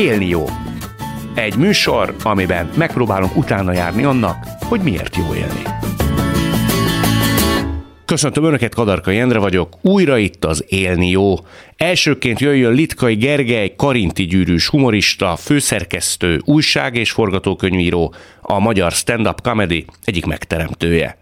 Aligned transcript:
Élni 0.00 0.28
jó. 0.28 0.44
Egy 1.34 1.56
műsor, 1.56 2.14
amiben 2.22 2.70
megpróbálunk 2.76 3.36
utána 3.36 3.72
járni 3.72 4.02
annak, 4.02 4.46
hogy 4.60 4.80
miért 4.80 5.16
jó 5.16 5.34
élni. 5.34 5.62
Köszöntöm 8.04 8.44
Önöket, 8.44 8.74
Kadarka 8.74 9.10
Jendre 9.10 9.38
vagyok, 9.38 9.78
újra 9.82 10.18
itt 10.18 10.44
az 10.44 10.64
Élni 10.68 11.08
Jó. 11.10 11.34
Elsőként 11.76 12.40
jöjjön 12.40 12.72
Litkai 12.72 13.14
Gergely, 13.14 13.74
karinti 13.76 14.24
gyűrűs 14.24 14.68
humorista, 14.68 15.36
főszerkesztő, 15.36 16.40
újság 16.44 16.96
és 16.96 17.10
forgatókönyvíró, 17.10 18.14
a 18.40 18.58
magyar 18.58 18.92
stand-up 18.92 19.40
comedy 19.42 19.84
egyik 20.04 20.26
megteremtője. 20.26 21.19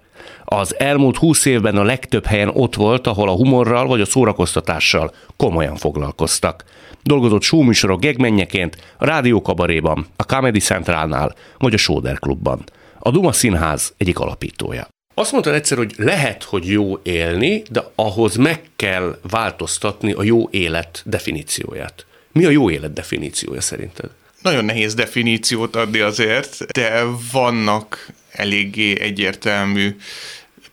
Az 0.50 0.78
elmúlt 0.78 1.16
húsz 1.16 1.44
évben 1.44 1.76
a 1.76 1.82
legtöbb 1.82 2.26
helyen 2.26 2.48
ott 2.48 2.74
volt, 2.74 3.06
ahol 3.06 3.28
a 3.28 3.34
humorral 3.34 3.86
vagy 3.86 4.00
a 4.00 4.04
szórakoztatással 4.04 5.14
komolyan 5.36 5.76
foglalkoztak. 5.76 6.64
Dolgozott 7.02 7.42
showműsorok 7.42 8.00
gegmennyeként 8.00 8.76
a 8.98 9.04
Rádiókabaréban, 9.04 10.06
a 10.16 10.24
Comedy 10.24 10.58
Centrálnál 10.58 11.34
vagy 11.58 11.74
a 11.74 11.76
Sóder 11.76 12.18
Klubban. 12.18 12.64
A 12.98 13.10
Duma 13.10 13.32
Színház 13.32 13.92
egyik 13.96 14.18
alapítója. 14.18 14.88
Azt 15.14 15.32
mondtad 15.32 15.54
egyszer, 15.54 15.76
hogy 15.76 15.94
lehet, 15.96 16.42
hogy 16.42 16.66
jó 16.66 16.98
élni, 17.02 17.62
de 17.70 17.84
ahhoz 17.94 18.36
meg 18.36 18.60
kell 18.76 19.18
változtatni 19.30 20.12
a 20.12 20.22
jó 20.22 20.48
élet 20.50 21.02
definícióját. 21.04 22.06
Mi 22.32 22.44
a 22.44 22.50
jó 22.50 22.70
élet 22.70 22.92
definíciója 22.92 23.60
szerinted? 23.60 24.10
Nagyon 24.42 24.64
nehéz 24.64 24.94
definíciót 24.94 25.76
adni 25.76 25.98
azért, 25.98 26.66
de 26.66 27.04
vannak 27.32 28.12
eléggé 28.32 29.00
egyértelmű 29.00 29.96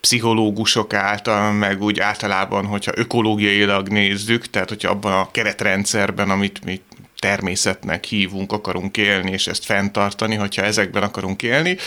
pszichológusok 0.05 0.93
által, 0.93 1.51
meg 1.51 1.81
úgy 1.81 1.99
általában, 1.99 2.65
hogyha 2.65 2.91
ökológiailag 2.95 3.87
nézzük, 3.87 4.49
tehát 4.49 4.69
hogyha 4.69 4.89
abban 4.89 5.13
a 5.13 5.31
keretrendszerben, 5.31 6.29
amit 6.29 6.63
mi 6.65 6.81
természetnek 7.19 8.03
hívunk, 8.03 8.51
akarunk 8.51 8.97
élni, 8.97 9.31
és 9.31 9.47
ezt 9.47 9.65
fenntartani, 9.65 10.35
hogyha 10.35 10.61
ezekben 10.61 11.03
akarunk 11.03 11.43
élni. 11.43 11.77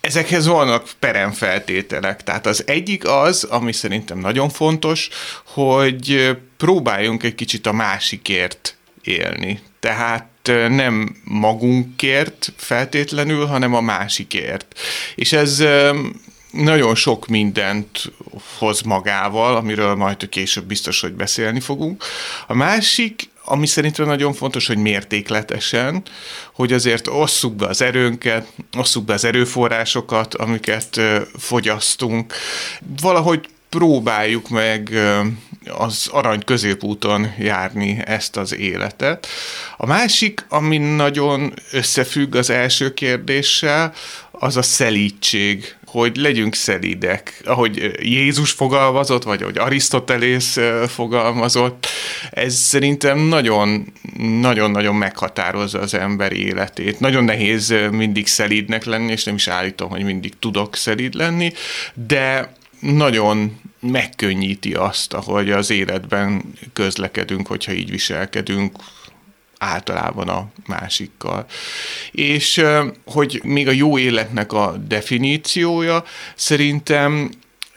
Ezekhez 0.00 0.46
vannak 0.46 0.88
peremfeltételek. 0.98 2.22
Tehát 2.22 2.46
az 2.46 2.64
egyik 2.66 3.08
az, 3.08 3.44
ami 3.44 3.72
szerintem 3.72 4.18
nagyon 4.18 4.48
fontos, 4.48 5.08
hogy 5.44 6.36
próbáljunk 6.56 7.22
egy 7.22 7.34
kicsit 7.34 7.66
a 7.66 7.72
másikért 7.72 8.76
élni. 9.02 9.60
Tehát 9.80 10.28
nem 10.68 11.16
magunkért 11.24 12.52
feltétlenül, 12.56 13.46
hanem 13.46 13.74
a 13.74 13.80
másikért. 13.80 14.80
És 15.14 15.32
ez 15.32 15.64
nagyon 16.54 16.94
sok 16.94 17.26
mindent 17.26 18.12
hoz 18.58 18.80
magával, 18.80 19.56
amiről 19.56 19.94
majd 19.94 20.28
később 20.28 20.64
biztos, 20.64 21.00
hogy 21.00 21.12
beszélni 21.12 21.60
fogunk. 21.60 22.04
A 22.46 22.54
másik, 22.54 23.30
ami 23.44 23.66
szerintem 23.66 24.06
nagyon 24.06 24.32
fontos, 24.32 24.66
hogy 24.66 24.76
mértékletesen, 24.76 26.02
hogy 26.52 26.72
azért 26.72 27.06
osszuk 27.08 27.54
be 27.54 27.66
az 27.66 27.82
erőnket, 27.82 28.52
osszuk 28.78 29.04
be 29.04 29.12
az 29.12 29.24
erőforrásokat, 29.24 30.34
amiket 30.34 31.00
fogyasztunk. 31.38 32.34
Valahogy 33.00 33.48
próbáljuk 33.68 34.48
meg 34.48 34.98
az 35.68 36.08
arany 36.12 36.44
középúton 36.44 37.32
járni 37.38 38.02
ezt 38.04 38.36
az 38.36 38.54
életet. 38.56 39.26
A 39.76 39.86
másik, 39.86 40.46
ami 40.48 40.78
nagyon 40.78 41.54
összefügg 41.72 42.34
az 42.34 42.50
első 42.50 42.94
kérdéssel, 42.94 43.92
az 44.30 44.56
a 44.56 44.62
szelítség, 44.62 45.76
hogy 45.94 46.16
legyünk 46.16 46.54
szelídek. 46.54 47.40
Ahogy 47.44 47.92
Jézus 48.00 48.50
fogalmazott, 48.50 49.22
vagy 49.22 49.42
ahogy 49.42 49.58
Arisztotelész 49.58 50.58
fogalmazott, 50.88 51.86
ez 52.30 52.54
szerintem 52.54 53.18
nagyon, 53.18 53.92
nagyon-nagyon 54.40 54.94
meghatározza 54.94 55.80
az 55.80 55.94
ember 55.94 56.32
életét. 56.32 57.00
Nagyon 57.00 57.24
nehéz 57.24 57.74
mindig 57.90 58.26
szelídnek 58.26 58.84
lenni, 58.84 59.12
és 59.12 59.24
nem 59.24 59.34
is 59.34 59.48
állítom, 59.48 59.90
hogy 59.90 60.02
mindig 60.04 60.32
tudok 60.38 60.76
szelíd 60.76 61.14
lenni, 61.14 61.52
de 62.06 62.52
nagyon 62.80 63.60
megkönnyíti 63.80 64.74
azt, 64.74 65.12
ahogy 65.12 65.50
az 65.50 65.70
életben 65.70 66.42
közlekedünk, 66.72 67.46
hogyha 67.46 67.72
így 67.72 67.90
viselkedünk, 67.90 68.76
általában 69.58 70.28
a 70.28 70.48
másikkal. 70.66 71.46
És 72.10 72.64
hogy 73.04 73.40
még 73.44 73.68
a 73.68 73.72
jó 73.72 73.98
életnek 73.98 74.52
a 74.52 74.76
definíciója 74.88 76.04
szerintem 76.34 77.30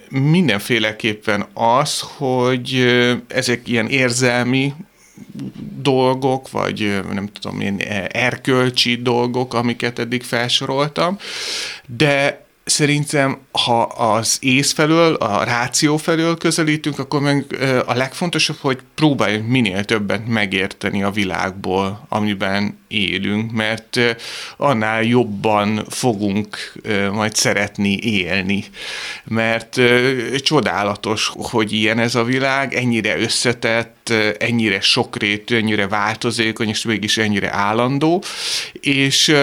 mindenféleképpen 0.10 1.46
az, 1.54 2.00
hogy 2.00 2.86
ezek 3.28 3.68
ilyen 3.68 3.88
érzelmi 3.88 4.74
dolgok, 5.82 6.52
vagy 6.52 7.00
nem 7.12 7.30
tudom, 7.40 7.62
ilyen 7.62 7.80
erkölcsi 8.12 8.96
dolgok, 8.96 9.54
amiket 9.54 10.00
eddig 10.00 10.24
felsoroltam, 10.24 11.18
de 11.86 12.47
szerintem, 12.68 13.38
ha 13.52 13.82
az 13.82 14.38
ész 14.42 14.72
felől, 14.74 15.14
a 15.14 15.44
ráció 15.44 15.98
felől 15.98 16.38
közelítünk, 16.38 17.00
akkor 17.00 17.22
meg 17.22 17.46
a 17.86 17.94
legfontosabb, 17.94 18.58
hogy 18.62 18.80
próbáljunk 18.96 19.48
minél 19.48 19.84
többet 19.84 20.28
megérteni 20.28 21.04
a 21.04 21.12
világból, 21.12 22.06
amiben 22.10 22.80
élünk, 22.88 23.52
mert 23.52 24.00
annál 24.58 25.04
jobban 25.04 25.86
fogunk 25.90 26.58
majd 27.12 27.36
szeretni 27.36 28.00
élni. 28.02 28.64
Mert 29.24 29.82
csodálatos, 30.44 31.32
hogy 31.36 31.72
ilyen 31.72 32.00
ez 32.00 32.16
a 32.16 32.24
világ, 32.24 32.74
ennyire 32.74 33.20
összetett, 33.20 34.14
ennyire 34.40 34.82
sokrétű, 34.82 35.56
ennyire 35.56 35.88
változékony, 35.88 36.70
és 36.70 36.86
mégis 36.86 37.18
ennyire 37.18 37.54
állandó, 37.54 38.24
és 38.80 39.36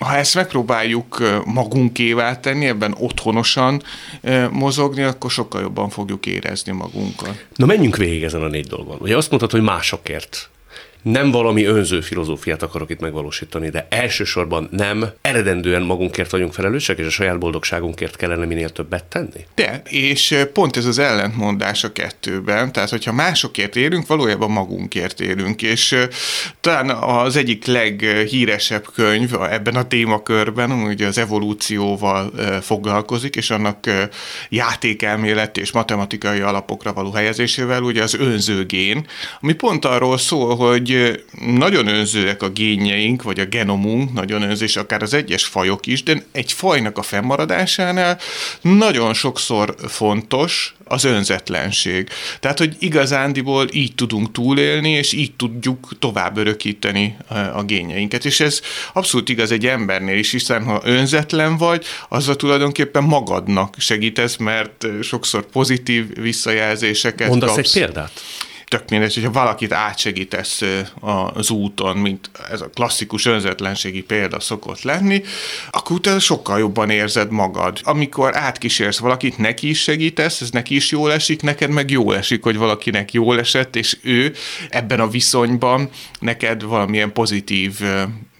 ha 0.00 0.16
ezt 0.16 0.34
megpróbáljuk 0.34 1.42
magunkévá 1.44 2.40
tenni, 2.40 2.66
ebben 2.66 2.94
otthonosan 2.98 3.82
mozogni, 4.50 5.02
akkor 5.02 5.30
sokkal 5.30 5.60
jobban 5.60 5.88
fogjuk 5.88 6.26
érezni 6.26 6.72
magunkat. 6.72 7.46
Na 7.54 7.66
menjünk 7.66 7.96
végig 7.96 8.22
ezen 8.22 8.42
a 8.42 8.48
négy 8.48 8.66
dolgon. 8.66 8.96
Ugye 9.00 9.16
azt 9.16 9.30
mondtad, 9.30 9.50
hogy 9.50 9.62
másokért 9.62 10.50
nem 11.02 11.30
valami 11.30 11.64
önző 11.64 12.00
filozófiát 12.00 12.62
akarok 12.62 12.90
itt 12.90 13.00
megvalósítani, 13.00 13.68
de 13.68 13.86
elsősorban 13.90 14.68
nem 14.70 15.10
eredendően 15.20 15.82
magunkért 15.82 16.30
vagyunk 16.30 16.52
felelősek, 16.52 16.98
és 16.98 17.06
a 17.06 17.10
saját 17.10 17.38
boldogságunkért 17.38 18.16
kellene 18.16 18.44
minél 18.44 18.70
többet 18.70 19.04
tenni? 19.04 19.46
De, 19.54 19.82
és 19.84 20.36
pont 20.52 20.76
ez 20.76 20.84
az 20.84 20.98
ellentmondás 20.98 21.84
a 21.84 21.92
kettőben, 21.92 22.72
tehát 22.72 22.90
hogyha 22.90 23.12
másokért 23.12 23.76
élünk, 23.76 24.06
valójában 24.06 24.50
magunkért 24.50 25.20
élünk, 25.20 25.62
és 25.62 25.96
talán 26.60 26.90
az 26.90 27.36
egyik 27.36 27.66
leghíresebb 27.66 28.86
könyv 28.94 29.34
ebben 29.50 29.74
a 29.74 29.86
témakörben, 29.86 30.70
ugye 30.70 31.06
az 31.06 31.18
evolúcióval 31.18 32.32
foglalkozik, 32.60 33.36
és 33.36 33.50
annak 33.50 34.08
játékelmélet 34.48 35.58
és 35.58 35.72
matematikai 35.72 36.40
alapokra 36.40 36.92
való 36.92 37.10
helyezésével, 37.10 37.82
ugye 37.82 38.02
az 38.02 38.14
önzőgén, 38.14 39.06
ami 39.40 39.52
pont 39.52 39.84
arról 39.84 40.18
szól, 40.18 40.56
hogy 40.56 40.89
hogy 40.92 41.24
nagyon 41.46 41.86
önzőek 41.86 42.42
a 42.42 42.48
génjeink, 42.48 43.22
vagy 43.22 43.40
a 43.40 43.44
genomunk, 43.44 44.12
nagyon 44.12 44.42
önzés, 44.42 44.76
akár 44.76 45.02
az 45.02 45.14
egyes 45.14 45.44
fajok 45.44 45.86
is, 45.86 46.02
de 46.02 46.24
egy 46.32 46.52
fajnak 46.52 46.98
a 46.98 47.02
fennmaradásánál 47.02 48.18
nagyon 48.60 49.14
sokszor 49.14 49.74
fontos 49.88 50.74
az 50.84 51.04
önzetlenség. 51.04 52.08
Tehát, 52.40 52.58
hogy 52.58 52.76
igazándiból 52.78 53.66
így 53.72 53.94
tudunk 53.94 54.32
túlélni, 54.32 54.90
és 54.90 55.12
így 55.12 55.32
tudjuk 55.34 55.88
tovább 55.98 56.36
örökíteni 56.36 57.16
a 57.54 57.62
génjeinket. 57.62 58.24
És 58.24 58.40
ez 58.40 58.60
abszolút 58.92 59.28
igaz 59.28 59.50
egy 59.50 59.66
embernél 59.66 60.18
is, 60.18 60.30
hiszen 60.30 60.64
ha 60.64 60.80
önzetlen 60.84 61.56
vagy, 61.56 61.84
azzal 62.08 62.36
tulajdonképpen 62.36 63.02
magadnak 63.02 63.74
segítesz, 63.78 64.36
mert 64.36 64.86
sokszor 65.02 65.46
pozitív 65.46 66.20
visszajelzéseket 66.20 67.28
Mondasz 67.28 67.54
kapsz. 67.54 67.74
egy 67.74 67.82
példát? 67.82 68.12
Tök 68.70 68.88
mindegy, 68.88 69.14
hogyha 69.14 69.30
valakit 69.30 69.72
átsegítesz 69.72 70.62
az 71.34 71.50
úton, 71.50 71.96
mint 71.96 72.30
ez 72.50 72.60
a 72.60 72.70
klasszikus 72.70 73.26
önzetlenségi 73.26 74.02
példa 74.02 74.40
szokott 74.40 74.82
lenni, 74.82 75.22
akkor 75.70 75.96
utána 75.96 76.18
sokkal 76.18 76.58
jobban 76.58 76.90
érzed 76.90 77.30
magad. 77.30 77.80
Amikor 77.82 78.36
átkísérsz 78.36 78.98
valakit, 78.98 79.38
neki 79.38 79.68
is 79.68 79.82
segítesz, 79.82 80.40
ez 80.40 80.50
neki 80.50 80.74
is 80.74 80.90
jól 80.90 81.12
esik, 81.12 81.42
neked 81.42 81.70
meg 81.70 81.90
jól 81.90 82.16
esik, 82.16 82.42
hogy 82.42 82.56
valakinek 82.56 83.12
jól 83.12 83.38
esett, 83.38 83.76
és 83.76 83.98
ő 84.02 84.34
ebben 84.68 85.00
a 85.00 85.08
viszonyban 85.08 85.88
neked 86.20 86.62
valamilyen 86.62 87.12
pozitív 87.12 87.80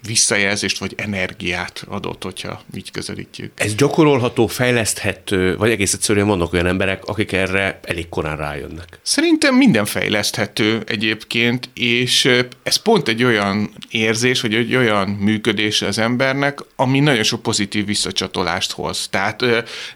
visszajelzést 0.07 0.79
vagy 0.79 0.93
energiát 0.97 1.85
adott, 1.89 2.23
hogyha 2.23 2.63
így 2.75 2.91
közelítjük. 2.91 3.53
Ez 3.55 3.75
gyakorolható, 3.75 4.47
fejleszthető, 4.47 5.57
vagy 5.57 5.71
egész 5.71 5.93
egyszerűen 5.93 6.27
vannak 6.27 6.53
olyan 6.53 6.67
emberek, 6.67 7.05
akik 7.05 7.33
erre 7.33 7.81
elég 7.83 8.09
korán 8.09 8.37
rájönnek? 8.37 8.99
Szerintem 9.03 9.55
minden 9.55 9.85
fejleszthető 9.85 10.83
egyébként, 10.87 11.69
és 11.75 12.31
ez 12.63 12.77
pont 12.77 13.09
egy 13.09 13.25
olyan 13.25 13.71
érzés, 13.91 14.41
vagy 14.41 14.55
egy 14.55 14.77
olyan 14.77 15.09
működés 15.09 15.83
az 15.83 15.99
embernek, 15.99 16.59
ami 16.77 17.01
nagyon 17.01 17.23
sok 17.23 17.43
pozitív 17.43 17.87
visszacsatolást 17.87 18.73
hoz. 18.73 19.09
Tehát 19.11 19.45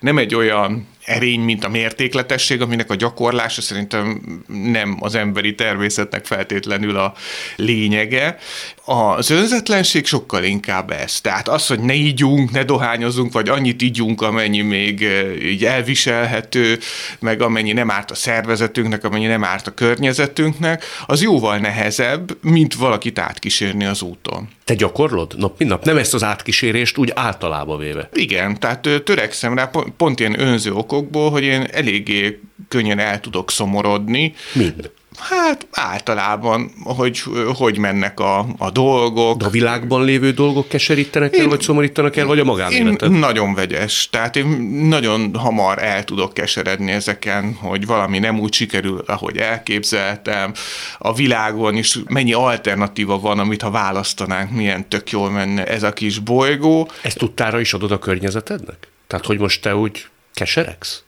nem 0.01 0.19
egy 0.19 0.35
olyan 0.35 0.87
erény, 1.05 1.41
mint 1.41 1.65
a 1.65 1.69
mértékletesség, 1.69 2.61
aminek 2.61 2.91
a 2.91 2.95
gyakorlása 2.95 3.61
szerintem 3.61 4.21
nem 4.47 4.97
az 5.01 5.15
emberi 5.15 5.55
természetnek 5.55 6.27
feltétlenül 6.27 6.97
a 6.97 7.15
lényege. 7.57 8.39
Az 8.85 9.31
önzetlenség 9.31 10.07
sokkal 10.07 10.45
inkább 10.45 10.91
ez. 10.91 11.21
Tehát 11.21 11.49
az, 11.49 11.67
hogy 11.67 11.81
ne 11.81 11.95
ígyunk, 11.95 12.51
ne 12.51 12.65
dohányozunk, 12.65 13.33
vagy 13.33 13.49
annyit 13.49 13.83
ígyunk, 13.83 14.23
amennyi 14.23 14.61
még 14.61 15.09
így 15.43 15.65
elviselhető, 15.65 16.79
meg 17.19 17.43
amennyi 17.43 17.73
nem 17.73 17.91
árt 17.91 18.11
a 18.11 18.15
szervezetünknek, 18.15 19.05
amennyi 19.05 19.27
nem 19.27 19.45
árt 19.45 19.67
a 19.67 19.75
környezetünknek, 19.75 20.85
az 21.07 21.23
jóval 21.23 21.59
nehezebb, 21.59 22.37
mint 22.41 22.75
valakit 22.75 23.19
átkísérni 23.19 23.85
az 23.85 24.03
úton. 24.03 24.49
Te 24.65 24.75
gyakorlod 24.75 25.35
nap 25.39 25.59
mint 25.59 25.71
nap? 25.71 25.85
Nem 25.85 25.97
ezt 25.97 26.15
az 26.15 26.23
átkísérést 26.23 26.99
úgy 26.99 27.13
általában 27.15 27.79
véve? 27.79 28.09
Igen, 28.13 28.61
tehát 28.61 28.89
törekszem 29.05 29.55
rá 29.55 29.71
pont 29.97 30.21
ilyen 30.21 30.41
önző 30.41 30.73
okokból, 30.73 31.31
hogy 31.31 31.43
én 31.43 31.67
eléggé 31.73 32.41
könnyen 32.69 32.99
el 32.99 33.21
tudok 33.21 33.51
szomorodni. 33.51 34.35
Mind? 34.53 34.91
Hát 35.19 35.67
általában, 35.71 36.73
hogy 36.83 37.23
hogy 37.55 37.79
mennek 37.79 38.21
a, 38.21 38.47
a 38.59 38.71
dolgok. 38.71 39.39
De 39.39 39.45
a 39.45 39.51
világban 39.51 40.05
lévő 40.05 40.31
dolgok 40.31 40.69
keserítenek 40.69 41.35
én, 41.35 41.41
el, 41.41 41.49
vagy 41.49 41.61
szomorítanak 41.61 42.17
el, 42.17 42.27
vagy 42.27 42.39
a 42.39 42.45
magánéleted? 42.45 43.13
Én 43.13 43.19
nagyon 43.19 43.55
vegyes, 43.55 44.09
tehát 44.11 44.37
én 44.37 44.47
nagyon 44.89 45.35
hamar 45.35 45.83
el 45.83 46.05
tudok 46.05 46.35
keseredni 46.35 46.93
ezeken, 46.93 47.55
hogy 47.55 47.87
valami 47.87 48.19
nem 48.19 48.41
úgy 48.41 48.53
sikerül, 48.53 49.03
ahogy 49.07 49.37
elképzeltem. 49.37 50.53
A 50.99 51.15
világon 51.15 51.77
is 51.77 51.99
mennyi 52.09 52.33
alternatíva 52.33 53.19
van, 53.19 53.39
amit 53.39 53.63
ha 53.63 53.71
választanánk, 53.71 54.51
milyen 54.51 54.89
tök 54.89 55.11
jól 55.11 55.31
menne 55.31 55.67
ez 55.67 55.83
a 55.83 55.93
kis 55.93 56.19
bolygó. 56.19 56.91
Ezt 57.03 57.19
tudtára 57.19 57.61
is 57.61 57.73
adod 57.73 57.93
a 57.93 57.99
környezetednek? 57.99 58.89
Tehát, 59.07 59.27
hogy 59.27 59.39
most 59.39 59.63
te 59.63 59.77
úgy 59.77 60.07
keseregsz? 60.35 61.03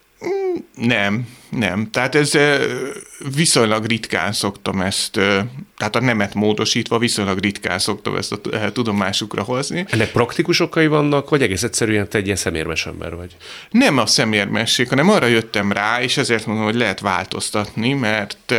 Nem, 0.75 1.29
nem. 1.51 1.91
Tehát 1.91 2.15
ez 2.15 2.33
viszonylag 3.35 3.85
ritkán 3.85 4.33
szoktam 4.33 4.81
ezt, 4.81 5.11
tehát 5.77 5.97
a 5.97 6.01
nemet 6.01 6.35
módosítva 6.35 6.99
viszonylag 6.99 7.39
ritkán 7.39 7.79
szoktam 7.79 8.17
ezt 8.17 8.33
a 8.33 8.73
tudomásukra 8.73 9.43
hozni. 9.43 9.85
Ennek 9.89 10.13
praktikus 10.13 10.61
okai 10.61 10.87
vannak, 10.87 11.31
vagy 11.31 11.43
egész 11.43 11.63
egyszerűen 11.63 12.09
te 12.09 12.19
egy 12.19 12.25
ilyen 12.25 12.37
szemérmes 12.37 12.87
ember 12.87 13.15
vagy? 13.15 13.37
Nem 13.71 13.99
a 13.99 14.07
szemérmesség, 14.07 14.89
hanem 14.89 15.11
arra 15.11 15.27
jöttem 15.27 15.73
rá, 15.73 16.03
és 16.03 16.17
ezért 16.17 16.47
mondom, 16.47 16.65
hogy 16.65 16.75
lehet 16.75 17.01
változtatni, 17.01 17.93
mert 17.93 18.55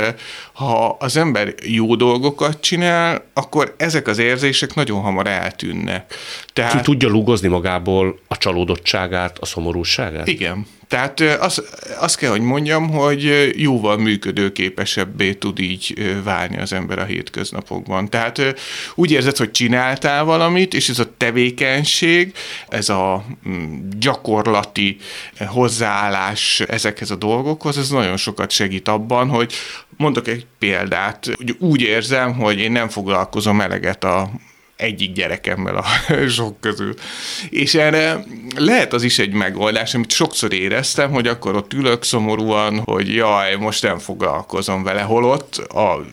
ha 0.54 0.96
az 1.00 1.18
ember 1.18 1.54
jó 1.64 1.96
dolgokat 1.96 2.62
csinál, 2.62 3.26
akkor 3.34 3.76
ezek 3.78 4.08
az 4.08 4.18
érzések 4.18 4.74
nagyon 4.74 5.02
hamar 5.02 5.28
eltűnnek. 5.28 6.14
Tehát... 6.54 6.84
Tudja 6.84 7.10
lugozni 7.10 7.48
magából 7.48 8.20
a 8.28 8.38
csalódottságát, 8.38 9.38
a 9.40 9.46
szomorúságát? 9.46 10.28
Igen. 10.28 10.68
Tehát 10.88 11.20
azt, 11.20 11.64
azt 12.00 12.18
kell, 12.18 12.30
hogy 12.30 12.42
mondjam, 12.42 12.90
hogy 12.90 13.54
jóval 13.56 13.98
működőképesebbé 14.48 15.34
tud 15.34 15.60
így 15.60 16.16
válni 16.24 16.58
az 16.58 16.74
ember 16.74 17.00
a 17.00 17.04
hétköznapokban. 17.04 18.10
Tehát 18.10 18.42
úgy 18.96 19.12
érzed, 19.12 19.38
hogy 19.38 19.52
csináltál 19.52 20.24
valamit, 20.24 20.74
és 20.74 20.90
ez 20.90 21.00
a 21.00 21.18
tevékenység, 21.18 22.34
ez 22.70 22.90
a 22.90 23.26
mm, 23.50 23.90
gyakorlati 24.00 24.98
hozzáállás 25.40 26.60
ezekhez 26.60 27.12
a 27.12 27.16
dolgokhoz, 27.16 27.78
ez 27.78 27.90
nagyon 27.90 28.18
sokat 28.18 28.52
segít 28.52 28.88
abban, 28.88 29.30
hogy 29.30 29.54
mondok 29.98 30.28
egy 30.28 30.46
példát, 30.60 31.30
úgy 31.60 31.82
érzem, 31.82 32.34
hogy 32.34 32.60
én 32.60 32.72
nem 32.72 32.90
foglalkozom 32.90 33.62
eleget 33.62 34.04
a 34.04 34.30
egyik 34.78 35.12
gyerekemmel 35.12 35.76
a 35.76 35.86
sok 36.38 36.60
közül. 36.60 36.94
És 37.50 37.76
erre 37.76 38.24
lehet 38.56 38.94
az 38.94 39.04
is 39.04 39.20
egy 39.20 39.34
megoldás, 39.34 39.94
amit 39.94 40.12
sokszor 40.12 40.54
éreztem, 40.54 41.12
hogy 41.12 41.28
akkor 41.28 41.56
ott 41.56 41.74
ülök 41.74 42.04
szomorúan, 42.04 42.80
hogy 42.80 43.14
jaj, 43.14 43.56
most 43.56 43.84
nem 43.84 43.98
foglalkozom 43.98 44.84
vele, 44.84 45.02
holott 45.02 45.56
a 45.56 46.06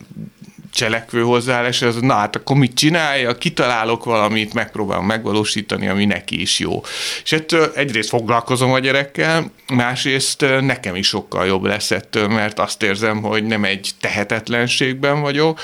cselekvő 0.75 1.21
hozzáállás, 1.21 1.81
az 1.81 1.99
na 1.99 2.13
hát 2.13 2.35
akkor 2.35 2.55
mit 2.55 2.73
csinálja, 2.73 3.37
kitalálok 3.37 4.03
valamit, 4.03 4.53
megpróbálom 4.53 5.05
megvalósítani, 5.05 5.87
ami 5.87 6.05
neki 6.05 6.41
is 6.41 6.59
jó. 6.59 6.83
És 7.23 7.31
ettől 7.31 7.71
egyrészt 7.75 8.09
foglalkozom 8.09 8.71
a 8.71 8.79
gyerekkel, 8.79 9.51
másrészt 9.73 10.45
nekem 10.61 10.95
is 10.95 11.07
sokkal 11.07 11.45
jobb 11.45 11.63
lesz 11.63 11.91
ettől, 11.91 12.27
mert 12.27 12.59
azt 12.59 12.83
érzem, 12.83 13.21
hogy 13.21 13.43
nem 13.43 13.63
egy 13.63 13.89
tehetetlenségben 13.99 15.21
vagyok, 15.21 15.59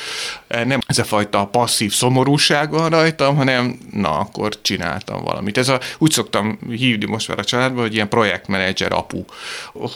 nem 0.47 0.79
ez 0.85 0.99
a 0.99 1.03
fajta 1.03 1.45
passzív 1.45 1.93
szomorúság 1.93 2.71
van 2.71 2.89
rajtam, 2.89 3.35
hanem 3.35 3.77
na, 3.91 4.19
akkor 4.19 4.61
csináltam 4.61 5.23
valamit. 5.23 5.57
Ez 5.57 5.69
a, 5.69 5.79
úgy 5.97 6.11
szoktam 6.11 6.59
hívni 6.69 7.05
most 7.05 7.27
már 7.27 7.39
a 7.39 7.43
családban, 7.43 7.81
hogy 7.81 7.93
ilyen 7.93 8.09
projektmenedzser 8.09 8.91
apu, 8.91 9.25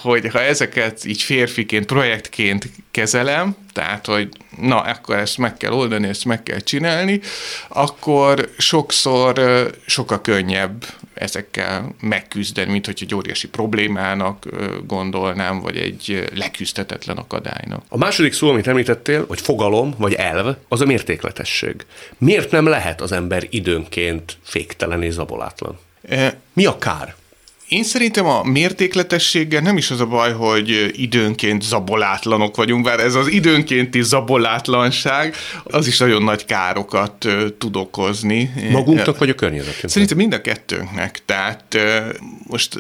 hogy 0.01 0.29
ha 0.31 0.41
ezeket 0.41 1.05
így 1.05 1.21
férfiként, 1.21 1.85
projektként 1.85 2.69
kezelem, 2.91 3.55
tehát, 3.75 4.05
hogy 4.05 4.29
na, 4.61 4.79
akkor 4.79 5.15
ezt 5.17 5.37
meg 5.37 5.57
kell 5.57 5.71
oldani, 5.71 6.07
ezt 6.07 6.25
meg 6.25 6.43
kell 6.43 6.59
csinálni, 6.59 7.19
akkor 7.67 8.49
sokszor 8.57 9.41
sokkal 9.85 10.21
könnyebb 10.21 10.85
ezekkel 11.13 11.95
megküzdeni, 11.99 12.71
mint 12.71 12.85
hogy 12.85 12.99
egy 13.01 13.15
óriási 13.15 13.47
problémának 13.47 14.45
gondolnám, 14.87 15.59
vagy 15.59 15.77
egy 15.77 16.29
leküzdhetetlen 16.35 17.17
akadálynak. 17.17 17.83
A 17.89 17.97
második 17.97 18.33
szó, 18.33 18.49
amit 18.49 18.67
említettél, 18.67 19.25
hogy 19.27 19.41
fogalom, 19.41 19.93
vagy 19.97 20.13
elv, 20.13 20.55
az 20.67 20.81
a 20.81 20.85
mértékletesség. 20.85 21.85
Miért 22.17 22.51
nem 22.51 22.67
lehet 22.67 23.01
az 23.01 23.11
ember 23.11 23.47
időnként 23.49 24.37
féktelen 24.43 25.03
és 25.03 25.13
zabolátlan? 25.13 25.79
Mi 26.53 26.65
a 26.65 26.77
kár? 26.77 27.15
Én 27.67 27.83
szerintem 27.83 28.25
a 28.25 28.43
mértékletességgel 28.43 29.61
nem 29.61 29.77
is 29.77 29.91
az 29.91 29.99
a 29.99 30.05
baj, 30.05 30.33
hogy 30.33 30.91
időnként 30.95 31.61
zabolátlanok 31.61 32.55
vagyunk, 32.55 32.83
bár 32.83 32.99
ez 32.99 33.15
az 33.15 33.27
időnkénti 33.27 34.01
zabolátlanság, 34.01 35.35
az 35.63 35.87
is 35.87 35.97
nagyon 35.97 36.23
nagy 36.23 36.45
károkat 36.45 37.27
tud 37.57 37.75
okozni. 37.75 38.53
Magunknak 38.71 39.17
vagy 39.17 39.29
a 39.29 39.35
környezetünknek? 39.35 39.91
Szerintem 39.91 40.17
mind 40.17 40.33
a 40.33 40.41
kettőnknek. 40.41 41.21
Tehát 41.25 41.77
most 42.47 42.79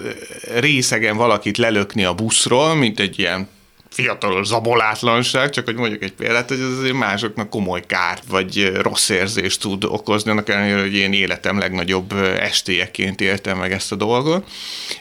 részegen 0.59 1.17
valakit 1.17 1.57
lelökni 1.57 2.03
a 2.03 2.13
buszról, 2.13 2.75
mint 2.75 2.99
egy 2.99 3.19
ilyen 3.19 3.47
fiatalos 3.95 4.47
zabolátlanság, 4.47 5.49
csak 5.49 5.65
hogy 5.65 5.75
mondjuk 5.75 6.03
egy 6.03 6.13
példát, 6.13 6.47
hogy 6.47 6.59
ez 6.59 6.77
azért 6.77 6.93
másoknak 6.93 7.49
komoly 7.49 7.83
kárt 7.85 8.23
vagy 8.29 8.71
rossz 8.81 9.09
érzést 9.09 9.59
tud 9.59 9.83
okozni, 9.83 10.31
annak 10.31 10.49
ellenére, 10.49 10.79
hogy 10.79 10.95
én 10.95 11.13
életem 11.13 11.57
legnagyobb 11.57 12.13
estélyeként 12.39 13.21
éltem 13.21 13.57
meg 13.57 13.71
ezt 13.71 13.91
a 13.91 13.95
dolgot. 13.95 14.47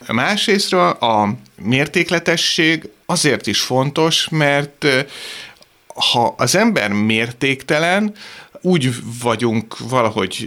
Másrésztről 0.07 0.89
a 0.89 1.29
mértékletesség 1.63 2.89
azért 3.07 3.47
is 3.47 3.61
fontos, 3.61 4.29
mert 4.31 4.87
ha 5.95 6.35
az 6.37 6.55
ember 6.55 6.93
mértéktelen, 6.93 8.15
úgy 8.65 8.91
vagyunk 9.23 9.79
valahogy 9.79 10.47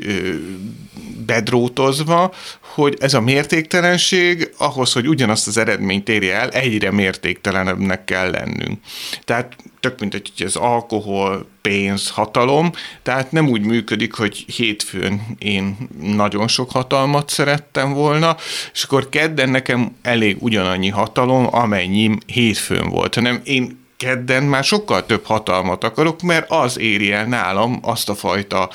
bedrótozva, 1.26 2.34
hogy 2.62 2.98
ez 3.00 3.14
a 3.14 3.22
mértéktelenség 3.22 4.52
ahhoz, 4.58 4.94
hogy 4.94 5.08
ugyanazt 5.08 5.48
az 5.48 5.58
eredményt 5.58 6.10
érje 6.10 6.36
el, 6.36 6.50
egyre 6.50 6.92
mértéktelenebbnek 6.92 8.06
kell 8.06 8.30
lennünk. 8.30 8.80
Tehát 9.24 9.56
tök 9.80 10.00
mint 10.00 10.14
egy 10.14 10.32
az 10.46 10.56
alkohol, 10.56 11.48
pénz, 11.62 12.10
hatalom, 12.10 12.72
tehát 13.04 13.32
nem 13.32 13.48
úgy 13.48 13.62
működik, 13.62 14.14
hogy 14.14 14.46
hétfőn 14.56 15.22
én 15.38 15.78
nagyon 16.02 16.48
sok 16.48 16.72
hatalmat 16.72 17.30
szerettem 17.30 17.94
volna, 17.94 18.36
és 18.74 18.84
akkor 18.84 19.10
kedden 19.10 19.50
nekem 19.50 19.96
elég 20.02 20.38
ugyanannyi 20.40 20.90
hatalom, 20.90 21.48
amennyi 21.56 22.18
hétfőn 22.26 22.90
volt, 22.90 23.16
hanem 23.16 23.42
én 23.44 23.87
kedden 23.98 24.44
már 24.44 24.63
sokkal 24.63 25.06
több 25.06 25.25
hatalmat 25.25 25.84
akarok, 25.84 26.22
mert 26.22 26.51
az 26.51 26.80
éri 26.80 27.12
el 27.12 27.25
nálam 27.25 27.80
azt 27.82 28.10
a 28.10 28.16
fajta 28.16 28.70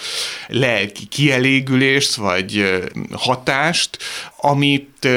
lelki 0.48 1.06
kielégülést, 1.06 2.14
vagy 2.14 2.80
hatást, 3.12 3.98
amit 4.36 5.08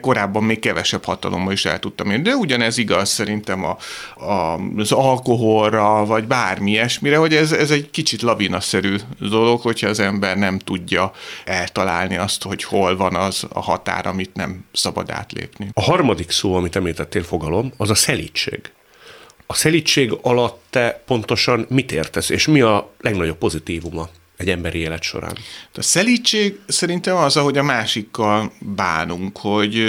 korábban 0.00 0.44
még 0.44 0.58
kevesebb 0.58 1.04
hatalommal 1.04 1.52
is 1.52 1.64
el 1.64 1.78
tudtam 1.78 2.10
érni. 2.10 2.22
De 2.22 2.34
ugyanez 2.34 2.78
igaz 2.78 3.08
szerintem 3.08 3.64
a, 3.64 3.76
a, 4.24 4.60
az 4.76 4.92
alkoholra, 4.92 6.04
vagy 6.04 6.24
bármi 6.24 6.70
ilyesmire, 6.70 7.16
hogy 7.16 7.34
ez, 7.34 7.52
ez 7.52 7.70
egy 7.70 7.90
kicsit 7.90 8.22
lavinaszerű 8.22 8.96
dolog, 9.18 9.60
hogyha 9.60 9.88
az 9.88 10.00
ember 10.00 10.36
nem 10.36 10.58
tudja 10.58 11.12
eltalálni 11.44 12.16
azt, 12.16 12.42
hogy 12.42 12.64
hol 12.64 12.96
van 12.96 13.14
az 13.14 13.46
a 13.52 13.60
határ, 13.60 14.06
amit 14.06 14.34
nem 14.34 14.64
szabad 14.72 15.10
átlépni. 15.10 15.68
A 15.72 15.82
harmadik 15.82 16.30
szó, 16.30 16.54
amit 16.54 16.76
említettél 16.76 17.22
fogalom, 17.22 17.72
az 17.76 17.90
a 17.90 17.94
szelítség. 17.94 18.70
A 19.50 19.54
szelítség 19.54 20.12
alatt 20.22 20.62
te 20.70 21.02
pontosan 21.06 21.66
mit 21.68 21.92
értesz, 21.92 22.28
és 22.28 22.46
mi 22.46 22.60
a 22.60 22.92
legnagyobb 23.00 23.38
pozitívuma 23.38 24.08
egy 24.36 24.48
emberi 24.48 24.78
élet 24.78 25.02
során? 25.02 25.36
A 25.74 25.82
szelítség 25.82 26.58
szerintem 26.66 27.16
az, 27.16 27.36
ahogy 27.36 27.58
a 27.58 27.62
másikkal 27.62 28.52
bánunk, 28.58 29.38
hogy 29.38 29.84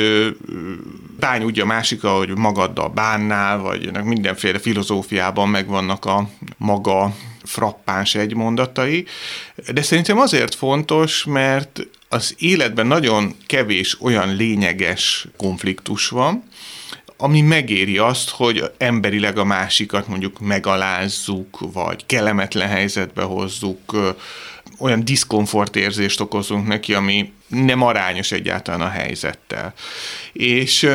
bánj 1.20 1.44
úgy 1.44 1.60
a 1.60 1.66
másikkal, 1.66 2.18
hogy 2.18 2.38
magaddal 2.38 2.89
bánnál, 2.89 3.58
vagy 3.58 4.04
mindenféle 4.04 4.60
filozófiában 4.60 5.50
megvannak 5.50 6.06
a 6.06 6.30
maga 6.58 7.16
frappáns 7.44 8.16
egymondatai, 8.16 9.06
de 9.74 9.82
szerintem 9.82 10.20
azért 10.20 10.56
fontos, 10.56 11.25
mert 11.25 11.88
az 12.10 12.36
életben 12.38 12.88
nagyon 12.88 13.36
kevés 13.46 14.01
olyan 14.01 14.36
lényeges 14.36 15.28
konfliktus 15.38 16.08
van, 16.08 16.44
ami 17.22 17.42
megéri 17.42 17.98
azt, 17.98 18.30
hogy 18.30 18.72
emberileg 18.78 19.38
a 19.38 19.44
másikat 19.44 20.08
mondjuk 20.08 20.40
megalázzuk, 20.40 21.60
vagy 21.74 22.06
kellemetlen 22.06 22.68
helyzetbe 22.68 23.22
hozzuk, 23.24 23.80
olyan 24.78 25.06
diszkomfort 25.06 25.76
érzést 25.76 26.20
okozunk 26.20 26.68
neki, 26.68 26.94
ami 26.94 27.32
nem 27.48 27.82
arányos 27.82 28.32
egyáltalán 28.32 28.82
a 28.82 28.90
helyzettel. 28.90 29.74
És 30.34 30.90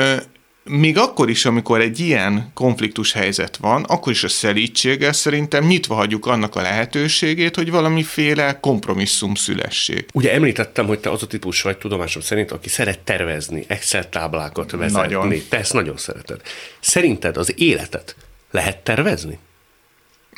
még 0.64 0.98
akkor 0.98 1.30
is, 1.30 1.44
amikor 1.44 1.80
egy 1.80 2.00
ilyen 2.00 2.50
konfliktus 2.54 3.12
helyzet 3.12 3.56
van, 3.56 3.82
akkor 3.82 4.12
is 4.12 4.24
a 4.24 4.28
szelítséggel 4.28 5.12
szerintem 5.12 5.64
nyitva 5.64 5.94
hagyjuk 5.94 6.26
annak 6.26 6.56
a 6.56 6.62
lehetőségét, 6.62 7.56
hogy 7.56 7.70
valamiféle 7.70 8.60
kompromisszum 8.60 9.34
szülessék. 9.34 10.08
Ugye 10.12 10.32
említettem, 10.32 10.86
hogy 10.86 10.98
te 10.98 11.10
az 11.10 11.22
a 11.22 11.26
típus 11.26 11.62
vagy 11.62 11.78
tudomásom 11.78 12.22
szerint, 12.22 12.50
aki 12.50 12.68
szeret 12.68 12.98
tervezni, 12.98 13.64
Excel 13.66 14.08
táblákat 14.08 14.70
vezetni. 14.70 15.00
Nagyon. 15.00 15.42
Te 15.48 15.58
ezt 15.58 15.72
nagyon 15.72 15.96
szereted. 15.96 16.40
Szerinted 16.80 17.36
az 17.36 17.54
életet 17.56 18.16
lehet 18.50 18.78
tervezni? 18.78 19.38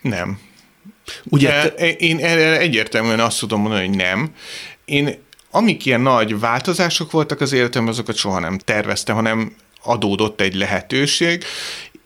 Nem. 0.02 0.40
Ugye 1.24 1.70
te... 1.70 1.88
Én 1.88 2.18
erre 2.18 2.58
egyértelműen 2.58 3.20
azt 3.20 3.38
tudom 3.38 3.60
mondani, 3.60 3.86
hogy 3.86 3.96
nem. 3.96 4.34
Én 4.84 5.24
amik 5.50 5.86
ilyen 5.86 6.00
nagy 6.00 6.40
változások 6.40 7.10
voltak 7.10 7.40
az 7.40 7.52
életemben, 7.52 7.92
azokat 7.92 8.16
soha 8.16 8.38
nem 8.38 8.58
terveztem, 8.58 9.14
hanem 9.14 9.54
adódott 9.86 10.40
egy 10.40 10.54
lehetőség, 10.54 11.44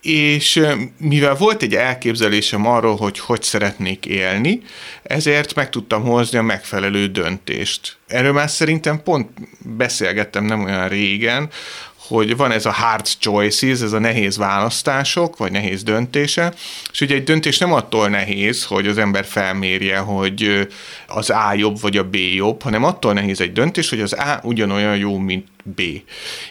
és 0.03 0.67
mivel 0.99 1.35
volt 1.35 1.63
egy 1.63 1.75
elképzelésem 1.75 2.67
arról, 2.67 2.97
hogy 2.97 3.19
hogy 3.19 3.43
szeretnék 3.43 4.07
élni, 4.07 4.63
ezért 5.03 5.55
meg 5.55 5.71
tudtam 5.71 6.03
hozni 6.03 6.39
a 6.39 6.43
megfelelő 6.43 7.07
döntést. 7.07 7.97
Erről 8.07 8.33
már 8.33 8.51
szerintem 8.51 9.03
pont 9.03 9.31
beszélgettem 9.77 10.45
nem 10.45 10.65
olyan 10.65 10.89
régen, 10.89 11.49
hogy 11.97 12.37
van 12.37 12.51
ez 12.51 12.67
a 12.67 12.73
hard 12.73 13.07
choices, 13.19 13.81
ez 13.81 13.93
a 13.93 13.99
nehéz 13.99 14.37
választások, 14.37 15.37
vagy 15.37 15.53
nehéz 15.53 15.83
döntése, 15.83 16.53
és 16.93 17.01
ugye 17.01 17.15
egy 17.15 17.25
döntés 17.25 17.59
nem 17.59 17.73
attól 17.73 18.09
nehéz, 18.09 18.65
hogy 18.65 18.87
az 18.87 18.99
ember 18.99 19.25
felmérje, 19.25 19.99
hogy 19.99 20.69
az 21.07 21.31
A 21.31 21.53
jobb, 21.55 21.81
vagy 21.81 21.97
a 21.97 22.05
B 22.05 22.15
jobb, 22.15 22.63
hanem 22.63 22.85
attól 22.85 23.13
nehéz 23.13 23.41
egy 23.41 23.53
döntés, 23.53 23.89
hogy 23.89 24.01
az 24.01 24.13
A 24.13 24.41
ugyanolyan 24.43 24.97
jó, 24.97 25.19
mint 25.19 25.47
B. 25.63 25.83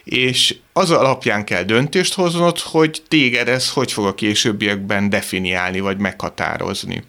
És 0.03 0.55
az 0.73 0.91
alapján 0.91 1.45
kell 1.45 1.63
döntést 1.63 2.13
hoznod, 2.13 2.59
hogy 2.59 3.01
téged 3.07 3.47
ez 3.47 3.69
hogy 3.69 3.91
fog 3.91 4.05
a 4.05 4.15
későbbiekben 4.15 5.09
definiálni, 5.09 5.79
vagy 5.79 5.97
meghatározni. 5.97 7.03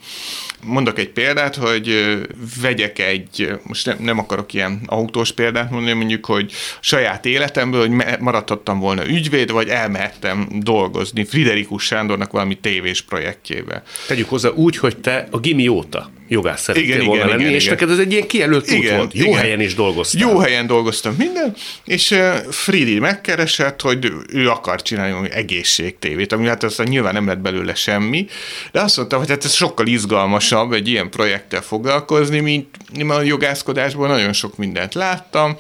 Mondok 0.65 0.99
egy 0.99 1.09
példát, 1.09 1.57
hogy 1.57 2.17
vegyek 2.61 2.99
egy, 2.99 3.53
most 3.63 3.87
nem, 3.87 3.97
nem 4.01 4.19
akarok 4.19 4.53
ilyen 4.53 4.83
autós 4.87 5.33
példát 5.33 5.71
mondani, 5.71 5.93
mondjuk, 5.93 6.27
hogy 6.27 6.53
saját 6.81 7.27
életemből, 7.27 7.81
hogy 7.81 8.19
maradhattam 8.21 8.79
volna 8.79 9.07
ügyvéd, 9.07 9.51
vagy 9.51 9.69
elmehettem 9.69 10.49
dolgozni 10.51 11.25
Friderikus 11.25 11.85
Sándornak 11.85 12.33
valami 12.33 12.59
tévés 12.59 13.03
projektjébe. 13.03 13.83
Tegyük 14.07 14.29
hozzá 14.29 14.49
úgy, 14.49 14.77
hogy 14.77 14.97
te 14.97 15.29
a 15.31 15.39
gimi 15.39 15.69
óta 15.69 16.11
jogász 16.31 16.63
szerettél 16.63 16.89
igen, 16.89 17.05
volna 17.07 17.15
igen, 17.15 17.29
lenni, 17.29 17.43
igen, 17.43 17.55
és 17.55 17.65
igen. 17.65 17.75
neked 17.75 17.91
ez 17.91 17.99
egy 17.99 18.13
ilyen 18.13 18.27
kijelölt 18.27 18.71
igen, 18.71 18.93
út 18.93 18.97
volt. 18.97 19.15
Jó 19.15 19.25
igen. 19.27 19.39
helyen 19.39 19.61
is 19.61 19.75
dolgoztam. 19.75 20.21
Jó 20.21 20.39
helyen 20.39 20.67
dolgoztam 20.67 21.15
minden, 21.19 21.55
és 21.85 22.19
Fridi 22.51 22.99
megkeresett, 22.99 23.81
hogy 23.81 24.13
ő 24.33 24.51
akar 24.51 24.83
csinálni 24.83 25.31
egészségtévét, 25.31 26.33
ami 26.33 26.47
hát 26.47 26.63
aztán 26.63 26.87
nyilván 26.89 27.13
nem 27.13 27.27
lett 27.27 27.39
belőle 27.39 27.75
semmi, 27.75 28.27
de 28.73 28.81
azt 28.81 28.97
mondta, 28.97 29.19
hogy 29.19 29.29
hát 29.29 29.45
ez 29.45 29.53
sokkal 29.53 29.87
izgalmasabb 29.87 30.73
egy 30.73 30.89
ilyen 30.89 31.11
projekttel 31.11 31.63
foglalkozni, 31.63 32.41
mint 32.41 32.67
a 33.09 33.23
jogászkodásból 33.23 34.09
nagyon 34.09 34.33
sok 34.33 34.57
mindent 34.57 34.95
láttam, 34.95 35.57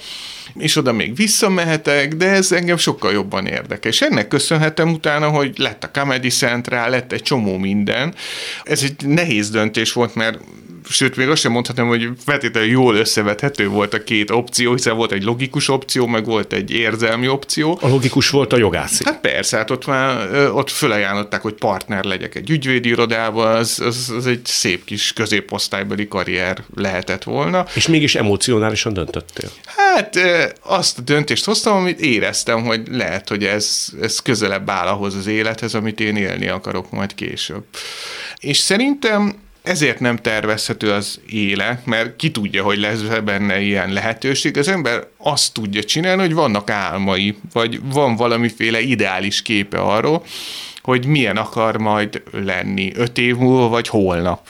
és 0.59 0.77
oda 0.77 0.93
még 0.93 1.17
visszamehetek, 1.17 2.15
de 2.15 2.29
ez 2.29 2.53
engem 2.53 2.77
sokkal 2.77 3.13
jobban 3.13 3.47
érdekel. 3.47 3.91
És 3.91 4.01
ennek 4.01 4.29
köszönhetem 4.29 4.93
utána, 4.93 5.29
hogy 5.29 5.59
lett 5.59 5.85
a 5.85 5.91
Comedy 5.91 6.29
Central, 6.29 6.91
lett 6.91 7.13
egy 7.13 7.23
csomó 7.23 7.57
minden. 7.57 8.15
Ez 8.63 8.83
egy 8.83 9.07
nehéz 9.07 9.51
döntés 9.51 9.93
volt, 9.93 10.15
mert 10.15 10.39
sőt, 10.89 11.17
még 11.17 11.29
azt 11.29 11.41
sem 11.41 11.53
mondhatom, 11.53 11.89
hogy 11.89 12.09
feltétlenül 12.25 12.71
jól 12.71 12.95
összevethető 12.95 13.69
volt 13.69 13.95
a 13.95 14.05
két 14.05 14.31
opció, 14.31 14.73
hiszen 14.73 14.97
volt 14.97 15.13
egy 15.13 15.23
logikus 15.23 15.69
opció, 15.69 16.07
meg 16.07 16.25
volt 16.25 16.53
egy 16.53 16.71
érzelmi 16.71 17.29
opció. 17.29 17.79
A 17.83 17.89
logikus 17.89 18.31
volt 18.31 18.53
a 18.53 18.57
jogászi. 18.57 19.05
Hát 19.05 19.21
persze, 19.21 19.57
hát 19.57 19.71
ott 19.71 19.87
már 19.87 20.31
ott 20.51 20.71
fölajánlották, 20.71 21.43
hogy 21.43 21.55
partner 21.55 22.05
legyek 22.05 22.35
egy 22.35 22.51
ügyvédi 22.51 22.89
irodával, 22.89 23.57
az, 23.57 23.81
az, 23.81 24.13
az 24.17 24.27
egy 24.27 24.45
szép 24.45 24.85
kis 24.85 25.13
középosztálybeli 25.13 26.09
karrier 26.09 26.65
lehetett 26.75 27.23
volna. 27.23 27.65
És 27.75 27.87
mégis 27.87 28.15
emocionálisan 28.15 28.93
döntöttél? 28.93 29.51
Hát 29.65 30.19
azt 30.63 30.99
a 30.99 31.03
döntést 31.03 31.45
hoztam, 31.45 31.77
amit 31.77 32.01
éreztem, 32.01 32.65
hogy 32.65 32.81
lehet, 32.91 33.29
hogy 33.29 33.45
ez, 33.45 33.87
ez 34.01 34.19
közelebb 34.19 34.71
áll 34.71 34.87
ahhoz 34.87 35.15
az 35.15 35.27
élethez, 35.27 35.75
amit 35.75 36.01
én 36.01 36.17
élni 36.17 36.49
akarok 36.49 36.91
majd 36.91 37.15
később. 37.15 37.65
És 38.39 38.57
szerintem 38.57 39.35
ezért 39.63 40.01
nem 40.01 40.17
tervezhető 40.17 40.93
az 40.93 41.21
éle, 41.31 41.83
mert 41.85 42.17
ki 42.17 42.31
tudja, 42.31 42.63
hogy 42.63 42.79
lesz 42.79 43.01
benne 43.25 43.61
ilyen 43.61 43.93
lehetőség. 43.93 44.57
Az 44.57 44.69
ember 44.69 45.07
azt 45.17 45.53
tudja 45.53 45.85
csinálni, 45.85 46.23
hogy 46.23 46.35
vannak 46.35 46.71
álmai, 46.71 47.37
vagy 47.53 47.81
van 47.83 48.17
valamiféle 48.17 48.81
ideális 48.81 49.43
képe 49.43 49.79
arról, 49.79 50.25
hogy 50.83 51.07
milyen 51.07 51.37
akar 51.37 51.77
majd 51.77 52.23
lenni 52.31 52.93
öt 52.95 53.19
év 53.19 53.37
múlva, 53.37 53.69
vagy 53.69 53.89
holnap. 53.89 54.49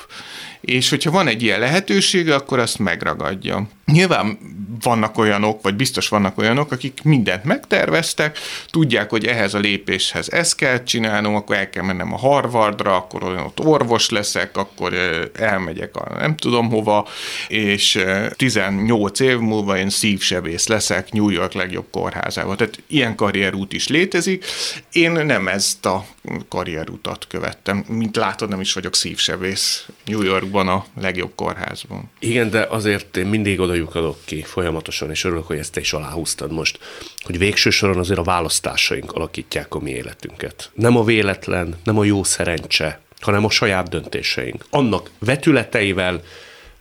És 0.61 0.91
hogyha 0.91 1.11
van 1.11 1.29
egy 1.29 1.43
ilyen 1.43 1.61
lehetősége, 1.61 2.35
akkor 2.35 2.59
azt 2.59 2.79
megragadja. 2.79 3.69
Nyilván 3.85 4.39
vannak 4.83 5.19
olyanok, 5.19 5.63
vagy 5.63 5.75
biztos 5.75 6.09
vannak 6.09 6.39
olyanok, 6.39 6.73
akik 6.73 7.03
mindent 7.03 7.45
megterveztek, 7.45 8.39
tudják, 8.71 9.11
hogy 9.11 9.27
ehhez 9.27 9.55
a 9.55 9.59
lépéshez 9.59 10.33
ezt 10.33 10.57
kell 10.57 10.83
csinálnom, 10.83 11.35
akkor 11.35 11.57
el 11.57 11.71
kell 11.71 11.85
mennem 11.85 12.13
a 12.13 12.19
Harvardra, 12.19 12.97
akkor 12.97 13.25
olyan 13.25 13.45
ott 13.45 13.61
orvos 13.61 14.09
leszek, 14.09 14.57
akkor 14.57 14.95
elmegyek 15.35 15.97
a 15.97 16.19
nem 16.19 16.37
tudom 16.37 16.69
hova, 16.69 17.09
és 17.49 18.05
18 18.37 19.21
év 19.21 19.39
múlva 19.39 19.79
én 19.79 19.91
szívsebész 19.91 20.67
leszek 20.67 21.13
New 21.13 21.29
York 21.29 21.53
legjobb 21.53 21.87
kórházában. 21.91 22.57
Tehát 22.57 22.83
ilyen 22.87 23.15
karrierút 23.15 23.73
is 23.73 23.89
létezik. 23.89 24.45
Én 24.93 25.11
nem 25.11 25.49
ezt 25.49 25.87
a 25.87 26.05
karrierutat 26.49 27.27
követtem. 27.29 27.85
Mint 27.89 28.17
látod, 28.17 28.49
nem 28.49 28.61
is 28.61 28.73
vagyok 28.73 28.95
szívsebész 28.95 29.89
New 30.05 30.23
Yorkban 30.23 30.69
a 30.69 30.85
legjobb 31.01 31.33
kórházban. 31.35 32.11
Igen, 32.19 32.51
de 32.51 32.67
azért 32.71 33.17
én 33.17 33.27
mindig 33.27 33.61
oda 33.61 33.75
lyukadok 33.75 34.19
ki 34.25 34.43
folyamatosan, 34.43 34.70
és 35.11 35.25
örülök, 35.25 35.47
hogy 35.47 35.59
ezt 35.59 35.73
te 35.73 35.81
is 35.81 35.93
aláhúztad 35.93 36.53
most, 36.53 36.79
hogy 37.21 37.39
végső 37.39 37.71
soron 37.71 37.99
azért 37.99 38.19
a 38.19 38.23
választásaink 38.23 39.13
alakítják 39.13 39.75
a 39.75 39.79
mi 39.79 39.91
életünket. 39.91 40.71
Nem 40.75 40.97
a 40.97 41.05
véletlen, 41.05 41.79
nem 41.85 41.99
a 41.99 42.05
jó 42.05 42.25
szerencse, 42.25 43.01
hanem 43.21 43.45
a 43.45 43.51
saját 43.51 43.89
döntéseink. 43.89 44.65
Annak 44.71 45.11
vetületeivel, 45.19 46.23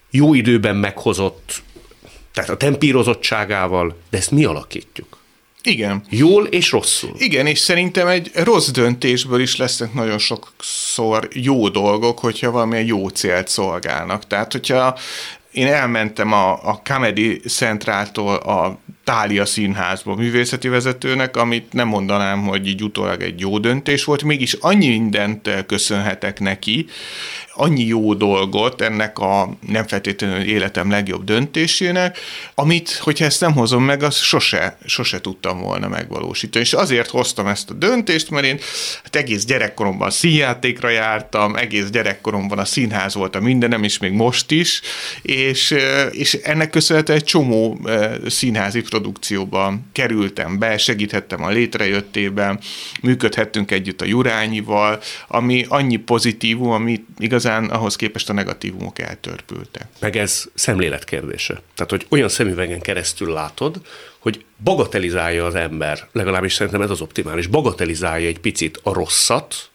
jó 0.10 0.34
időben 0.34 0.76
meghozott, 0.76 1.62
tehát 2.34 2.50
a 2.50 2.58
tempírozottságával, 2.58 3.96
de 4.10 4.18
ezt 4.18 4.32
mi 4.32 4.46
alakítjuk. 4.46 5.18
Igen. 5.64 6.04
Jól 6.10 6.46
és 6.46 6.72
rosszul. 6.72 7.12
Igen, 7.18 7.46
és 7.46 7.60
szerintem 7.60 8.08
egy 8.08 8.32
rossz 8.34 8.70
döntésből 8.70 9.40
is 9.40 9.56
lesznek 9.56 9.94
nagyon 9.94 10.18
sokszor 10.18 11.28
jó 11.34 11.70
dolgok, 11.70 12.20
hogyha 12.20 12.52
valamilyen 12.52 12.86
jó 12.86 13.08
célt 13.08 13.48
szolgálnak. 13.48 14.28
Tehát, 14.28 14.52
hogyha 14.52 14.98
én 15.60 15.68
elmentem 15.68 16.34
a, 16.34 16.52
a 16.52 16.82
Comedy 16.84 17.40
Centráltól 17.48 18.36
a 18.36 18.80
Tália 19.04 19.46
Színházba 19.46 20.16
művészeti 20.16 20.68
vezetőnek, 20.68 21.38
amit 21.38 21.74
nem 21.74 21.88
mondanám, 21.88 22.44
hogy 22.44 22.68
így 22.68 22.84
utólag 22.84 23.22
egy 23.22 23.40
jó 23.40 23.58
döntés 23.58 24.04
volt, 24.04 24.24
mégis 24.24 24.54
annyi 24.54 24.88
mindent 24.88 25.66
köszönhetek 25.66 26.40
neki, 26.40 26.86
annyi 27.60 27.86
jó 27.86 28.14
dolgot 28.14 28.82
ennek 28.82 29.20
a 29.20 29.50
nem 29.68 29.88
feltétlenül 29.88 30.42
életem 30.42 30.90
legjobb 30.90 31.24
döntésének, 31.24 32.18
amit, 32.56 32.92
hogyha 32.92 33.26
ezt 33.26 33.42
nem 33.42 33.54
hozom 33.54 33.84
meg, 33.84 34.04
azt 34.04 34.22
sose, 34.22 34.78
sose 34.86 35.22
tudtam 35.22 35.62
volna 35.62 35.88
megvalósítani. 35.88 36.64
És 36.64 36.74
azért 36.74 37.10
hoztam 37.10 37.48
ezt 37.48 37.70
a 37.70 37.74
döntést, 37.74 38.30
mert 38.30 38.46
én 38.46 38.60
hát 39.04 39.16
egész 39.16 39.46
gyerekkoromban 39.46 40.10
színjátékra 40.10 40.90
jártam, 40.90 41.56
egész 41.56 41.90
gyerekkoromban 41.90 42.60
a 42.60 42.66
színház 42.66 43.14
volt 43.14 43.36
a 43.36 43.40
mindenem, 43.40 43.84
és 43.84 43.98
még 43.98 44.12
most 44.12 44.52
is, 44.52 44.82
és, 45.22 45.76
és 46.12 46.34
ennek 46.34 46.70
köszönhetően 46.70 47.18
egy 47.18 47.26
csomó 47.26 47.80
színházi 48.28 48.82
produkcióban 48.82 49.90
kerültem 49.92 50.60
be, 50.60 50.78
segíthettem 50.78 51.44
a 51.44 51.50
létrejöttében, 51.50 52.60
működhettünk 53.02 53.72
együtt 53.72 54.02
a 54.02 54.06
Jurányival, 54.06 55.00
ami 55.28 55.66
annyi 55.68 55.96
pozitívum, 55.96 56.70
ami 56.72 57.04
igazán 57.18 57.49
ahhoz 57.50 57.96
képest 57.96 58.30
a 58.30 58.34
negatívumok 58.34 59.00
eltörpültek. 59.00 59.88
Meg 60.00 60.16
ez 60.16 60.46
szemlélet 60.54 61.04
kérdése. 61.04 61.62
Tehát, 61.76 61.92
hogy 61.92 62.06
olyan 62.10 62.30
szemüvegen 62.30 62.80
keresztül 62.80 63.34
látod, 63.34 63.82
hogy 64.20 64.46
bagatelizálja 64.64 65.46
az 65.46 65.56
ember, 65.56 66.08
legalábbis 66.12 66.54
szerintem 66.54 66.82
ez 66.82 66.90
az 66.90 67.02
optimális, 67.02 67.48
bagatelizálja 67.48 68.28
egy 68.28 68.40
picit 68.40 68.80
a 68.84 68.94
rosszat, 68.94 69.70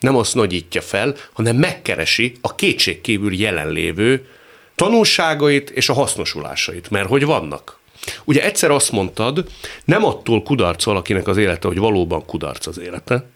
nem 0.00 0.16
azt 0.16 0.34
nagyítja 0.34 0.80
fel, 0.80 1.14
hanem 1.32 1.56
megkeresi 1.56 2.32
a 2.40 2.54
kétségkívül 2.54 3.34
jelenlévő 3.34 4.26
tanulságait 4.74 5.70
és 5.70 5.88
a 5.88 5.92
hasznosulásait, 5.92 6.90
mert 6.90 7.08
hogy 7.08 7.24
vannak. 7.24 7.78
Ugye 8.24 8.44
egyszer 8.44 8.70
azt 8.70 8.92
mondtad, 8.92 9.46
nem 9.84 10.04
attól 10.04 10.42
kudarc 10.42 10.84
valakinek 10.84 11.28
az 11.28 11.36
élete, 11.36 11.68
hogy 11.68 11.78
valóban 11.78 12.24
kudarc 12.24 12.66
az 12.66 12.78
élete, 12.78 13.26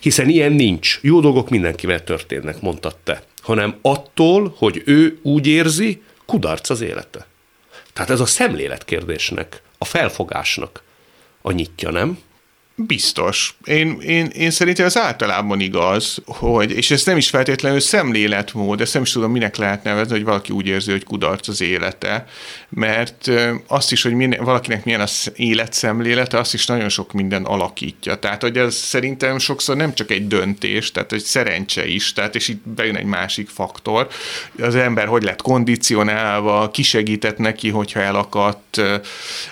hiszen 0.00 0.28
ilyen 0.28 0.52
nincs. 0.52 0.98
Jó 1.02 1.20
dolgok 1.20 1.48
mindenkivel 1.50 2.04
történnek, 2.04 2.60
mondtad 2.60 2.96
te, 3.04 3.22
hanem 3.42 3.78
attól, 3.82 4.54
hogy 4.56 4.82
ő 4.84 5.18
úgy 5.22 5.46
érzi, 5.46 6.02
kudarc 6.26 6.70
az 6.70 6.80
élete. 6.80 7.26
Tehát 7.92 8.10
ez 8.10 8.20
a 8.20 8.26
szemlélet 8.26 8.84
kérdésnek, 8.84 9.62
a 9.78 9.84
felfogásnak 9.84 10.82
a 11.42 11.52
nyitja, 11.52 11.90
nem? 11.90 12.18
Biztos. 12.86 13.54
Én, 13.64 14.00
én, 14.00 14.26
én 14.26 14.50
szerintem 14.50 14.86
az 14.86 14.98
általában 14.98 15.60
igaz, 15.60 16.18
hogy, 16.26 16.70
és 16.70 16.90
ez 16.90 17.04
nem 17.04 17.16
is 17.16 17.28
feltétlenül 17.28 17.80
szemléletmód, 17.80 18.80
ezt 18.80 18.94
nem 18.94 19.02
is 19.02 19.12
tudom, 19.12 19.30
minek 19.30 19.56
lehet 19.56 19.84
nevezni, 19.84 20.12
hogy 20.12 20.24
valaki 20.24 20.52
úgy 20.52 20.66
érzi, 20.66 20.90
hogy 20.90 21.04
kudarc 21.04 21.48
az 21.48 21.60
élete, 21.60 22.26
mert 22.68 23.30
azt 23.66 23.92
is, 23.92 24.02
hogy 24.02 24.12
min, 24.12 24.36
valakinek 24.40 24.84
milyen 24.84 25.00
az 25.00 25.32
életszemlélete, 25.36 26.38
azt 26.38 26.54
is 26.54 26.66
nagyon 26.66 26.88
sok 26.88 27.12
minden 27.12 27.44
alakítja. 27.44 28.14
Tehát, 28.14 28.42
hogy 28.42 28.56
ez 28.56 28.74
szerintem 28.74 29.38
sokszor 29.38 29.76
nem 29.76 29.94
csak 29.94 30.10
egy 30.10 30.28
döntés, 30.28 30.90
tehát 30.92 31.12
egy 31.12 31.22
szerencse 31.22 31.86
is, 31.86 32.12
tehát 32.12 32.34
és 32.34 32.48
itt 32.48 32.68
bejön 32.68 32.96
egy 32.96 33.04
másik 33.04 33.48
faktor. 33.48 34.08
Az 34.60 34.74
ember 34.74 35.06
hogy 35.06 35.22
lett 35.22 35.42
kondicionálva, 35.42 36.70
kisegített 36.70 37.38
neki, 37.38 37.68
hogyha 37.68 38.00
elakadt, 38.00 38.80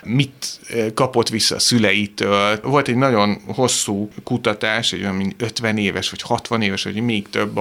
mit 0.03 0.47
kapott 0.95 1.29
vissza 1.29 1.55
a 1.55 1.59
szüleitől. 1.59 2.61
Volt 2.63 2.89
egy 2.89 2.97
nagyon 2.97 3.18
nagyon 3.19 3.41
hosszú 3.47 4.11
kutatás, 4.25 4.93
egy 4.93 5.01
olyan 5.01 5.35
50 5.39 5.79
éves 5.79 6.11
vagy 6.11 6.23
60 6.23 6.63
éves, 6.63 6.85
vagy 6.85 7.01
még 7.01 7.29
több 7.29 7.57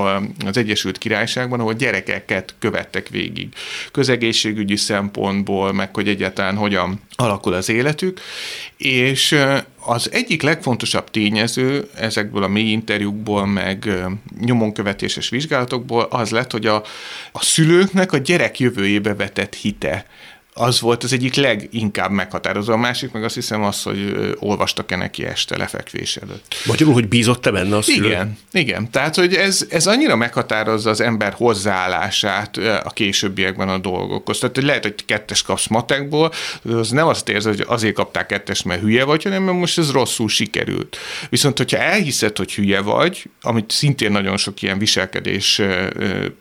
az 0.45 0.57
Egyesült 0.57 0.97
Királyságban, 0.97 1.59
ahol 1.59 1.73
gyerekeket 1.73 2.55
követtek 2.59 3.09
végig. 3.09 3.47
Közegészségügyi 3.91 4.75
szempontból, 4.75 5.73
meg 5.73 5.95
hogy 5.95 6.07
egyáltalán 6.07 6.55
hogyan 6.55 7.01
alakul 7.15 7.53
az 7.53 7.69
életük, 7.69 8.19
és 8.77 9.35
az 9.85 10.11
egyik 10.11 10.41
legfontosabb 10.41 11.09
tényező 11.09 11.89
ezekből 11.95 12.43
a 12.43 12.47
mély 12.47 12.71
interjúkból, 12.71 13.45
meg 13.45 13.89
nyomonkövetéses 14.39 15.29
vizsgálatokból 15.29 16.03
az 16.03 16.29
lett, 16.29 16.51
hogy 16.51 16.65
a, 16.65 16.75
a 17.31 17.43
szülőknek 17.43 18.11
a 18.11 18.17
gyerek 18.17 18.59
jövőjébe 18.59 19.15
vetett 19.15 19.55
hite 19.55 20.05
az 20.57 20.79
volt 20.79 21.03
az 21.03 21.13
egyik 21.13 21.35
leginkább 21.35 22.11
meghatározó. 22.11 22.73
A 22.73 22.77
másik 22.77 23.11
meg 23.11 23.23
azt 23.23 23.35
hiszem 23.35 23.63
az, 23.63 23.83
hogy 23.83 24.33
olvastak-e 24.39 24.95
neki 24.95 25.25
este 25.25 25.57
lefekvés 25.57 26.15
előtt. 26.15 26.55
Magyarul, 26.65 26.93
hogy 26.93 27.07
bízott-e 27.07 27.51
benne 27.51 27.75
a 27.75 27.81
szülő? 27.81 28.05
Igen, 28.05 28.37
igen. 28.51 28.91
Tehát, 28.91 29.15
hogy 29.15 29.33
ez, 29.33 29.65
ez 29.69 29.87
annyira 29.87 30.15
meghatározza 30.15 30.89
az 30.89 31.01
ember 31.01 31.33
hozzáállását 31.33 32.57
a 32.83 32.89
későbbiekben 32.89 33.69
a 33.69 33.77
dolgokhoz. 33.77 34.39
Tehát, 34.39 34.55
hogy 34.55 34.65
lehet, 34.65 34.83
hogy 34.83 35.05
kettes 35.05 35.41
kapsz 35.41 35.67
matekból, 35.67 36.31
az 36.63 36.89
nem 36.89 37.07
azt 37.07 37.29
érzed, 37.29 37.55
hogy 37.55 37.65
azért 37.67 37.93
kapták 37.93 38.25
kettes, 38.25 38.63
mert 38.63 38.81
hülye 38.81 39.03
vagy, 39.03 39.23
hanem 39.23 39.43
mert 39.43 39.57
most 39.57 39.77
ez 39.77 39.91
rosszul 39.91 40.29
sikerült. 40.29 40.97
Viszont, 41.29 41.57
hogyha 41.57 41.77
elhiszed, 41.77 42.37
hogy 42.37 42.53
hülye 42.53 42.81
vagy, 42.81 43.29
amit 43.41 43.71
szintén 43.71 44.11
nagyon 44.11 44.37
sok 44.37 44.61
ilyen 44.61 44.77
viselkedés 44.77 45.61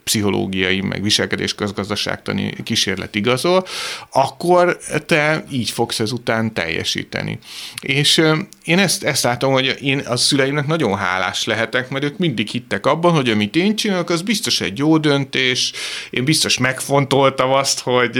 pszichológiai, 0.04 0.80
meg 0.80 1.02
viselkedés 1.02 1.54
közgazdaságtani 1.54 2.54
kísérlet 2.64 3.14
igazol, 3.14 3.66
akkor 4.10 4.78
te 5.06 5.44
így 5.50 5.70
fogsz 5.70 6.00
ezután 6.00 6.54
teljesíteni. 6.54 7.38
És 7.80 8.22
én 8.64 8.78
ezt, 8.78 9.04
ezt 9.04 9.22
látom, 9.22 9.52
hogy 9.52 9.76
én 9.80 9.98
a 9.98 10.16
szüleimnek 10.16 10.66
nagyon 10.66 10.96
hálás 10.96 11.44
lehetek, 11.44 11.88
mert 11.88 12.04
ők 12.04 12.18
mindig 12.18 12.48
hittek 12.48 12.86
abban, 12.86 13.12
hogy 13.12 13.30
amit 13.30 13.56
én 13.56 13.76
csinálok, 13.76 14.10
az 14.10 14.22
biztos 14.22 14.60
egy 14.60 14.78
jó 14.78 14.98
döntés, 14.98 15.72
én 16.10 16.24
biztos 16.24 16.58
megfontoltam 16.58 17.50
azt, 17.50 17.80
hogy 17.80 18.18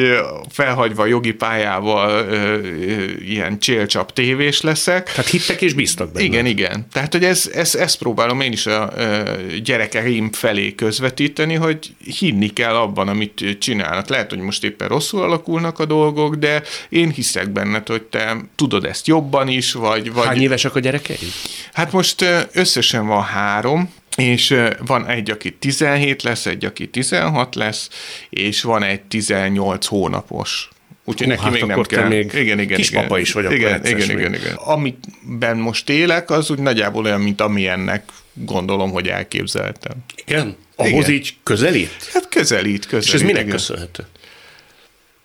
felhagyva 0.49 1.03
a 1.03 1.07
jogi 1.07 1.33
pályával 1.33 2.27
ilyen 3.21 3.59
csélcsap 3.59 4.13
tévés 4.13 4.61
leszek. 4.61 5.13
Tehát 5.13 5.31
hittek 5.31 5.63
és 5.63 5.73
bíztak 5.73 6.13
benne. 6.13 6.25
Igen, 6.25 6.47
igen. 6.47 6.87
Tehát, 6.93 7.13
hogy 7.13 7.25
ez, 7.25 7.51
ez, 7.55 7.75
ezt 7.75 7.99
próbálom 7.99 8.41
én 8.41 8.53
is 8.53 8.67
a 8.67 8.93
gyerekeim 9.65 10.33
felé 10.33 10.75
közvetíteni, 10.75 11.55
hogy 11.55 11.95
hinni 12.19 12.49
kell 12.49 12.75
abban, 12.75 13.09
amit 13.09 13.57
csinálnak. 13.59 14.09
Lehet, 14.09 14.31
hogy 14.31 14.39
most 14.39 14.65
éppen 14.65 14.89
rosszul 14.89 15.23
alakulnak 15.23 15.76
a 15.79 15.85
dolgok, 15.85 16.35
de 16.35 16.63
én 16.89 17.11
hiszek 17.11 17.51
benned, 17.51 17.89
hogy 17.89 18.03
te 18.03 18.37
tudod 18.57 18.85
ezt 18.85 19.07
jobban 19.07 19.49
is, 19.49 19.73
vagy... 19.73 20.13
vagy... 20.13 20.27
Hány 20.27 20.43
évesek 20.43 20.75
a 20.75 20.81
gyerekei? 20.81 21.17
Hát 21.73 21.93
most 21.93 22.25
összesen 22.53 23.07
van 23.07 23.23
három, 23.23 23.93
és 24.17 24.55
van 24.87 25.07
egy, 25.07 25.31
aki 25.31 25.53
17 25.53 26.23
lesz, 26.23 26.47
egy, 26.47 26.65
aki 26.65 26.89
16 26.89 27.55
lesz, 27.55 27.89
és 28.31 28.63
van 28.63 28.83
egy 28.83 29.01
18 29.01 29.87
hónapos. 29.87 30.69
Úgyhogy 31.05 31.27
neki 31.27 31.43
hát 31.43 31.53
még 31.53 31.65
nem 31.65 31.83
kell. 31.83 32.09
Még 32.09 32.33
igen, 32.35 32.59
igen, 32.59 32.77
Kispapa 32.77 33.07
igen. 33.07 33.21
is 33.21 33.33
vagyok. 33.33 33.53
Igen, 33.53 33.87
igen, 33.87 34.11
igen, 34.11 34.35
igen. 34.35 34.55
Amiben 34.55 35.57
most 35.57 35.89
élek, 35.89 36.31
az 36.31 36.51
úgy 36.51 36.59
nagyjából 36.59 37.05
olyan, 37.05 37.21
mint 37.21 37.41
amilyennek 37.41 38.05
gondolom, 38.33 38.91
hogy 38.91 39.09
elképzeltem. 39.09 39.93
Igen? 40.27 40.57
Ahhoz 40.77 40.93
igen. 40.93 41.11
így 41.11 41.35
közelít? 41.43 42.11
Hát 42.13 42.29
közelít, 42.29 42.87
közelít. 42.87 43.07
És 43.07 43.15
ez 43.15 43.21
minek 43.21 43.43
igen. 43.43 43.51
köszönhető? 43.57 44.07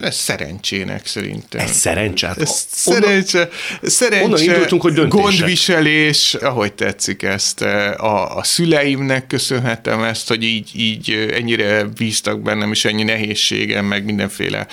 Ez 0.02 0.16
szerencsének 0.16 1.06
szerintem. 1.06 1.62
Ez 1.62 1.72
szerencse? 1.72 2.28
Hát 2.28 2.42
ez 2.42 2.66
szerencse, 2.70 3.50
szerencse 3.82 4.26
onnan 4.26 4.42
indultunk, 4.42 4.82
hogy 4.82 4.94
döntések. 4.94 5.26
gondviselés, 5.26 6.34
ahogy 6.34 6.74
tetszik 6.74 7.24
ezt. 7.24 7.62
A, 7.62 8.38
a 8.38 8.44
szüleimnek 8.44 9.28
köszönhetem 9.28 10.04
ezt, 10.04 10.28
hogy 10.28 10.44
így, 10.44 10.72
így 10.76 11.30
ennyire 11.34 11.84
bíztak 11.84 12.42
bennem, 12.42 12.72
és 12.72 12.86
ennyi 12.86 13.04
nehézségem, 13.04 13.86
meg 13.86 14.06
mindenféle 14.06 14.68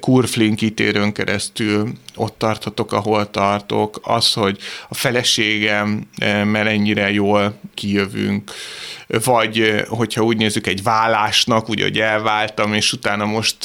kurflink 0.00 0.60
ítérőn 0.60 1.12
keresztül 1.12 1.92
ott 2.14 2.38
tarthatok, 2.38 2.92
ahol 2.92 3.30
tartok. 3.30 4.00
Az, 4.02 4.32
hogy 4.32 4.58
a 4.88 4.94
feleségem, 4.94 6.08
mert 6.44 6.68
ennyire 6.68 7.12
jól 7.12 7.60
kijövünk, 7.74 8.50
vagy 9.24 9.84
hogyha 9.88 10.22
úgy 10.22 10.36
nézzük 10.36 10.66
egy 10.66 10.82
vállásnak, 10.82 11.68
ugye, 11.68 11.82
hogy 11.82 11.98
elváltam, 11.98 12.74
és 12.74 12.92
utána 12.92 13.24
most 13.24 13.56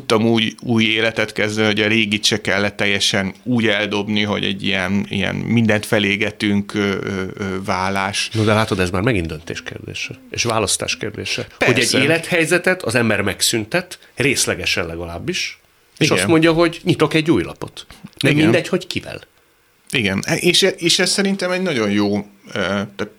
tudtam 0.00 0.26
úgy 0.26 0.54
új 0.62 0.84
életet 0.84 1.32
kezdeni, 1.32 1.66
hogy 1.66 1.80
a 1.80 1.86
régit 1.86 2.24
se 2.24 2.40
kellett 2.40 2.76
teljesen 2.76 3.34
úgy 3.42 3.66
eldobni, 3.66 4.22
hogy 4.22 4.44
egy 4.44 4.64
ilyen, 4.64 5.06
ilyen 5.08 5.34
mindent 5.34 5.86
felégetünk 5.86 6.72
vállás. 7.64 8.28
No, 8.32 8.44
de 8.44 8.52
látod, 8.54 8.80
ez 8.80 8.90
már 8.90 9.02
megint 9.02 9.26
döntés 9.26 9.62
kérdése, 9.62 10.14
és 10.30 10.42
választás 10.42 10.96
kérdése. 10.96 11.46
Persze. 11.58 11.74
Hogy 11.74 11.82
egy 11.82 12.04
élethelyzetet 12.04 12.82
az 12.82 12.94
ember 12.94 13.20
megszüntet, 13.20 13.98
részlegesen 14.14 14.86
legalábbis, 14.86 15.58
és 15.98 16.06
Igen. 16.06 16.18
azt 16.18 16.26
mondja, 16.26 16.52
hogy 16.52 16.80
nyitok 16.84 17.14
egy 17.14 17.30
új 17.30 17.42
lapot. 17.42 17.86
Nem 18.18 18.32
Igen. 18.32 18.44
mindegy, 18.44 18.68
hogy 18.68 18.86
kivel. 18.86 19.20
Igen, 19.92 20.24
és, 20.36 20.62
és 20.62 20.98
ez 20.98 21.10
szerintem 21.10 21.50
egy 21.50 21.62
nagyon 21.62 21.90
jó, 21.90 22.26
tehát 22.52 23.12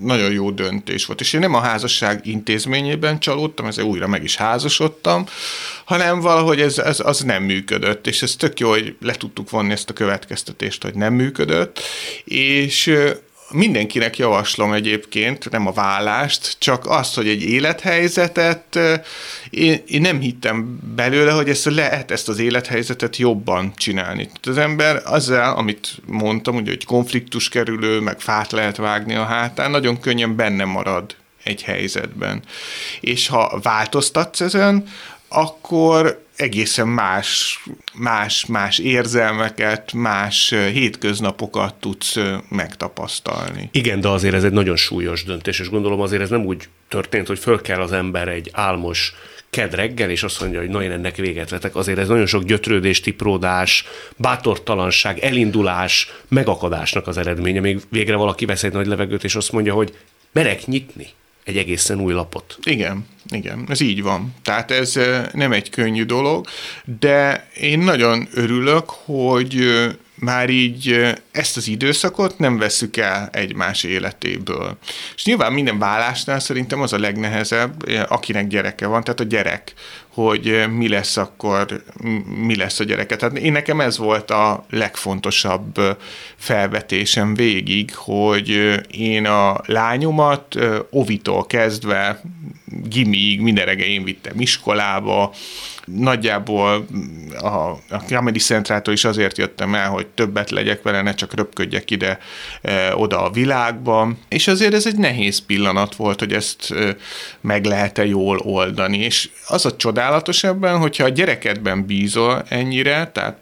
nagyon 0.00 0.32
jó 0.32 0.50
döntés 0.50 1.06
volt. 1.06 1.20
És 1.20 1.32
én 1.32 1.40
nem 1.40 1.54
a 1.54 1.60
házasság 1.60 2.26
intézményében 2.26 3.18
csalódtam, 3.18 3.66
ezzel 3.66 3.84
újra 3.84 4.06
meg 4.06 4.24
is 4.24 4.36
házasodtam, 4.36 5.26
hanem 5.84 6.20
valahogy 6.20 6.60
ez, 6.60 6.78
ez 6.78 7.00
az 7.00 7.20
nem 7.20 7.42
működött, 7.42 8.06
és 8.06 8.22
ez 8.22 8.36
tök 8.36 8.60
jó, 8.60 8.68
hogy 8.68 8.96
le 9.00 9.14
tudtuk 9.14 9.50
vonni 9.50 9.72
ezt 9.72 9.90
a 9.90 9.92
következtetést, 9.92 10.82
hogy 10.82 10.94
nem 10.94 11.14
működött, 11.14 11.80
és 12.24 12.94
mindenkinek 13.50 14.18
javaslom 14.18 14.72
egyébként, 14.72 15.50
nem 15.50 15.66
a 15.66 15.72
vállást, 15.72 16.56
csak 16.58 16.86
azt, 16.86 17.14
hogy 17.14 17.28
egy 17.28 17.42
élethelyzetet, 17.42 18.78
én, 19.50 19.82
én 19.86 20.00
nem 20.00 20.20
hittem 20.20 20.78
belőle, 20.94 21.32
hogy 21.32 21.48
ezt 21.48 21.64
lehet 21.64 22.10
ezt 22.10 22.28
az 22.28 22.38
élethelyzetet 22.38 23.16
jobban 23.16 23.72
csinálni. 23.76 24.28
Az 24.42 24.58
ember 24.58 25.02
azzal, 25.04 25.56
amit 25.56 25.94
mondtam, 26.06 26.56
ugye, 26.56 26.70
hogy 26.70 26.84
konfliktus 26.84 27.48
kerülő, 27.48 28.00
meg 28.00 28.20
fát 28.20 28.52
lehet 28.52 28.76
vágni 28.76 29.14
a 29.14 29.24
hátán, 29.24 29.70
nagyon 29.70 30.00
könnyen 30.00 30.36
benne 30.36 30.64
marad 30.64 31.14
egy 31.44 31.62
helyzetben. 31.62 32.42
És 33.00 33.28
ha 33.28 33.58
változtatsz 33.62 34.40
ezen, 34.40 34.84
akkor 35.28 36.24
egészen 36.36 36.88
más, 36.88 37.60
más, 37.94 38.46
más 38.46 38.78
érzelmeket, 38.78 39.92
más 39.92 40.54
hétköznapokat 40.72 41.74
tudsz 41.74 42.16
megtapasztalni. 42.48 43.68
Igen, 43.72 44.00
de 44.00 44.08
azért 44.08 44.34
ez 44.34 44.44
egy 44.44 44.52
nagyon 44.52 44.76
súlyos 44.76 45.24
döntés, 45.24 45.58
és 45.60 45.68
gondolom 45.68 46.00
azért 46.00 46.22
ez 46.22 46.30
nem 46.30 46.44
úgy 46.44 46.68
történt, 46.88 47.26
hogy 47.26 47.38
föl 47.38 47.60
kell 47.60 47.80
az 47.80 47.92
ember 47.92 48.28
egy 48.28 48.50
álmos 48.52 49.14
ked 49.50 49.74
reggel, 49.74 50.10
és 50.10 50.22
azt 50.22 50.40
mondja, 50.40 50.60
hogy 50.60 50.68
na 50.68 50.82
én 50.82 50.90
ennek 50.90 51.16
véget 51.16 51.50
vetek. 51.50 51.76
Azért 51.76 51.98
ez 51.98 52.08
nagyon 52.08 52.26
sok 52.26 52.42
gyötrődés, 52.42 53.00
tipródás, 53.00 53.84
bátortalanság, 54.16 55.18
elindulás, 55.18 56.10
megakadásnak 56.28 57.06
az 57.06 57.16
eredménye. 57.16 57.60
Még 57.60 57.80
végre 57.88 58.16
valaki 58.16 58.44
vesz 58.44 58.62
egy 58.62 58.72
nagy 58.72 58.86
levegőt, 58.86 59.24
és 59.24 59.34
azt 59.34 59.52
mondja, 59.52 59.74
hogy 59.74 59.96
merek 60.32 60.66
nyitni 60.66 61.06
egy 61.46 61.56
egészen 61.56 62.00
új 62.00 62.12
lapot. 62.12 62.58
Igen, 62.62 63.06
igen, 63.28 63.66
ez 63.68 63.80
így 63.80 64.02
van. 64.02 64.34
Tehát 64.42 64.70
ez 64.70 64.98
nem 65.32 65.52
egy 65.52 65.70
könnyű 65.70 66.04
dolog, 66.04 66.46
de 66.98 67.48
én 67.60 67.78
nagyon 67.78 68.28
örülök, 68.32 68.90
hogy 68.90 69.56
már 70.18 70.50
így 70.50 71.14
ezt 71.30 71.56
az 71.56 71.68
időszakot 71.68 72.38
nem 72.38 72.58
veszük 72.58 72.96
el 72.96 73.28
egymás 73.32 73.82
életéből. 73.82 74.78
És 75.14 75.24
nyilván 75.24 75.52
minden 75.52 75.78
vállásnál 75.78 76.40
szerintem 76.40 76.80
az 76.80 76.92
a 76.92 76.98
legnehezebb, 76.98 77.88
akinek 78.08 78.46
gyereke 78.46 78.86
van, 78.86 79.04
tehát 79.04 79.20
a 79.20 79.24
gyerek, 79.24 79.72
hogy 80.08 80.64
mi 80.76 80.88
lesz 80.88 81.16
akkor, 81.16 81.82
mi 82.24 82.56
lesz 82.56 82.80
a 82.80 82.84
gyereke. 82.84 83.16
Tehát 83.16 83.38
én 83.38 83.52
nekem 83.52 83.80
ez 83.80 83.98
volt 83.98 84.30
a 84.30 84.66
legfontosabb 84.70 85.98
felvetésem 86.36 87.34
végig, 87.34 87.94
hogy 87.94 88.80
én 88.90 89.26
a 89.26 89.60
lányomat 89.66 90.54
ovitól 90.90 91.46
kezdve 91.46 92.20
gimiig 92.88 93.40
minden 93.40 93.64
reggel 93.64 93.86
én 93.86 94.04
vittem 94.04 94.40
iskolába, 94.40 95.32
Nagyjából 95.94 96.86
a, 97.38 97.46
a 97.46 98.02
Comedy 98.08 98.38
Centrától 98.38 98.94
is 98.94 99.04
azért 99.04 99.38
jöttem 99.38 99.74
el, 99.74 99.88
hogy 99.88 100.06
többet 100.06 100.50
legyek 100.50 100.82
vele, 100.82 101.02
ne 101.02 101.14
csak 101.14 101.34
röpködjek 101.34 101.90
ide, 101.90 102.18
e, 102.62 102.96
oda 102.96 103.22
a 103.22 103.30
világba. 103.30 104.12
És 104.28 104.48
azért 104.48 104.74
ez 104.74 104.86
egy 104.86 104.98
nehéz 104.98 105.38
pillanat 105.38 105.96
volt, 105.96 106.18
hogy 106.18 106.32
ezt 106.32 106.70
e, 106.70 106.96
meg 107.40 107.64
lehet-e 107.64 108.06
jól 108.06 108.38
oldani. 108.38 108.98
És 108.98 109.30
az 109.48 109.66
a 109.66 109.76
csodálatos 109.76 110.44
ebben, 110.44 110.78
hogyha 110.78 111.04
a 111.04 111.08
gyerekedben 111.08 111.86
bízol 111.86 112.42
ennyire, 112.48 113.10
tehát 113.12 113.36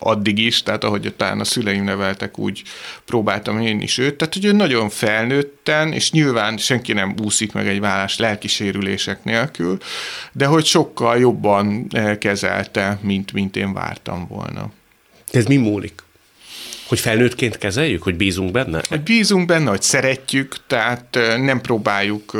addig 0.00 0.38
is, 0.38 0.62
tehát 0.62 0.84
ahogy 0.84 1.14
talán 1.16 1.40
a 1.40 1.44
szüleim 1.44 1.84
neveltek, 1.84 2.38
úgy 2.38 2.62
próbáltam 3.04 3.60
én 3.60 3.80
is 3.80 3.98
őt, 3.98 4.14
tehát 4.14 4.34
hogy 4.34 4.44
ő 4.44 4.52
nagyon 4.52 4.88
felnőtten, 4.88 5.92
és 5.92 6.10
nyilván 6.10 6.56
senki 6.56 6.92
nem 6.92 7.14
úszik 7.22 7.52
meg 7.52 7.68
egy 7.68 7.80
vállás 7.80 8.18
lelkisérülések 8.18 9.24
nélkül, 9.24 9.78
de 10.32 10.46
hogy 10.46 10.64
sokkal 10.64 11.18
jobban 11.18 11.86
eh, 11.90 12.16
kezelte, 12.16 12.98
mint, 13.02 13.32
mint 13.32 13.56
én 13.56 13.72
vártam 13.72 14.26
volna. 14.26 14.70
Ez 15.30 15.44
mi 15.44 15.56
múlik? 15.56 16.02
Hogy 16.90 17.00
felnőttként 17.00 17.58
kezeljük, 17.58 18.02
hogy 18.02 18.16
bízunk 18.16 18.50
benne? 18.50 18.80
Hogy 18.88 19.00
bízunk 19.00 19.46
benne, 19.46 19.70
hogy 19.70 19.82
szeretjük, 19.82 20.56
tehát 20.66 21.18
nem 21.36 21.60
próbáljuk 21.60 22.36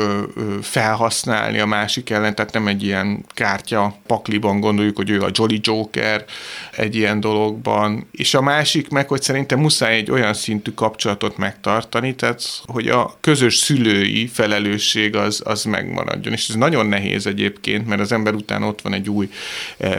felhasználni 0.61 1.59
a 1.59 1.65
másik 1.65 2.09
ellen, 2.09 2.35
tehát 2.35 2.53
nem 2.53 2.67
egy 2.67 2.83
ilyen 2.83 3.25
kártya 3.33 3.95
pakliban 4.07 4.59
gondoljuk, 4.59 4.95
hogy 4.95 5.09
ő 5.09 5.21
a 5.21 5.29
Jolly 5.33 5.59
Joker 5.61 6.25
egy 6.71 6.95
ilyen 6.95 7.19
dologban. 7.19 8.07
És 8.11 8.33
a 8.33 8.41
másik 8.41 8.89
meg, 8.89 9.07
hogy 9.07 9.21
szerintem 9.21 9.59
muszáj 9.59 9.95
egy 9.95 10.11
olyan 10.11 10.33
szintű 10.33 10.71
kapcsolatot 10.71 11.37
megtartani, 11.37 12.15
tehát 12.15 12.41
hogy 12.65 12.87
a 12.87 13.17
közös 13.21 13.55
szülői 13.55 14.27
felelősség 14.27 15.15
az, 15.15 15.41
az 15.45 15.63
megmaradjon. 15.63 16.33
És 16.33 16.49
ez 16.49 16.55
nagyon 16.55 16.85
nehéz 16.85 17.25
egyébként, 17.25 17.87
mert 17.87 18.01
az 18.01 18.11
ember 18.11 18.33
után 18.33 18.63
ott 18.63 18.81
van 18.81 18.93
egy 18.93 19.09
új 19.09 19.29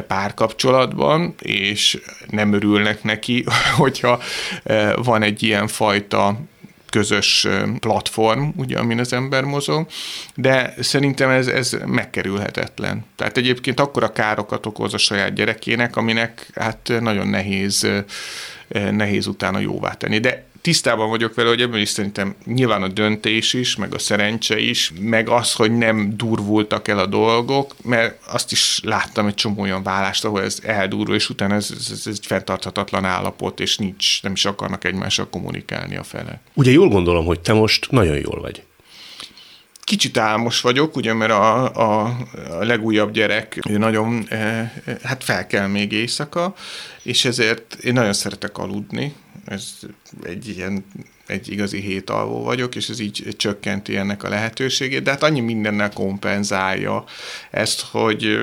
párkapcsolatban, 0.06 1.34
és 1.38 2.00
nem 2.30 2.52
örülnek 2.52 3.02
neki, 3.02 3.44
hogyha 3.76 4.20
van 4.96 5.22
egy 5.22 5.42
ilyen 5.42 5.68
fajta 5.68 6.38
közös 6.90 7.48
platform, 7.78 8.48
ugye, 8.56 8.78
amin 8.78 8.98
az 8.98 9.12
ember 9.12 9.44
mozog, 9.44 9.86
de 10.34 10.74
szerintem 10.80 11.30
ez, 11.30 11.46
ez 11.46 11.76
megkerülhetetlen. 11.86 13.04
Tehát 13.16 13.36
egyébként 13.36 13.80
akkora 13.80 14.12
károkat 14.12 14.66
okoz 14.66 14.94
a 14.94 14.98
saját 14.98 15.34
gyerekének, 15.34 15.96
aminek 15.96 16.50
hát 16.54 16.92
nagyon 17.00 17.26
nehéz, 17.26 17.86
nehéz 18.90 19.26
utána 19.26 19.58
jóvá 19.58 19.92
tenni. 19.92 20.18
De 20.18 20.44
tisztában 20.62 21.08
vagyok 21.08 21.34
vele, 21.34 21.48
hogy 21.48 21.60
ebben 21.60 21.80
is 21.80 21.88
szerintem 21.88 22.34
nyilván 22.44 22.82
a 22.82 22.88
döntés 22.88 23.52
is, 23.52 23.76
meg 23.76 23.94
a 23.94 23.98
szerencse 23.98 24.58
is, 24.58 24.92
meg 25.00 25.28
az, 25.28 25.52
hogy 25.52 25.72
nem 25.72 26.16
durvultak 26.16 26.88
el 26.88 26.98
a 26.98 27.06
dolgok, 27.06 27.74
mert 27.82 28.18
azt 28.26 28.52
is 28.52 28.80
láttam 28.84 29.26
egy 29.26 29.34
csomó 29.34 29.62
olyan 29.62 29.82
vállást, 29.82 30.24
ahol 30.24 30.42
ez 30.42 30.58
eldurul, 30.62 31.14
és 31.14 31.28
utána 31.28 31.54
ez, 31.54 31.70
ez, 31.70 31.90
ez 31.90 32.06
egy 32.06 32.26
fenntarthatatlan 32.26 33.04
állapot, 33.04 33.60
és 33.60 33.76
nincs, 33.76 34.22
nem 34.22 34.32
is 34.32 34.44
akarnak 34.44 34.84
egymással 34.84 35.28
kommunikálni 35.28 35.96
a 35.96 36.02
fele. 36.02 36.40
Ugye 36.54 36.70
jól 36.70 36.88
gondolom, 36.88 37.24
hogy 37.24 37.40
te 37.40 37.52
most 37.52 37.90
nagyon 37.90 38.16
jól 38.16 38.40
vagy. 38.40 38.62
Kicsit 39.84 40.16
álmos 40.16 40.60
vagyok, 40.60 40.96
ugye, 40.96 41.12
mert 41.12 41.32
a, 41.32 41.74
a, 41.74 42.16
a 42.50 42.64
legújabb 42.64 43.12
gyerek 43.12 43.58
nagyon, 43.62 44.26
e, 44.28 44.72
hát 45.02 45.24
fel 45.24 45.46
kell 45.46 45.66
még 45.66 45.92
éjszaka, 45.92 46.54
és 47.02 47.24
ezért 47.24 47.74
én 47.74 47.92
nagyon 47.92 48.12
szeretek 48.12 48.58
aludni, 48.58 49.14
ez 49.44 49.78
egy 50.22 50.48
ilyen 50.48 50.84
egy 51.26 51.50
igazi 51.50 51.80
hétalvó 51.80 52.42
vagyok, 52.42 52.74
és 52.74 52.88
ez 52.88 53.00
így 53.00 53.28
csökkenti 53.36 53.96
ennek 53.96 54.22
a 54.22 54.28
lehetőségét, 54.28 55.02
de 55.02 55.10
hát 55.10 55.22
annyi 55.22 55.40
mindennel 55.40 55.90
kompenzálja 55.90 57.04
ezt, 57.50 57.80
hogy 57.80 58.38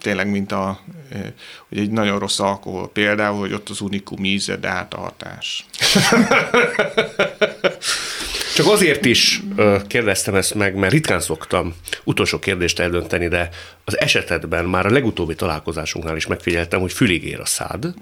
tényleg, 0.00 0.30
mint 0.30 0.52
a, 0.52 0.80
hogy 1.68 1.78
egy 1.78 1.90
nagyon 1.90 2.18
rossz 2.18 2.38
alkohol 2.38 2.88
például, 2.88 3.38
hogy 3.38 3.52
ott 3.52 3.68
az 3.68 3.80
unikum 3.80 4.24
íze, 4.24 4.56
de 4.56 4.68
hát 4.68 4.94
a 4.94 4.98
hatás. 4.98 5.66
Csak 8.54 8.66
azért 8.66 9.04
is 9.04 9.42
kérdeztem 9.86 10.34
ezt 10.34 10.54
meg, 10.54 10.74
mert 10.74 10.92
ritkán 10.92 11.20
szoktam 11.20 11.74
utolsó 12.04 12.38
kérdést 12.38 12.78
eldönteni, 12.78 13.28
de 13.28 13.48
az 13.84 13.98
esetedben 13.98 14.64
már 14.64 14.86
a 14.86 14.90
legutóbbi 14.90 15.34
találkozásunknál 15.34 16.16
is 16.16 16.26
megfigyeltem, 16.26 16.80
hogy 16.80 16.92
fülig 16.92 17.24
ér 17.24 17.40
a 17.40 17.46
szád, 17.46 17.94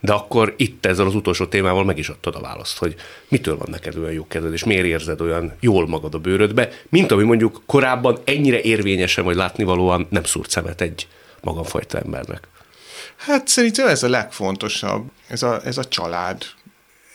de 0.00 0.12
akkor 0.12 0.54
itt 0.56 0.86
ezzel 0.86 1.06
az 1.06 1.14
utolsó 1.14 1.46
témával 1.46 1.84
meg 1.84 1.98
is 1.98 2.08
adtad 2.08 2.34
a 2.34 2.40
választ, 2.40 2.78
hogy 2.78 2.94
mitől 3.28 3.56
van 3.56 3.68
neked 3.70 3.96
olyan 3.96 4.12
jó 4.12 4.26
kedved, 4.26 4.52
és 4.52 4.64
miért 4.64 4.84
érzed 4.84 5.20
olyan 5.20 5.52
jól 5.60 5.88
magad 5.88 6.14
a 6.14 6.18
bőrödbe, 6.18 6.70
mint 6.88 7.12
ami 7.12 7.22
mondjuk 7.22 7.62
korábban 7.66 8.18
ennyire 8.24 8.60
érvényesen, 8.60 9.24
vagy 9.24 9.36
látnivalóan 9.36 10.06
nem 10.10 10.24
szúrt 10.24 10.50
szemet 10.50 10.80
egy 10.80 11.08
magamfajta 11.40 11.98
embernek. 11.98 12.48
Hát 13.16 13.48
szerintem 13.48 13.86
ez 13.86 14.02
a 14.02 14.08
legfontosabb, 14.08 15.10
ez 15.28 15.42
a, 15.42 15.60
ez 15.64 15.78
a 15.78 15.84
család. 15.84 16.42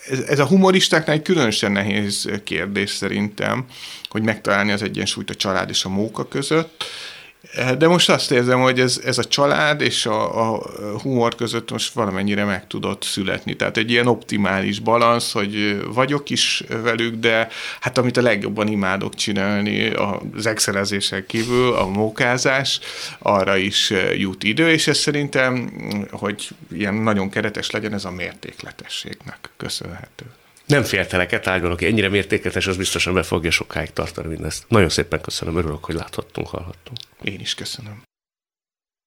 Ez, 0.10 0.20
ez 0.20 0.40
a 0.40 0.46
humoristáknál 0.46 1.16
egy 1.16 1.22
különösen 1.22 1.72
nehéz 1.72 2.30
kérdés 2.44 2.90
szerintem, 2.90 3.66
hogy 4.10 4.22
megtalálni 4.22 4.72
az 4.72 4.82
egyensúlyt 4.82 5.30
a 5.30 5.36
család 5.36 5.70
és 5.70 5.86
a 5.86 5.90
móka 5.90 6.28
között 6.28 6.84
de 7.78 7.88
most 7.88 8.10
azt 8.10 8.32
érzem, 8.32 8.62
hogy 8.62 8.80
ez, 8.80 9.02
ez 9.06 9.18
a 9.18 9.24
család 9.24 9.82
és 9.82 10.06
a, 10.06 10.52
a 10.54 10.62
humor 11.02 11.36
között 11.36 11.72
most 11.72 11.94
valamennyire 11.94 12.44
meg 12.44 12.68
tudott 12.68 13.04
születni. 13.04 13.56
Tehát 13.56 13.78
egy 13.78 13.92
ilyen 13.92 14.08
optimális 14.08 14.80
balansz, 14.80 15.32
hogy 15.32 15.82
vagyok 15.94 16.30
is 16.30 16.64
velük, 16.84 17.16
de 17.16 17.48
hát 17.80 17.98
amit 17.98 18.18
a 18.18 18.22
legjobban 18.22 18.68
imádok 18.68 19.16
csinálni 19.16 19.90
az 20.36 20.46
excelezésen 20.46 21.26
kívül, 21.28 21.74
a 21.74 21.88
mókázás, 21.88 22.80
arra 23.20 23.58
is 23.58 23.94
jut 24.18 24.44
idő, 24.44 24.70
és 24.70 24.88
ez 24.88 24.98
szerintem, 24.98 25.72
hogy 26.12 26.48
ilyen 26.72 26.94
nagyon 26.94 27.30
keretes 27.30 27.72
legyen, 27.72 27.94
ez 27.94 28.06
a 28.06 28.12
mértékletességnek 28.12 29.50
köszönhető. 29.58 30.26
Nem 30.66 30.84
féltelek 30.84 31.32
e 31.32 31.40
tárgyban, 31.40 31.72
aki 31.72 31.86
ennyire 31.86 32.10
mértéketes, 32.10 32.68
az 32.68 32.78
biztosan 32.78 33.14
be 33.14 33.24
fogja 33.24 33.52
sokáig 33.52 33.94
tartani 33.94 34.28
mindezt. 34.28 34.66
Nagyon 34.68 34.90
szépen 34.90 35.22
köszönöm, 35.22 35.58
örülök, 35.58 35.84
hogy 35.84 35.96
láthattunk, 35.96 36.48
hallhattunk. 36.48 36.98
Én 37.26 37.40
is 37.40 37.56
köszönöm. 37.56 38.02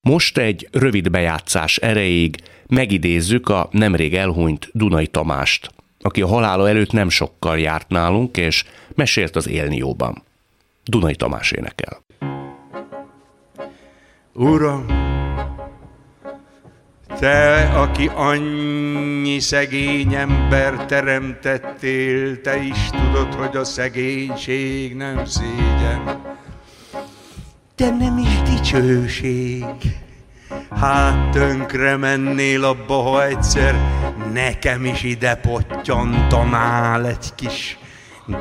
Most 0.01 0.39
egy 0.39 0.69
rövid 0.73 1.11
bejátszás 1.11 1.77
erejéig 1.77 2.37
megidézzük 2.67 3.49
a 3.49 3.69
nemrég 3.71 4.15
elhunyt 4.15 4.69
Dunai 4.73 5.07
Tamást, 5.07 5.71
aki 6.01 6.23
a 6.23 6.27
halála 6.27 6.69
előtt 6.69 6.93
nem 6.93 7.09
sokkal 7.09 7.59
járt 7.59 7.89
nálunk, 7.89 8.37
és 8.37 8.65
mesélt 8.95 9.37
az 9.37 9.49
élnióban. 9.49 10.23
Dunai 10.85 11.15
Tamás 11.15 11.51
énekel. 11.51 12.01
Uram, 14.33 14.87
te, 17.19 17.69
aki 17.75 18.11
annyi 18.15 19.39
szegény 19.39 20.15
ember 20.15 20.87
teremtettél, 20.87 22.41
te 22.41 22.57
is 22.57 22.91
tudod, 22.91 23.35
hogy 23.35 23.57
a 23.57 23.65
szegénység 23.65 24.95
nem 24.95 25.25
szégyen, 25.25 26.37
de 27.79 27.91
nem 27.91 28.19
is 28.19 28.43
dicsőség. 28.43 29.65
Hát 30.81 31.31
tönkre 31.31 31.97
mennél 31.97 32.65
abba, 32.65 32.95
ha 32.95 33.25
egyszer 33.25 33.75
nekem 34.33 34.85
is 34.85 35.03
ide 35.03 35.35
pottyantanál 35.35 37.07
egy 37.07 37.35
kis 37.35 37.79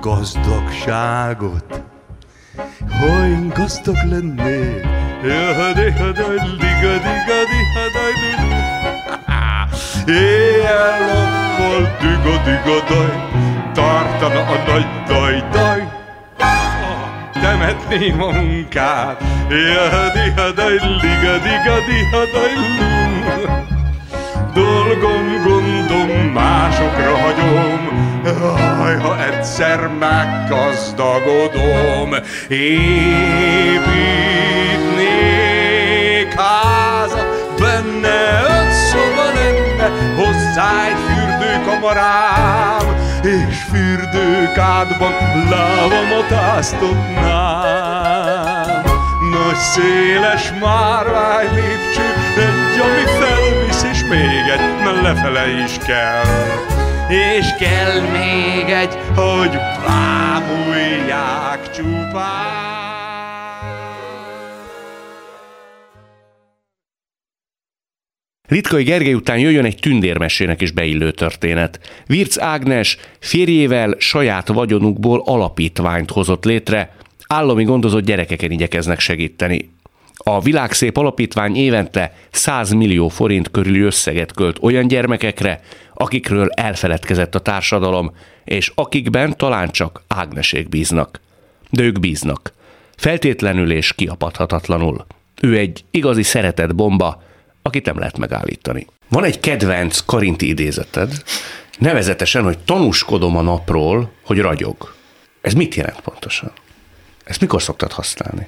gazdagságot. 0.01 1.83
Gazdag 3.53 3.97
hadaj, 5.91 6.35
ligadi 6.35 7.15
gadi 7.27 7.61
hadaj, 7.73 8.13
Éjjel-nappal 10.05 11.81
düga-düga-daj, 11.99 13.13
tartana 13.73 14.41
a 14.41 14.63
nagy 14.67 14.87
daj-daj, 15.07 15.86
temetném 17.41 18.21
a 18.21 18.31
munkát. 18.31 19.23
Dolgom, 24.53 25.41
gondom, 25.43 26.09
másokra 26.33 27.17
hagyom, 27.17 27.87
Jaj, 28.87 28.99
ha 28.99 29.23
egyszer 29.23 29.89
meggazdagodom, 29.99 32.15
építnék 32.47 32.73
házat, 36.35 37.27
benne 37.59 38.41
öt 38.41 38.71
szoba 38.71 39.23
lenne, 39.33 39.87
hozzá 40.15 40.85
egy 40.85 40.97
és 41.39 41.47
fürdőkádban 44.57 45.13
lábamat 45.49 46.31
áztatnám. 46.31 47.85
Nagy 49.31 49.55
széles 49.55 50.51
márvány 50.61 51.53
lépcső, 51.53 52.05
egy, 52.37 52.79
ami 52.79 53.05
felvisz, 53.19 53.83
és 53.91 54.03
még 54.09 54.49
egy, 54.53 54.61
mert 54.83 55.01
lefele 55.01 55.47
is 55.63 55.77
kell. 55.85 56.25
És 57.07 57.45
kell 57.59 57.99
még 58.01 58.69
egy, 58.69 58.97
hogy 59.15 59.59
bámulják 59.85 61.71
csupán. 61.71 62.66
Litkai 68.47 68.83
Gergely 68.83 69.13
után 69.13 69.39
jöjjön 69.39 69.65
egy 69.65 69.79
tündérmesének 69.79 70.61
is 70.61 70.71
beillő 70.71 71.11
történet. 71.11 71.79
Virc 72.05 72.41
Ágnes 72.41 72.97
férjével 73.19 73.95
saját 73.97 74.47
vagyonukból 74.47 75.21
alapítványt 75.25 76.11
hozott 76.11 76.45
létre, 76.45 76.95
állami 77.27 77.63
gondozott 77.63 78.05
gyerekeken 78.05 78.51
igyekeznek 78.51 78.99
segíteni. 78.99 79.69
A 80.17 80.41
Világszép 80.41 80.97
Alapítvány 80.97 81.55
évente 81.55 82.15
100 82.31 82.71
millió 82.71 83.07
forint 83.07 83.51
körüli 83.51 83.79
összeget 83.79 84.33
költ 84.33 84.57
olyan 84.61 84.87
gyermekekre, 84.87 85.61
akikről 85.93 86.49
elfeledkezett 86.49 87.35
a 87.35 87.39
társadalom, 87.39 88.11
és 88.43 88.71
akikben 88.75 89.37
talán 89.37 89.71
csak 89.71 90.01
Ágnesék 90.07 90.69
bíznak. 90.69 91.19
De 91.69 91.83
ők 91.83 91.99
bíznak. 91.99 92.53
Feltétlenül 92.95 93.71
és 93.71 93.93
kiapadhatatlanul. 93.93 95.05
Ő 95.41 95.57
egy 95.57 95.83
igazi 95.91 96.23
szeretett 96.23 96.75
bomba, 96.75 97.23
akit 97.67 97.85
nem 97.85 97.97
lehet 97.97 98.17
megállítani. 98.17 98.87
Van 99.09 99.23
egy 99.23 99.39
kedvenc 99.39 99.99
karinti 100.05 100.47
idézeted, 100.47 101.11
nevezetesen, 101.79 102.43
hogy 102.43 102.57
tanúskodom 102.57 103.37
a 103.37 103.41
napról, 103.41 104.11
hogy 104.25 104.39
ragyog. 104.39 104.93
Ez 105.41 105.53
mit 105.53 105.75
jelent 105.75 106.01
pontosan? 106.01 106.51
Ezt 107.23 107.41
mikor 107.41 107.61
szoktad 107.61 107.91
használni? 107.91 108.47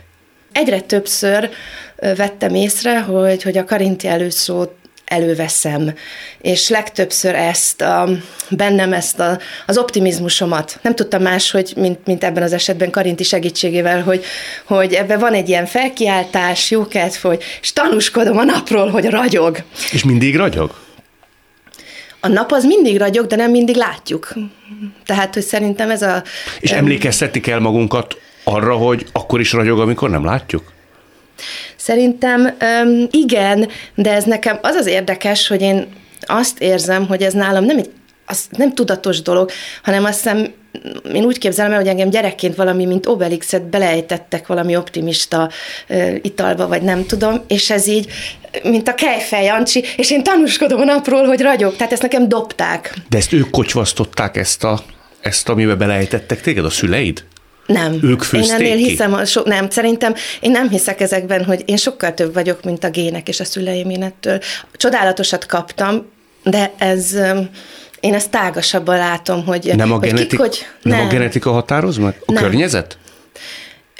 Egyre 0.51 0.82
többször 0.82 1.49
vettem 1.95 2.55
észre, 2.55 3.01
hogy, 3.01 3.43
hogy 3.43 3.58
a 3.58 3.65
karinti 3.65 4.08
előszót 4.08 4.75
előveszem, 5.10 5.93
és 6.41 6.69
legtöbbször 6.69 7.36
ezt, 7.36 7.82
a, 7.82 8.10
bennem 8.50 8.93
ezt 8.93 9.19
a, 9.19 9.39
az 9.65 9.78
optimizmusomat. 9.78 10.80
Nem 10.82 10.95
tudtam 10.95 11.22
más, 11.22 11.52
hogy 11.52 11.74
mint, 11.76 12.06
mint 12.06 12.24
ebben 12.24 12.43
az 12.43 12.54
esetben 12.54 12.91
Karinti 12.91 13.24
segítségével, 13.24 14.04
hogy, 14.04 14.24
hogy 14.65 14.93
ebben 14.93 15.19
van 15.19 15.34
egy 15.34 15.50
ilyen 15.50 15.65
felkiáltás, 15.65 16.72
jókedv, 16.72 17.15
hogy 17.22 17.43
és 17.62 17.74
tanúskodom 17.74 18.38
a 18.38 18.43
napról, 18.43 18.89
hogy 18.89 19.06
ragyog. 19.06 19.58
És 19.91 20.04
mindig 20.04 20.36
ragyog? 20.36 20.76
A 22.19 22.28
nap 22.28 22.52
az 22.52 22.63
mindig 22.63 22.98
ragyog, 22.98 23.28
de 23.28 23.36
nem 23.36 23.52
mindig 23.52 23.76
látjuk. 23.76 24.34
Tehát, 25.06 25.34
hogy 25.34 25.43
szerintem 25.43 25.89
ez 25.89 26.02
a... 26.02 26.24
És 26.60 26.72
emlékeztetni 26.72 27.39
kell 27.39 27.60
magunkat 27.60 28.17
arra, 28.43 28.76
hogy 28.76 29.06
akkor 29.12 29.39
is 29.39 29.54
ragyog, 29.54 29.80
amikor 29.80 30.10
nem 30.10 30.26
látjuk? 30.26 30.72
Szerintem 31.75 32.58
igen, 33.12 33.69
de 33.95 34.13
ez 34.13 34.23
nekem 34.23 34.60
az 34.62 34.75
az 34.75 34.86
érdekes, 34.86 35.47
hogy 35.47 35.62
én 35.62 35.88
azt 36.21 36.60
érzem, 36.60 37.08
hogy 37.08 37.23
ez 37.23 37.34
nálam 37.34 37.63
nem 37.63 37.78
egy 37.78 37.89
az 38.30 38.47
nem 38.58 38.73
tudatos 38.73 39.21
dolog, 39.21 39.52
hanem 39.84 40.06
azt 40.06 40.21
hiszem, 40.23 40.54
én 41.13 41.23
úgy 41.23 41.38
képzelem 41.38 41.71
el, 41.71 41.78
hogy 41.78 41.88
engem 41.88 42.10
gyerekként 42.10 42.56
valami, 42.56 42.86
mint 42.86 43.06
Obelixet 43.06 43.63
belejtettek 43.63 44.47
valami 44.47 44.75
optimista 44.75 45.49
uh, 45.89 46.15
italba, 46.21 46.67
vagy 46.67 46.82
nem 46.82 47.06
tudom, 47.06 47.41
és 47.47 47.69
ez 47.69 47.88
így, 47.88 48.08
mint 48.63 48.88
a 48.88 48.93
Kejfej 48.93 49.43
Jancsi, 49.43 49.84
és 49.97 50.12
én 50.12 50.23
tanúskodom 50.23 50.82
a 50.82 50.84
napról, 50.84 51.25
hogy 51.25 51.41
ragyog, 51.41 51.75
tehát 51.75 51.91
ezt 51.91 52.02
nekem 52.02 52.30
dobták. 52.30 52.93
De 53.10 53.17
ezt 53.17 53.34
ők 53.34 53.49
kocsvasztották 53.49 54.38
ezt 54.38 54.63
a 54.63 54.84
ezt, 55.21 55.49
amiben 55.49 55.78
belejtettek 55.78 56.41
téged, 56.41 56.65
a 56.65 56.69
szüleid? 56.69 57.23
Nem. 57.73 57.99
Ők 58.03 58.23
Én 58.32 58.51
ennél 58.51 58.75
ki? 58.75 58.88
hiszem, 58.89 59.25
so, 59.25 59.41
nem, 59.45 59.69
szerintem 59.69 60.13
én 60.39 60.51
nem 60.51 60.69
hiszek 60.69 61.01
ezekben, 61.01 61.45
hogy 61.45 61.63
én 61.65 61.77
sokkal 61.77 62.13
több 62.13 62.34
vagyok, 62.34 62.63
mint 62.63 62.84
a 62.84 62.89
gének 62.89 63.27
és 63.27 63.39
a 63.39 63.43
szüleim 63.43 63.89
én 63.89 64.03
ettől. 64.03 64.39
Csodálatosat 64.73 65.45
kaptam, 65.45 66.05
de 66.43 66.71
ez, 66.77 67.15
én 67.99 68.13
ezt 68.13 68.29
tágasabban 68.29 68.97
látom, 68.97 69.45
hogy, 69.45 69.71
Nem 69.75 69.91
a, 69.91 69.95
hogy 69.95 70.08
genetik, 70.08 70.29
kik, 70.29 70.39
hogy 70.39 70.65
nem. 70.82 70.97
nem 70.97 71.08
a 71.08 71.10
genetika 71.10 71.51
határoz 71.51 71.97
meg? 71.97 72.21
A 72.25 72.32
Nem. 72.32 72.43
környezet? 72.43 72.97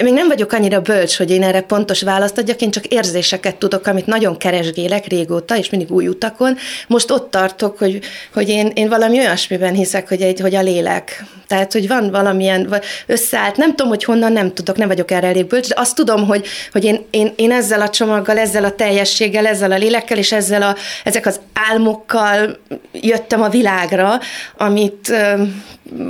Még 0.02 0.12
nem 0.12 0.28
vagyok 0.28 0.52
annyira 0.52 0.80
bölcs, 0.80 1.16
hogy 1.16 1.30
én 1.30 1.42
erre 1.42 1.60
pontos 1.60 2.02
választ 2.02 2.38
adjak, 2.38 2.60
én 2.60 2.70
csak 2.70 2.86
érzéseket 2.86 3.56
tudok, 3.56 3.86
amit 3.86 4.06
nagyon 4.06 4.36
keresgélek 4.36 5.06
régóta, 5.06 5.56
és 5.56 5.70
mindig 5.70 5.90
új 5.90 6.06
utakon. 6.06 6.56
Most 6.86 7.10
ott 7.10 7.30
tartok, 7.30 7.78
hogy, 7.78 8.00
hogy 8.32 8.48
én, 8.48 8.70
én 8.74 8.88
valami 8.88 9.18
olyasmiben 9.18 9.74
hiszek, 9.74 10.08
hogy, 10.08 10.22
egy, 10.22 10.40
hogy 10.40 10.54
a 10.54 10.62
lélek. 10.62 11.24
Tehát, 11.46 11.72
hogy 11.72 11.88
van 11.88 12.10
valamilyen 12.10 12.74
összeállt, 13.06 13.56
nem 13.56 13.68
tudom, 13.68 13.88
hogy 13.88 14.04
honnan, 14.04 14.32
nem 14.32 14.54
tudok, 14.54 14.76
nem 14.76 14.88
vagyok 14.88 15.10
erre 15.10 15.26
elég 15.26 15.46
bölcs, 15.46 15.68
de 15.68 15.74
azt 15.78 15.94
tudom, 15.94 16.26
hogy, 16.26 16.46
hogy 16.72 16.84
én, 16.84 17.04
én, 17.10 17.32
én 17.36 17.52
ezzel 17.52 17.80
a 17.80 17.88
csomaggal, 17.88 18.38
ezzel 18.38 18.64
a 18.64 18.74
teljességgel, 18.74 19.46
ezzel 19.46 19.72
a 19.72 19.76
lélekkel, 19.76 20.18
és 20.18 20.32
ezzel 20.32 20.62
a, 20.62 20.76
ezek 21.04 21.26
az 21.26 21.40
álmokkal 21.70 22.58
jöttem 22.92 23.42
a 23.42 23.48
világra, 23.48 24.20
amit 24.56 25.12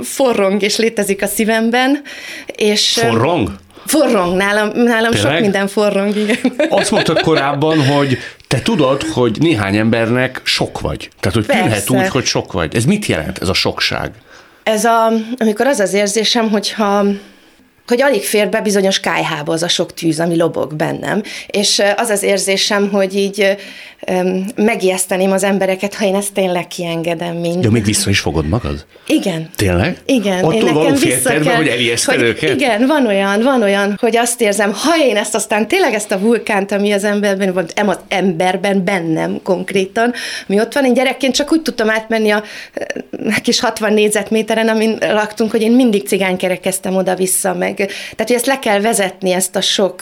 forrong 0.03 0.61
és 0.61 0.77
létezik 0.77 1.21
a 1.21 1.27
szívemben. 1.27 2.01
És, 2.55 2.99
Forrong? 3.01 3.49
Forrong, 3.85 4.37
nálam, 4.37 4.71
nálam 4.75 5.13
sok 5.13 5.39
minden 5.39 5.67
forrong, 5.67 6.15
igen. 6.15 6.37
Azt 6.69 6.91
mondtad 6.91 7.21
korábban, 7.21 7.85
hogy 7.85 8.17
te 8.47 8.59
tudod, 8.61 9.03
hogy 9.03 9.37
néhány 9.39 9.75
embernek 9.75 10.41
sok 10.43 10.79
vagy. 10.79 11.09
Tehát, 11.19 11.37
hogy 11.37 11.45
Persze. 11.45 11.63
tűnhet 11.63 11.89
úgy, 11.89 12.07
hogy 12.07 12.25
sok 12.25 12.51
vagy. 12.51 12.75
Ez 12.75 12.85
mit 12.85 13.05
jelent, 13.05 13.37
ez 13.37 13.47
a 13.47 13.53
sokság? 13.53 14.11
Ez 14.63 14.85
a, 14.85 15.11
amikor 15.37 15.67
az 15.67 15.79
az 15.79 15.93
érzésem, 15.93 16.49
hogyha 16.49 17.05
hogy 17.91 18.01
alig 18.01 18.23
fér 18.23 18.49
be 18.49 18.61
bizonyos 18.61 18.99
kájhába 18.99 19.53
az 19.53 19.63
a 19.63 19.67
sok 19.67 19.93
tűz, 19.93 20.19
ami 20.19 20.35
lobog 20.35 20.75
bennem. 20.75 21.23
És 21.47 21.81
az 21.95 22.09
az 22.09 22.23
érzésem, 22.23 22.89
hogy 22.89 23.15
így 23.15 23.57
um, 24.09 24.45
megijeszteném 24.55 25.31
az 25.31 25.43
embereket, 25.43 25.93
ha 25.93 26.05
én 26.05 26.15
ezt 26.15 26.33
tényleg 26.33 26.67
kiengedem 26.67 27.35
mind. 27.35 27.63
De 27.63 27.69
még 27.69 27.83
vissza 27.83 28.09
is 28.09 28.19
fogod 28.19 28.47
magad? 28.47 28.85
Igen. 29.07 29.49
Tényleg? 29.55 29.97
Igen. 30.05 30.43
Attól 30.43 30.53
én 30.53 30.63
nekem 30.63 30.93
vissza 30.93 31.29
kell, 31.39 31.55
hogy 31.55 31.67
elijeszted 31.67 32.15
hogy 32.15 32.23
őket? 32.23 32.49
Igen, 32.49 32.87
van 32.87 33.07
olyan, 33.07 33.41
van 33.41 33.61
olyan, 33.61 33.97
hogy 33.99 34.17
azt 34.17 34.41
érzem, 34.41 34.73
ha 34.73 34.97
én 35.05 35.17
ezt 35.17 35.35
aztán 35.35 35.67
tényleg 35.67 35.93
ezt 35.93 36.11
a 36.11 36.19
vulkánt, 36.19 36.71
ami 36.71 36.91
az 36.91 37.03
emberben 37.03 37.53
van, 37.53 37.65
em 37.73 37.87
az 37.87 37.99
emberben, 38.07 38.83
bennem 38.83 39.39
konkrétan, 39.43 40.13
mi 40.47 40.59
ott 40.59 40.73
van, 40.73 40.85
én 40.85 40.93
gyerekként 40.93 41.35
csak 41.35 41.51
úgy 41.51 41.61
tudtam 41.61 41.89
átmenni 41.89 42.29
a 42.29 42.43
kis 43.41 43.59
60 43.59 43.93
négyzetméteren, 43.93 44.67
amin 44.67 44.97
laktunk, 44.99 45.51
hogy 45.51 45.61
én 45.61 45.71
mindig 45.71 46.07
cigánykerekeztem 46.07 46.95
oda-vissza, 46.95 47.53
meg 47.53 47.80
tehát, 47.85 48.27
hogy 48.27 48.31
ezt 48.35 48.45
le 48.45 48.59
kell 48.59 48.79
vezetni, 48.79 49.31
ezt 49.31 49.55
a 49.55 49.61
sok 49.61 50.01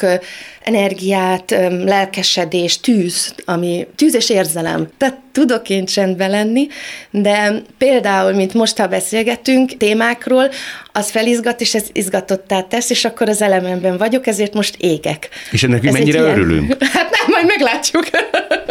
energiát, 0.63 1.55
lelkesedés, 1.83 2.79
tűz, 2.79 3.33
ami 3.45 3.87
tűz 3.95 4.15
és 4.15 4.29
érzelem. 4.29 4.87
Tehát 4.97 5.17
tudok 5.31 5.69
én 5.69 5.85
csendben 5.85 6.29
lenni, 6.29 6.67
de 7.11 7.61
például, 7.77 8.33
mint 8.33 8.53
most, 8.53 8.77
ha 8.77 8.87
beszélgetünk 8.87 9.77
témákról, 9.77 10.49
az 10.91 11.09
felizgat, 11.09 11.61
és 11.61 11.75
ez 11.75 11.83
izgatottá 11.91 12.61
tesz, 12.61 12.89
és 12.89 13.05
akkor 13.05 13.29
az 13.29 13.41
elememben 13.41 13.97
vagyok, 13.97 14.27
ezért 14.27 14.53
most 14.53 14.75
égek. 14.79 15.29
És 15.51 15.63
ennek 15.63 15.81
mi 15.81 15.87
Ez 15.87 15.93
mennyire 15.93 16.19
ilyen- 16.19 16.31
örülünk? 16.37 16.75
Hát 16.93 17.09
nem, 17.09 17.25
majd 17.27 17.45
meglátjuk. 17.45 18.07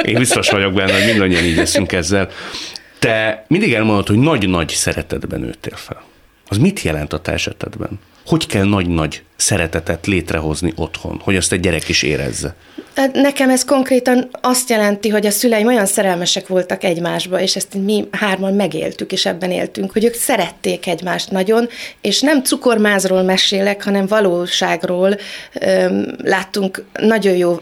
Én 0.05 0.19
biztos 0.19 0.49
vagyok 0.51 0.73
benne, 0.73 0.93
hogy 0.93 1.05
mindannyian 1.07 1.45
így 1.45 1.57
leszünk 1.57 1.93
ezzel. 1.93 2.29
Te 2.99 3.45
mindig 3.49 3.73
elmondod, 3.73 4.07
hogy 4.07 4.19
nagy-nagy 4.19 4.69
szeretetben 4.69 5.41
nőttél 5.41 5.77
fel. 5.77 6.03
Az 6.49 6.57
mit 6.59 6.83
jelent 6.83 7.13
a 7.13 7.19
te 7.19 7.33
esetedben? 7.33 8.01
Hogy 8.29 8.47
kell 8.47 8.65
nagy-nagy 8.65 9.23
szeretetet 9.37 10.07
létrehozni 10.07 10.73
otthon, 10.77 11.21
hogy 11.25 11.37
azt 11.37 11.53
egy 11.53 11.61
gyerek 11.61 11.89
is 11.89 12.03
érezze? 12.03 12.55
Hát 12.95 13.13
Nekem 13.15 13.51
ez 13.51 13.65
konkrétan 13.65 14.29
azt 14.41 14.71
jelenti, 14.71 15.09
hogy 15.09 15.27
a 15.27 15.31
szüleim 15.31 15.67
olyan 15.67 15.87
szerelmesek 15.87 16.47
voltak 16.47 16.85
egymásba, 16.85 17.41
és 17.41 17.57
ezt 17.57 17.75
mi 17.75 18.09
hárman 18.11 18.55
megéltük, 18.55 19.13
és 19.13 19.27
ebben 19.27 19.51
éltünk, 19.51 19.93
hogy 19.93 20.05
ők 20.05 20.15
szerették 20.15 20.87
egymást 20.87 21.31
nagyon, 21.31 21.69
és 22.01 22.21
nem 22.21 22.43
cukormázról 22.43 23.23
mesélek, 23.23 23.85
hanem 23.85 24.07
valóságról 24.07 25.19
öm, 25.61 26.07
láttunk 26.23 26.85
nagyon 26.93 27.37
jó 27.37 27.61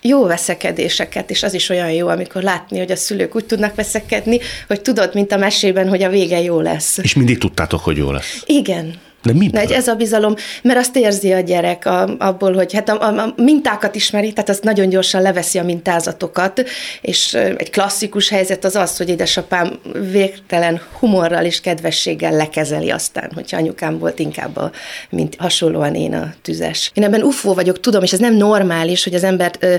jó 0.00 0.26
veszekedéseket, 0.26 1.30
és 1.30 1.42
az 1.42 1.54
is 1.54 1.68
olyan 1.68 1.90
jó, 1.90 2.08
amikor 2.08 2.42
látni, 2.42 2.78
hogy 2.78 2.90
a 2.90 2.96
szülők 2.96 3.36
úgy 3.36 3.44
tudnak 3.44 3.74
veszekedni, 3.74 4.38
hogy 4.66 4.80
tudod, 4.80 5.14
mint 5.14 5.32
a 5.32 5.36
mesében, 5.36 5.88
hogy 5.88 6.02
a 6.02 6.08
vége 6.08 6.40
jó 6.40 6.60
lesz. 6.60 6.98
És 6.98 7.14
mindig 7.14 7.38
tudtátok, 7.38 7.80
hogy 7.80 7.96
jó 7.96 8.10
lesz. 8.10 8.42
Igen. 8.46 9.00
De 9.26 9.32
miből? 9.32 9.60
Egy, 9.60 9.72
ez 9.72 9.88
a 9.88 9.94
bizalom, 9.94 10.34
mert 10.62 10.78
azt 10.78 10.96
érzi 10.96 11.32
a 11.32 11.40
gyerek 11.40 11.86
a, 11.86 12.16
abból, 12.18 12.52
hogy 12.52 12.72
hát 12.72 12.88
a, 12.88 13.00
a, 13.00 13.22
a 13.22 13.34
mintákat 13.36 13.94
ismeri, 13.94 14.32
tehát 14.32 14.48
azt 14.48 14.62
nagyon 14.62 14.88
gyorsan 14.88 15.22
leveszi 15.22 15.58
a 15.58 15.64
mintázatokat, 15.64 16.64
és 17.00 17.34
egy 17.34 17.70
klasszikus 17.70 18.28
helyzet 18.28 18.64
az 18.64 18.76
az, 18.76 18.96
hogy 18.96 19.08
édesapám 19.08 19.78
végtelen 20.10 20.80
humorral 20.98 21.44
és 21.44 21.60
kedvességgel 21.60 22.32
lekezeli 22.32 22.90
aztán, 22.90 23.30
hogyha 23.34 23.56
anyukám 23.56 23.98
volt 23.98 24.18
inkább 24.18 24.56
a, 24.56 24.70
mint 25.10 25.36
hasonlóan 25.38 25.94
én 25.94 26.14
a 26.14 26.34
tüzes. 26.42 26.90
Én 26.94 27.04
ebben 27.04 27.22
ufó 27.22 27.54
vagyok, 27.54 27.80
tudom, 27.80 28.02
és 28.02 28.12
ez 28.12 28.18
nem 28.18 28.34
normális, 28.34 29.04
hogy 29.04 29.14
az 29.14 29.24
embert 29.24 29.58
ö, 29.60 29.74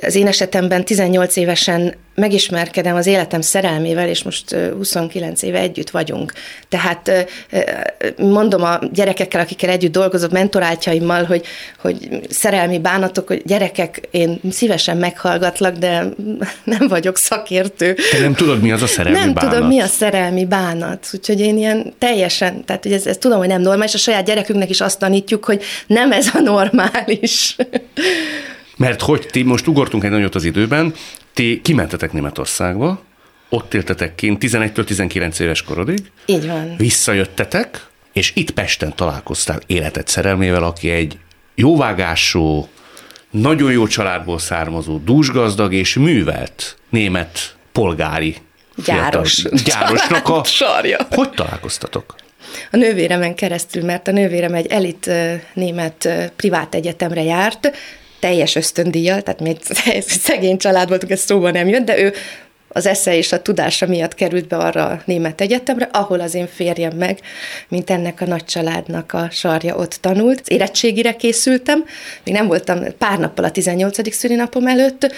az 0.00 0.14
én 0.14 0.26
esetemben 0.26 0.84
18 0.84 1.36
évesen 1.36 1.94
megismerkedem 2.14 2.96
az 2.96 3.06
életem 3.06 3.40
szerelmével, 3.40 4.08
és 4.08 4.22
most 4.22 4.56
29 4.76 5.42
éve 5.42 5.58
együtt 5.58 5.90
vagyunk. 5.90 6.32
Tehát 6.68 7.26
mondom 8.18 8.62
a 8.62 8.78
gyerekekkel, 8.92 9.40
akikkel 9.40 9.70
együtt 9.70 9.92
dolgozok, 9.92 10.30
mentoráltjaimmal, 10.30 11.24
hogy, 11.24 11.46
hogy 11.78 12.08
szerelmi 12.30 12.78
bánatok, 12.78 13.28
hogy 13.28 13.42
gyerekek, 13.44 14.08
én 14.10 14.40
szívesen 14.50 14.96
meghallgatlak, 14.96 15.76
de 15.76 16.04
nem 16.64 16.88
vagyok 16.88 17.16
szakértő. 17.16 17.96
Te 18.10 18.18
nem 18.20 18.34
tudod, 18.34 18.62
mi 18.62 18.72
az 18.72 18.82
a 18.82 18.86
szerelmi 18.86 19.18
nem 19.18 19.34
bánat? 19.34 19.42
Nem 19.42 19.52
tudom, 19.52 19.68
mi 19.68 19.80
a 19.80 19.86
szerelmi 19.86 20.44
bánat. 20.44 21.06
Úgyhogy 21.12 21.40
én 21.40 21.56
ilyen 21.56 21.92
teljesen, 21.98 22.64
tehát 22.64 22.82
hogy 22.82 22.92
ez, 22.92 23.06
ez 23.06 23.16
tudom, 23.16 23.38
hogy 23.38 23.48
nem 23.48 23.60
normális, 23.60 23.94
a 23.94 23.98
saját 23.98 24.24
gyerekünknek 24.24 24.70
is 24.70 24.80
azt 24.80 24.98
tanítjuk, 24.98 25.44
hogy 25.44 25.62
nem 25.86 26.12
ez 26.12 26.26
a 26.34 26.40
normális. 26.40 27.56
Mert 28.82 29.02
hogy 29.02 29.26
ti 29.30 29.42
most 29.42 29.66
ugortunk 29.66 30.04
egy 30.04 30.10
nagyot 30.10 30.34
az 30.34 30.44
időben, 30.44 30.94
ti 31.32 31.60
kimentetek 31.60 32.12
Németországba, 32.12 33.02
ott 33.48 33.74
éltetek 33.74 34.14
kint 34.14 34.44
11-től 34.44 34.84
19 34.84 35.38
éves 35.38 35.62
korodig. 35.62 35.98
Így 36.26 36.46
van. 36.46 36.74
Visszajöttetek, 36.76 37.86
és 38.12 38.32
itt 38.34 38.50
Pesten 38.50 38.92
találkoztál 38.96 39.60
életed 39.66 40.08
szerelmével, 40.08 40.62
aki 40.62 40.90
egy 40.90 41.18
jóvágású, 41.54 42.68
nagyon 43.30 43.72
jó 43.72 43.86
családból 43.86 44.38
származó, 44.38 44.98
dúsgazdag 44.98 45.72
és 45.72 45.94
művelt 45.94 46.76
német 46.90 47.56
polgári 47.72 48.36
Gyáros. 48.84 49.34
Fiatal, 49.34 49.58
gyárosnak 49.64 50.28
a... 50.28 50.44
Sarja. 50.58 50.98
Hogy 51.10 51.30
találkoztatok? 51.30 52.14
A 52.70 52.76
nővéremen 52.76 53.34
keresztül, 53.34 53.84
mert 53.84 54.08
a 54.08 54.12
nővérem 54.12 54.54
egy 54.54 54.66
elit 54.66 55.10
német 55.54 56.08
privát 56.36 56.74
egyetemre 56.74 57.22
járt, 57.22 57.70
teljes 58.22 58.54
ösztöndíjjal, 58.54 59.22
tehát 59.22 59.40
még 59.40 59.56
szegény 60.26 60.58
család 60.58 60.88
voltunk, 60.88 61.12
ez 61.12 61.20
szóba 61.20 61.50
nem 61.50 61.68
jött, 61.68 61.84
de 61.84 61.98
ő 61.98 62.12
az 62.68 62.86
esze 62.86 63.16
és 63.16 63.32
a 63.32 63.42
tudása 63.42 63.86
miatt 63.86 64.14
került 64.14 64.48
be 64.48 64.56
arra 64.56 64.86
a 64.86 65.02
német 65.04 65.40
egyetemre, 65.40 65.88
ahol 65.92 66.20
az 66.20 66.34
én 66.34 66.48
férjem 66.54 66.96
meg, 66.96 67.18
mint 67.68 67.90
ennek 67.90 68.20
a 68.20 68.26
nagy 68.26 68.44
családnak 68.44 69.12
a 69.12 69.28
sarja 69.30 69.76
ott 69.76 69.98
tanult. 70.00 70.40
Az 70.40 70.50
érettségire 70.50 71.16
készültem, 71.16 71.84
még 72.24 72.34
nem 72.34 72.46
voltam 72.46 72.78
pár 72.98 73.18
nappal 73.18 73.44
a 73.44 73.50
18. 73.50 74.14
szülinapom 74.14 74.66
előtt, 74.66 75.14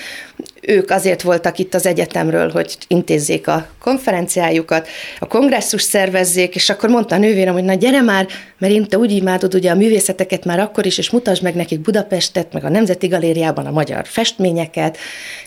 ők 0.60 0.90
azért 0.90 1.22
voltak 1.22 1.58
itt 1.58 1.74
az 1.74 1.86
egyetemről, 1.86 2.50
hogy 2.50 2.76
intézzék 2.88 3.48
a 3.48 3.66
konferenciájukat, 3.84 4.88
a 5.18 5.26
kongresszus 5.26 5.82
szervezzék, 5.82 6.54
és 6.54 6.70
akkor 6.70 6.88
mondta 6.88 7.14
a 7.14 7.18
nővérem, 7.18 7.54
hogy 7.54 7.64
na 7.64 7.74
gyere 7.74 8.00
már, 8.00 8.26
mert 8.58 8.72
én 8.72 8.88
te 8.88 8.98
úgy 8.98 9.10
imádod 9.10 9.54
ugye 9.54 9.70
a 9.70 9.74
művészeteket 9.74 10.44
már 10.44 10.60
akkor 10.60 10.86
is, 10.86 10.98
és 10.98 11.10
mutasd 11.10 11.42
meg 11.42 11.54
nekik 11.54 11.80
Budapestet, 11.80 12.52
meg 12.52 12.64
a 12.64 12.68
Nemzeti 12.68 13.06
Galériában 13.06 13.66
a 13.66 13.70
magyar 13.70 14.06
festményeket, 14.06 14.96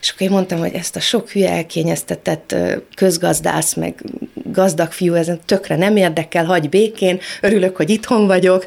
és 0.02 0.10
akkor 0.10 0.28
én 0.28 0.34
mondtam, 0.34 0.60
hogy 0.60 0.74
ezt 0.74 0.96
a 0.96 1.00
sok 1.00 1.30
hülye 1.30 1.50
elkényeztetett 1.50 2.56
közgazdász, 2.96 3.74
meg 3.74 4.04
gazdag 4.34 4.92
fiú, 4.92 5.14
ezen 5.14 5.40
tökre 5.46 5.76
nem 5.76 5.96
érdekel, 5.96 6.46
hagy 6.46 6.70
békén, 6.70 7.20
örülök, 7.42 7.76
hogy 7.76 7.90
itthon 7.90 8.28
vagyok, 8.28 8.66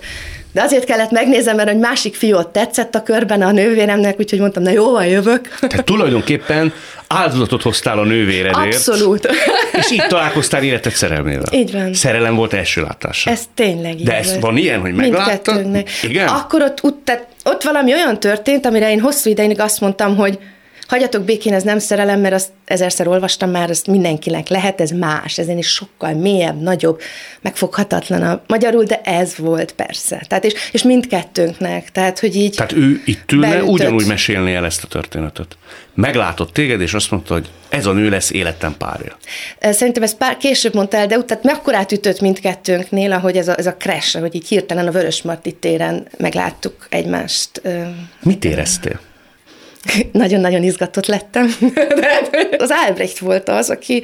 de 0.53 0.63
azért 0.63 0.85
kellett 0.85 1.11
megnézem, 1.11 1.57
mert 1.57 1.69
egy 1.69 1.79
másik 1.79 2.15
fiú 2.15 2.37
ott 2.37 2.53
tetszett 2.53 2.95
a 2.95 3.03
körben 3.03 3.43
a 3.43 3.51
nővéremnek, 3.51 4.19
úgyhogy 4.19 4.39
mondtam, 4.39 4.63
na 4.63 4.71
jó, 4.71 4.91
van, 4.91 5.07
jövök. 5.07 5.59
Tehát 5.61 5.85
tulajdonképpen 5.85 6.73
áldozatot 7.07 7.63
hoztál 7.63 7.99
a 7.99 8.05
nővéredért. 8.05 8.75
Abszolút. 8.75 9.29
És 9.73 9.91
így 9.91 10.07
találkoztál 10.09 10.63
életed 10.63 10.93
szerelmével. 10.93 11.53
Így 11.53 11.73
van. 11.73 11.95
Szerelem 11.95 12.35
volt 12.35 12.53
első 12.53 12.81
látásra. 12.81 13.31
Ez 13.31 13.41
tényleg 13.55 14.01
így 14.01 14.07
De 14.07 14.17
ez 14.17 14.41
van 14.41 14.57
ilyen, 14.57 14.81
hogy 14.81 14.95
megláttad? 14.95 15.85
Igen? 16.03 16.29
Akkor 16.29 16.63
ott, 16.63 16.79
ott, 16.83 17.01
tehát 17.05 17.27
ott 17.45 17.63
valami 17.63 17.93
olyan 17.93 18.21
történt, 18.21 18.67
amire 18.67 18.91
én 18.91 19.01
hosszú 19.01 19.31
ideig 19.31 19.61
azt 19.61 19.81
mondtam, 19.81 20.17
hogy 20.17 20.39
hagyjatok 20.90 21.24
békén, 21.24 21.53
ez 21.53 21.62
nem 21.62 21.79
szerelem, 21.79 22.20
mert 22.20 22.35
azt 22.35 22.48
ezerszer 22.64 23.09
olvastam 23.09 23.50
már, 23.50 23.70
azt 23.70 23.87
mindenkinek 23.87 24.48
lehet, 24.48 24.81
ez 24.81 24.90
más, 24.90 25.38
ez 25.38 25.48
is 25.48 25.66
sokkal 25.66 26.14
mélyebb, 26.14 26.61
nagyobb, 26.61 27.00
megfoghatatlanabb 27.40 28.40
magyarul, 28.46 28.85
de 28.85 29.00
ez 29.00 29.37
volt 29.37 29.72
persze. 29.72 30.24
Tehát 30.29 30.44
és, 30.44 30.53
és 30.72 30.83
mindkettőnknek, 30.83 31.90
tehát 31.92 32.18
hogy 32.18 32.37
így 32.37 32.55
Tehát 32.55 32.72
ő 32.72 33.03
itt 33.05 33.33
ülne, 33.33 33.48
beütött. 33.48 33.68
ugyanúgy 33.68 34.07
mesélni 34.07 34.55
el 34.55 34.64
ezt 34.64 34.85
a 34.85 34.87
történetet. 34.87 35.57
Meglátott 35.94 36.53
téged, 36.53 36.81
és 36.81 36.94
azt 36.94 37.11
mondta, 37.11 37.35
hogy 37.35 37.48
ez 37.68 37.87
a 37.87 37.92
nő 37.92 38.09
lesz 38.09 38.31
életem 38.31 38.76
párja. 38.79 39.16
Szerintem 39.61 40.03
ez 40.03 40.16
pár 40.16 40.37
később 40.37 40.74
mondta 40.74 40.96
el, 40.96 41.07
de 41.07 41.18
utána 41.18 41.40
mekkorát 41.42 41.92
ütött 41.92 42.20
mindkettőnknél, 42.20 43.12
ahogy 43.12 43.37
ez 43.37 43.48
a, 43.48 43.59
ez 43.59 43.66
a 43.66 43.74
crash, 43.74 44.18
hogy 44.20 44.35
így 44.35 44.48
hirtelen 44.48 44.87
a 44.87 44.90
Vörös 44.90 45.22
Marti 45.22 45.53
téren 45.53 46.09
megláttuk 46.18 46.87
egymást. 46.88 47.62
Mit 48.22 48.44
éreztél? 48.44 49.00
Nagyon-nagyon 50.12 50.62
izgatott 50.62 51.07
lettem. 51.07 51.55
az 52.59 52.71
Albrecht 52.87 53.19
volt 53.19 53.49
az, 53.49 53.71
aki 53.71 54.03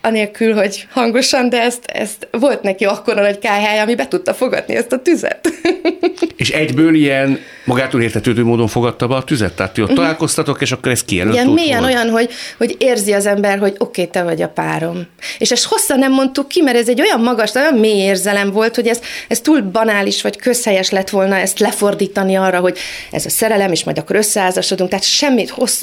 anélkül, 0.00 0.54
hogy 0.54 0.86
hangosan, 0.90 1.48
de 1.48 1.60
ezt, 1.60 1.84
ezt 1.84 2.28
volt 2.30 2.62
neki 2.62 2.84
akkora 2.84 3.20
nagy 3.20 3.38
kályhája, 3.38 3.82
ami 3.82 3.94
be 3.94 4.08
tudta 4.08 4.34
fogadni 4.34 4.76
ezt 4.76 4.92
a 4.92 5.02
tüzet. 5.02 5.48
És 6.36 6.50
egyből 6.50 6.94
ilyen 6.94 7.40
magától 7.64 8.02
értetődő 8.02 8.44
módon 8.44 8.66
fogadta 8.66 9.06
be 9.06 9.14
a 9.14 9.24
tüzet? 9.24 9.52
Tehát 9.52 9.72
ti 9.72 9.80
ott 9.80 9.88
uh-huh. 9.88 10.02
találkoztatok, 10.02 10.60
és 10.60 10.72
akkor 10.72 10.92
ez 10.92 11.04
kijelölt 11.04 11.34
Igen, 11.34 11.48
mélyen 11.48 11.80
volt. 11.80 11.92
olyan, 11.92 12.10
hogy, 12.10 12.30
hogy 12.58 12.76
érzi 12.78 13.12
az 13.12 13.26
ember, 13.26 13.58
hogy 13.58 13.74
oké, 13.78 14.00
okay, 14.00 14.12
te 14.12 14.22
vagy 14.22 14.42
a 14.42 14.48
párom. 14.48 15.06
És 15.38 15.50
ezt 15.50 15.64
hosszan 15.64 15.98
nem 15.98 16.12
mondtuk 16.12 16.48
ki, 16.48 16.62
mert 16.62 16.76
ez 16.76 16.88
egy 16.88 17.00
olyan 17.00 17.20
magas, 17.20 17.54
olyan 17.54 17.74
mély 17.74 18.00
érzelem 18.00 18.50
volt, 18.50 18.74
hogy 18.74 18.86
ez, 18.86 19.00
ez 19.28 19.40
túl 19.40 19.60
banális, 19.60 20.22
vagy 20.22 20.36
közhelyes 20.36 20.90
lett 20.90 21.10
volna 21.10 21.36
ezt 21.36 21.58
lefordítani 21.58 22.34
arra, 22.34 22.58
hogy 22.58 22.78
ez 23.10 23.24
a 23.26 23.30
szerelem, 23.30 23.72
és 23.72 23.84
majd 23.84 23.98
akkor 23.98 24.16
összeházasodunk. 24.16 24.90
Tehát 24.90 25.04
semmit 25.04 25.50
hossz, 25.50 25.82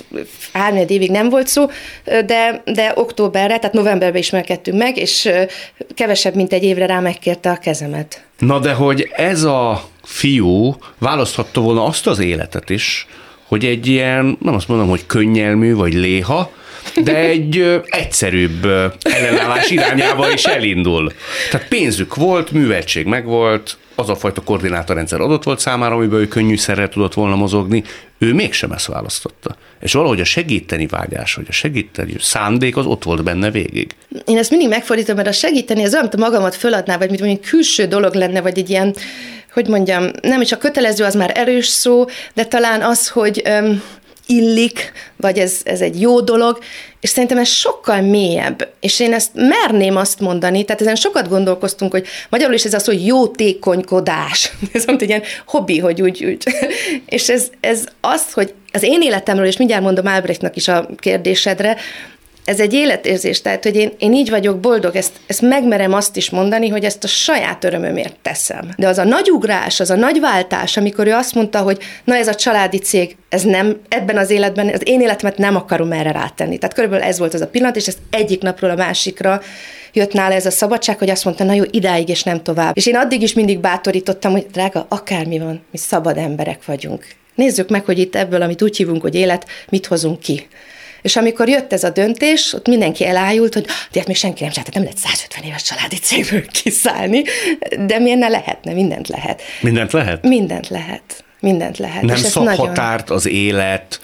évig 0.88 1.12
nem 1.12 1.30
volt 1.30 1.48
szó, 1.48 1.70
de, 2.04 2.62
de 2.66 2.92
októberre, 2.96 3.58
tehát 3.58 3.76
novemberben 4.06 4.22
ismerkedtünk 4.22 4.78
meg, 4.78 4.98
és 4.98 5.30
kevesebb, 5.96 6.36
mint 6.36 6.54
egy 6.54 6.64
évre 6.64 6.86
rá 6.86 7.00
megkérte 7.00 7.50
a 7.50 7.58
kezemet. 7.58 8.26
Na 8.40 8.60
de 8.60 8.74
hogy 8.74 9.10
ez 9.16 9.44
a 9.44 9.90
fiú 10.04 10.76
választhatta 10.98 11.62
volna 11.62 11.86
azt 11.86 12.08
az 12.08 12.20
életet 12.20 12.70
is, 12.70 13.08
hogy 13.48 13.66
egy 13.66 13.88
ilyen, 13.88 14.38
nem 14.42 14.54
azt 14.54 14.68
mondom, 14.68 14.90
hogy 14.90 15.06
könnyelmű 15.06 15.76
vagy 15.76 15.94
léha, 15.94 16.52
de 17.04 17.16
egy 17.16 17.82
egyszerűbb 17.86 18.66
ellenállás 19.02 19.70
irányába 19.70 20.32
is 20.32 20.44
elindul. 20.44 21.12
Tehát 21.52 21.68
pénzük 21.68 22.16
volt, 22.16 22.52
műveltség 22.52 23.06
megvolt, 23.06 23.78
az 23.96 24.10
a 24.10 24.16
fajta 24.16 24.42
koordinátorrendszer 24.42 25.20
adott 25.20 25.44
volt 25.44 25.60
számára, 25.60 25.96
amiben 25.96 26.20
ő 26.20 26.28
könnyűszerrel 26.28 26.90
tudott 26.90 27.14
volna 27.14 27.36
mozogni, 27.36 27.84
ő 28.18 28.34
mégsem 28.34 28.72
ezt 28.72 28.86
választotta. 28.86 29.56
És 29.80 29.94
valahogy 29.94 30.20
a 30.20 30.24
segíteni 30.24 30.88
vágyás, 30.88 31.34
vagy 31.34 31.46
a 31.50 31.52
segíteni 31.52 32.16
szándék 32.20 32.78
az 32.78 32.86
ott 32.86 33.04
volt 33.04 33.24
benne 33.24 33.52
végig. 33.52 33.96
Én 34.26 34.38
ezt 34.38 34.50
mindig 34.50 34.70
megfordítom, 34.70 35.16
mert 35.16 35.28
a 35.28 35.32
segíteni 35.32 35.84
az 35.84 35.94
olyan, 35.94 36.10
magamat 36.18 36.56
föladná, 36.56 36.98
vagy 36.98 37.10
mint 37.10 37.22
mondjuk 37.22 37.42
külső 37.42 37.86
dolog 37.86 38.14
lenne, 38.14 38.42
vagy 38.42 38.58
egy 38.58 38.70
ilyen, 38.70 38.96
hogy 39.54 39.68
mondjam, 39.68 40.10
nem 40.22 40.42
is 40.42 40.52
a 40.52 40.58
kötelező, 40.58 41.04
az 41.04 41.16
már 41.16 41.32
erős 41.36 41.68
szó, 41.68 42.06
de 42.34 42.46
talán 42.46 42.82
az, 42.82 43.10
hogy 43.10 43.42
öm, 43.46 43.82
illik, 44.26 44.92
vagy 45.18 45.38
ez, 45.38 45.62
ez 45.64 45.82
egy 45.82 46.02
jó 46.02 46.22
dolog, 46.22 46.60
és 47.00 47.10
szerintem 47.10 47.38
ez 47.38 47.48
sokkal 47.48 48.02
mélyebb, 48.02 48.70
és 48.80 49.00
én 49.00 49.14
ezt 49.14 49.30
merném 49.34 49.96
azt 49.96 50.20
mondani, 50.20 50.64
tehát 50.64 50.82
ezen 50.82 50.96
sokat 50.96 51.30
gondolkoztunk, 51.30 51.92
hogy 51.92 52.06
magyarul 52.30 52.54
is 52.56 52.64
ez 52.64 52.74
az, 52.74 52.86
hogy 52.86 53.06
jótékonykodás, 53.06 54.52
ez 54.74 54.86
mint 54.86 55.02
egy 55.02 55.10
ilyen 55.10 55.24
hobbi, 55.46 55.80
hogy 55.80 56.02
úgy, 56.02 56.26
úgy. 56.26 56.44
és 57.16 57.30
ez, 57.30 57.50
ez 57.60 57.84
az, 58.02 58.34
hogy 58.34 58.54
az 58.72 58.84
én 58.84 59.02
életemről, 59.02 59.46
és 59.46 59.58
mindjárt 59.58 59.84
mondom 59.84 60.06
Albrechtnak 60.06 60.56
is 60.56 60.68
a 60.68 60.88
kérdésedre, 60.98 61.78
ez 62.46 62.60
egy 62.60 62.74
életérzés, 62.74 63.42
tehát, 63.42 63.64
hogy 63.64 63.76
én, 63.76 63.92
én 63.98 64.14
így 64.14 64.30
vagyok 64.30 64.60
boldog, 64.60 64.96
ezt, 64.96 65.12
ezt 65.28 65.42
megmerem 65.42 65.94
azt 65.94 66.18
is 66.18 66.30
mondani, 66.30 66.68
hogy 66.68 66.84
ezt 66.84 67.04
a 67.04 67.08
saját 67.08 67.64
örömömért 67.64 68.16
teszem. 68.22 68.70
De 68.78 68.88
az 68.88 68.98
a 68.98 69.04
nagy 69.04 69.32
ugrás, 69.32 69.80
az 69.80 69.90
a 69.90 69.96
nagy 69.96 70.20
váltás, 70.20 70.78
amikor 70.78 71.08
ő 71.08 71.14
azt 71.14 71.34
mondta, 71.34 71.60
hogy 71.60 71.78
na 72.04 72.16
ez 72.16 72.28
a 72.28 72.36
családi 72.36 72.78
cég, 72.78 73.16
ez 73.30 73.44
nem, 73.44 73.82
ebben 73.90 74.18
az 74.18 74.30
életben, 74.30 74.70
az 74.70 74.82
én 74.84 75.02
életemet 75.02 75.38
nem 75.38 75.56
akarom 75.56 75.92
erre 75.92 76.12
rátenni. 76.12 76.58
Tehát 76.58 76.76
körülbelül 76.76 77.06
ez 77.06 77.20
volt 77.20 77.34
az 77.34 77.42
a 77.42 77.48
pillanat, 77.48 77.76
és 77.76 77.88
ez 77.88 77.98
egyik 78.10 78.42
napról 78.42 78.70
a 78.70 78.76
másikra 78.76 79.42
jött 79.94 80.14
nála 80.14 80.34
ez 80.34 80.46
a 80.46 80.52
szabadság, 80.52 80.98
hogy 80.98 81.10
azt 81.10 81.26
mondta, 81.26 81.44
na 81.44 81.54
jó, 81.54 81.64
idáig 81.72 82.10
és 82.10 82.24
nem 82.24 82.44
tovább. 82.44 82.78
És 82.78 82.86
én 82.86 82.96
addig 82.96 83.22
is 83.22 83.34
mindig 83.34 83.60
bátorítottam, 83.60 84.32
hogy 84.32 84.46
drága, 84.52 84.86
akármi 84.90 85.40
van, 85.40 85.62
mi 85.72 85.78
szabad 85.78 86.18
emberek 86.18 86.66
vagyunk. 86.66 87.06
Nézzük 87.36 87.70
meg, 87.70 87.86
hogy 87.86 88.00
itt 88.00 88.16
ebből, 88.16 88.42
amit 88.42 88.62
úgy 88.62 88.78
hívunk, 88.78 89.02
hogy 89.02 89.16
élet, 89.16 89.46
mit 89.70 89.86
hozunk 89.86 90.20
ki. 90.20 90.48
És 91.06 91.16
amikor 91.16 91.50
jött 91.50 91.74
ez 91.74 91.84
a 91.84 91.90
döntés, 91.90 92.54
ott 92.54 92.68
mindenki 92.68 93.06
elájult, 93.06 93.54
hogy 93.54 93.64
de 93.64 94.00
hát 94.00 94.08
még 94.08 94.16
senki 94.16 94.44
nem 94.44 94.52
csinált, 94.52 94.74
nem 94.74 94.84
lehet 94.84 94.98
150 94.98 95.44
éves 95.44 95.64
családi 95.64 95.96
cégből 95.96 96.46
kiszállni, 96.46 97.24
de 97.80 98.00
miért 98.00 98.20
ne 98.20 98.28
lehetne, 98.28 98.74
mindent 98.74 99.08
lehet. 99.08 99.42
Mindent 99.62 99.92
lehet? 99.92 100.24
Mindent 100.24 100.70
lehet. 100.70 101.24
Mindent 101.40 101.78
lehet. 101.78 102.02
Nem 102.02 102.16
szab 102.16 102.44
nagyon... 102.44 102.68
határt 102.68 103.10
az 103.10 103.26
élet, 103.26 104.00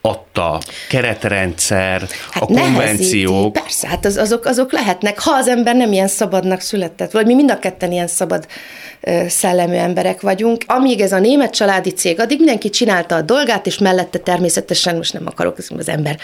adta 0.00 0.60
keretrendszer, 0.88 2.02
hát 2.30 2.42
a 2.42 2.46
konvenciók. 2.46 3.54
Nehezíti. 3.54 3.60
Persze, 3.60 3.88
hát 3.88 4.04
az, 4.04 4.16
azok, 4.16 4.44
azok 4.44 4.72
lehetnek, 4.72 5.18
ha 5.18 5.30
az 5.30 5.48
ember 5.48 5.74
nem 5.76 5.92
ilyen 5.92 6.08
szabadnak 6.08 6.60
született, 6.60 7.10
vagy 7.10 7.26
mi 7.26 7.34
mind 7.34 7.50
a 7.50 7.58
ketten 7.58 7.92
ilyen 7.92 8.06
szabad 8.06 8.46
szellemű 9.28 9.74
emberek 9.74 10.20
vagyunk. 10.20 10.62
Amíg 10.66 11.00
ez 11.00 11.12
a 11.12 11.18
német 11.18 11.54
családi 11.54 11.90
cég, 11.90 12.20
addig 12.20 12.38
mindenki 12.38 12.70
csinálta 12.70 13.14
a 13.14 13.22
dolgát, 13.22 13.66
és 13.66 13.78
mellette 13.78 14.18
természetesen, 14.18 14.96
most 14.96 15.12
nem 15.12 15.26
akarok, 15.26 15.58
az 15.58 15.88
ember 15.88 16.18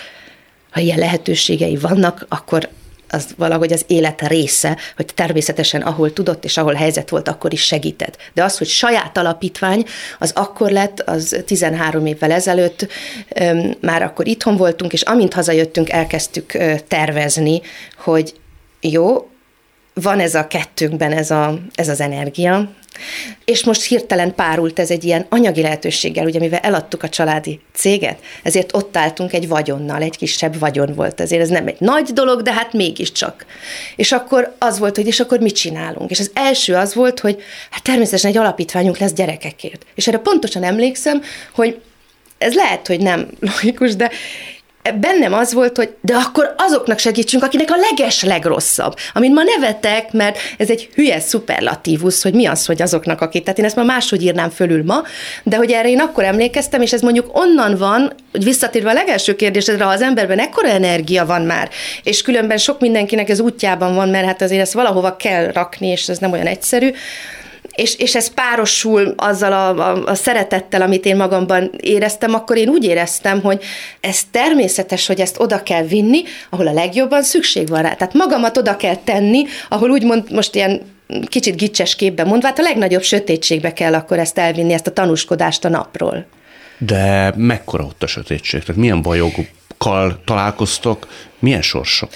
ha 0.77 0.83
ilyen 0.83 0.99
lehetőségei 0.99 1.77
vannak, 1.77 2.27
akkor 2.29 2.69
az 3.09 3.27
valahogy 3.37 3.73
az 3.73 3.85
élet 3.87 4.29
része, 4.29 4.77
hogy 4.97 5.07
természetesen 5.15 5.83
ahol 5.83 6.13
tudott 6.13 6.45
és 6.45 6.57
ahol 6.57 6.75
helyzet 6.75 7.09
volt, 7.09 7.29
akkor 7.29 7.53
is 7.53 7.65
segített. 7.65 8.17
De 8.35 8.45
az, 8.45 8.59
hogy 8.59 8.67
saját 8.67 9.19
alapítvány, 9.19 9.85
az 10.19 10.33
akkor 10.35 10.71
lett, 10.71 11.01
az 11.01 11.43
13 11.47 12.07
évvel 12.07 12.31
ezelőtt, 12.31 12.89
már 13.81 14.03
akkor 14.03 14.27
itthon 14.27 14.57
voltunk, 14.57 14.93
és 14.93 15.03
amint 15.03 15.35
hazajöttünk, 15.35 15.91
elkezdtük 15.91 16.53
tervezni, 16.89 17.61
hogy 17.97 18.35
jó, 18.81 19.29
van 20.03 20.21
ez 20.21 20.35
a 20.35 20.47
kettőnkben 20.47 21.13
ez, 21.13 21.31
a, 21.31 21.59
ez 21.75 21.89
az 21.89 22.01
energia, 22.01 22.69
és 23.45 23.65
most 23.65 23.83
hirtelen 23.83 24.35
párult 24.35 24.79
ez 24.79 24.91
egy 24.91 25.05
ilyen 25.05 25.27
anyagi 25.29 25.63
lehetőséggel, 25.63 26.25
ugye 26.27 26.39
mivel 26.39 26.59
eladtuk 26.59 27.03
a 27.03 27.09
családi 27.09 27.61
céget, 27.75 28.19
ezért 28.43 28.75
ott 28.77 28.97
álltunk 28.97 29.33
egy 29.33 29.49
vagyonnal, 29.49 30.03
egy 30.03 30.17
kisebb 30.17 30.59
vagyon 30.59 30.95
volt, 30.95 31.21
ezért 31.21 31.43
ez 31.43 31.49
nem 31.49 31.67
egy 31.67 31.77
nagy 31.79 32.13
dolog, 32.13 32.43
de 32.43 32.53
hát 32.53 32.73
mégiscsak. 32.73 33.47
És 33.97 34.13
akkor 34.13 34.55
az 34.59 34.79
volt, 34.79 34.97
hogy 34.97 35.07
és 35.07 35.21
akkor 35.21 35.39
mit 35.39 35.55
csinálunk? 35.55 36.11
És 36.11 36.21
az 36.21 36.31
első 36.35 36.75
az 36.75 36.95
volt, 36.95 37.21
hogy 37.21 37.43
hát 37.71 37.83
természetesen 37.83 38.31
egy 38.31 38.37
alapítványunk 38.37 38.99
lesz 38.99 39.13
gyerekekért. 39.13 39.87
És 39.95 40.07
erre 40.07 40.19
pontosan 40.19 40.63
emlékszem, 40.63 41.23
hogy 41.53 41.81
ez 42.39 42.55
lehet, 42.55 42.87
hogy 42.87 43.01
nem 43.01 43.29
logikus, 43.41 43.97
de 43.97 44.11
bennem 44.93 45.33
az 45.33 45.53
volt, 45.53 45.77
hogy 45.77 45.95
de 46.01 46.15
akkor 46.15 46.55
azoknak 46.59 46.99
segítsünk, 46.99 47.43
akinek 47.43 47.71
a 47.71 47.77
leges 47.91 48.23
legrosszabb. 48.23 48.95
Amit 49.15 49.33
ma 49.35 49.43
nevetek, 49.43 50.13
mert 50.13 50.39
ez 50.59 50.71
egy 50.71 50.89
hülye 50.95 51.21
szuperlatívus, 51.21 52.23
hogy 52.23 52.35
mi 52.35 52.47
az, 52.47 52.67
hogy 52.67 52.83
azoknak, 52.83 53.21
akik. 53.21 53.43
Tehát 53.43 53.59
én 53.59 53.65
ezt 53.65 53.77
ma 53.77 53.83
máshogy 53.83 54.23
írnám 54.23 54.51
fölül 54.51 54.85
ma, 54.85 55.03
de 55.43 55.57
hogy 55.57 55.71
erre 55.71 55.89
én 55.89 56.01
akkor 56.01 56.25
emlékeztem, 56.25 56.83
és 56.83 56.93
ez 56.93 57.01
mondjuk 57.01 57.39
onnan 57.39 57.77
van, 57.77 58.13
hogy 58.33 58.45
visszatérve 58.45 58.91
a 58.91 58.93
legelső 58.93 59.37
kérdésedre, 59.37 59.85
ha 59.85 59.91
az 59.91 60.03
emberben 60.03 60.39
ekkora 60.39 60.69
energia 60.69 61.27
van 61.27 61.43
már, 61.43 61.71
és 62.03 62.23
különben 62.23 62.59
sok 62.59 62.81
mindenkinek 62.81 63.29
ez 63.29 63.41
útjában 63.41 63.95
van, 63.95 64.09
mert 64.09 64.27
hát 64.27 64.43
azért 64.43 64.61
ezt 64.61 64.73
valahova 64.73 65.17
kell 65.17 65.53
rakni, 65.53 65.87
és 65.87 66.09
ez 66.09 66.19
nem 66.19 66.33
olyan 66.33 66.47
egyszerű, 66.47 66.91
és, 67.77 67.99
és 67.99 68.15
ez 68.15 68.35
párosul 68.35 69.15
azzal 69.17 69.53
a, 69.53 69.91
a, 69.91 70.05
a 70.05 70.15
szeretettel, 70.15 70.83
amit 70.83 71.05
én 71.05 71.17
magamban 71.17 71.71
éreztem, 71.81 72.35
akkor 72.35 72.57
én 72.57 72.69
úgy 72.69 72.85
éreztem, 72.85 73.41
hogy 73.43 73.63
ez 74.01 74.21
természetes, 74.31 75.07
hogy 75.07 75.21
ezt 75.21 75.41
oda 75.41 75.63
kell 75.63 75.83
vinni, 75.83 76.23
ahol 76.51 76.67
a 76.67 76.73
legjobban 76.73 77.23
szükség 77.23 77.69
van 77.69 77.83
rá. 77.83 77.95
Tehát 77.95 78.15
magamat 78.15 78.57
oda 78.57 78.77
kell 78.77 78.97
tenni, 78.97 79.45
ahol 79.69 79.91
úgymond 79.91 80.33
most 80.33 80.55
ilyen 80.55 80.95
kicsit 81.27 81.57
gicses 81.57 81.97
képben 81.97 82.27
mondva, 82.27 82.47
hát 82.47 82.59
a 82.59 82.63
legnagyobb 82.63 83.03
sötétségbe 83.03 83.73
kell 83.73 83.95
akkor 83.95 84.19
ezt 84.19 84.39
elvinni, 84.39 84.73
ezt 84.73 84.87
a 84.87 84.93
tanúskodást 84.93 85.65
a 85.65 85.69
napról. 85.69 86.27
De 86.79 87.33
mekkora 87.37 87.85
ott 87.85 88.03
a 88.03 88.07
sötétség? 88.07 88.61
Tehát 88.61 88.81
milyen 88.81 89.03
bajokkal 89.79 90.21
találkoztok, 90.25 91.07
milyen 91.39 91.63
sorsok? 91.63 92.11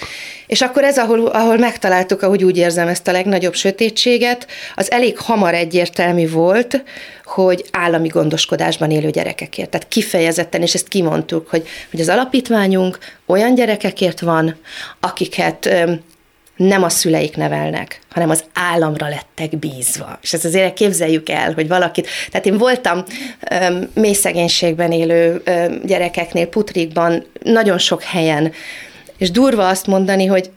És 0.47 0.61
akkor 0.61 0.83
ez, 0.83 0.97
ahol, 0.97 1.25
ahol 1.25 1.57
megtaláltuk, 1.57 2.21
ahogy 2.21 2.43
úgy 2.43 2.57
érzem 2.57 2.87
ezt 2.87 3.07
a 3.07 3.11
legnagyobb 3.11 3.53
sötétséget, 3.53 4.47
az 4.75 4.91
elég 4.91 5.17
hamar 5.17 5.53
egyértelmű 5.53 6.29
volt, 6.29 6.83
hogy 7.25 7.65
állami 7.71 8.07
gondoskodásban 8.07 8.91
élő 8.91 9.09
gyerekekért. 9.09 9.69
Tehát 9.69 9.87
kifejezetten, 9.87 10.61
és 10.61 10.73
ezt 10.73 10.87
kimondtuk, 10.87 11.49
hogy, 11.49 11.67
hogy 11.91 11.99
az 11.99 12.09
alapítványunk 12.09 12.97
olyan 13.25 13.55
gyerekekért 13.55 14.19
van, 14.19 14.55
akiket 14.99 15.69
nem 16.67 16.83
a 16.83 16.89
szüleik 16.89 17.37
nevelnek, 17.37 17.99
hanem 18.09 18.29
az 18.29 18.43
államra 18.53 19.07
lettek 19.07 19.57
bízva. 19.59 20.19
És 20.21 20.33
ezt 20.33 20.45
azért 20.45 20.73
képzeljük 20.73 21.29
el, 21.29 21.53
hogy 21.53 21.67
valakit, 21.67 22.07
tehát 22.31 22.45
én 22.45 22.57
voltam 22.57 23.03
öm, 23.49 23.89
mély 23.93 24.13
szegénységben 24.13 24.91
élő 24.91 25.41
öm, 25.43 25.81
gyerekeknél, 25.85 26.47
putrikban, 26.47 27.25
nagyon 27.43 27.77
sok 27.77 28.03
helyen, 28.03 28.51
és 29.17 29.31
durva 29.31 29.67
azt 29.67 29.87
mondani, 29.87 30.25
hogy 30.25 30.49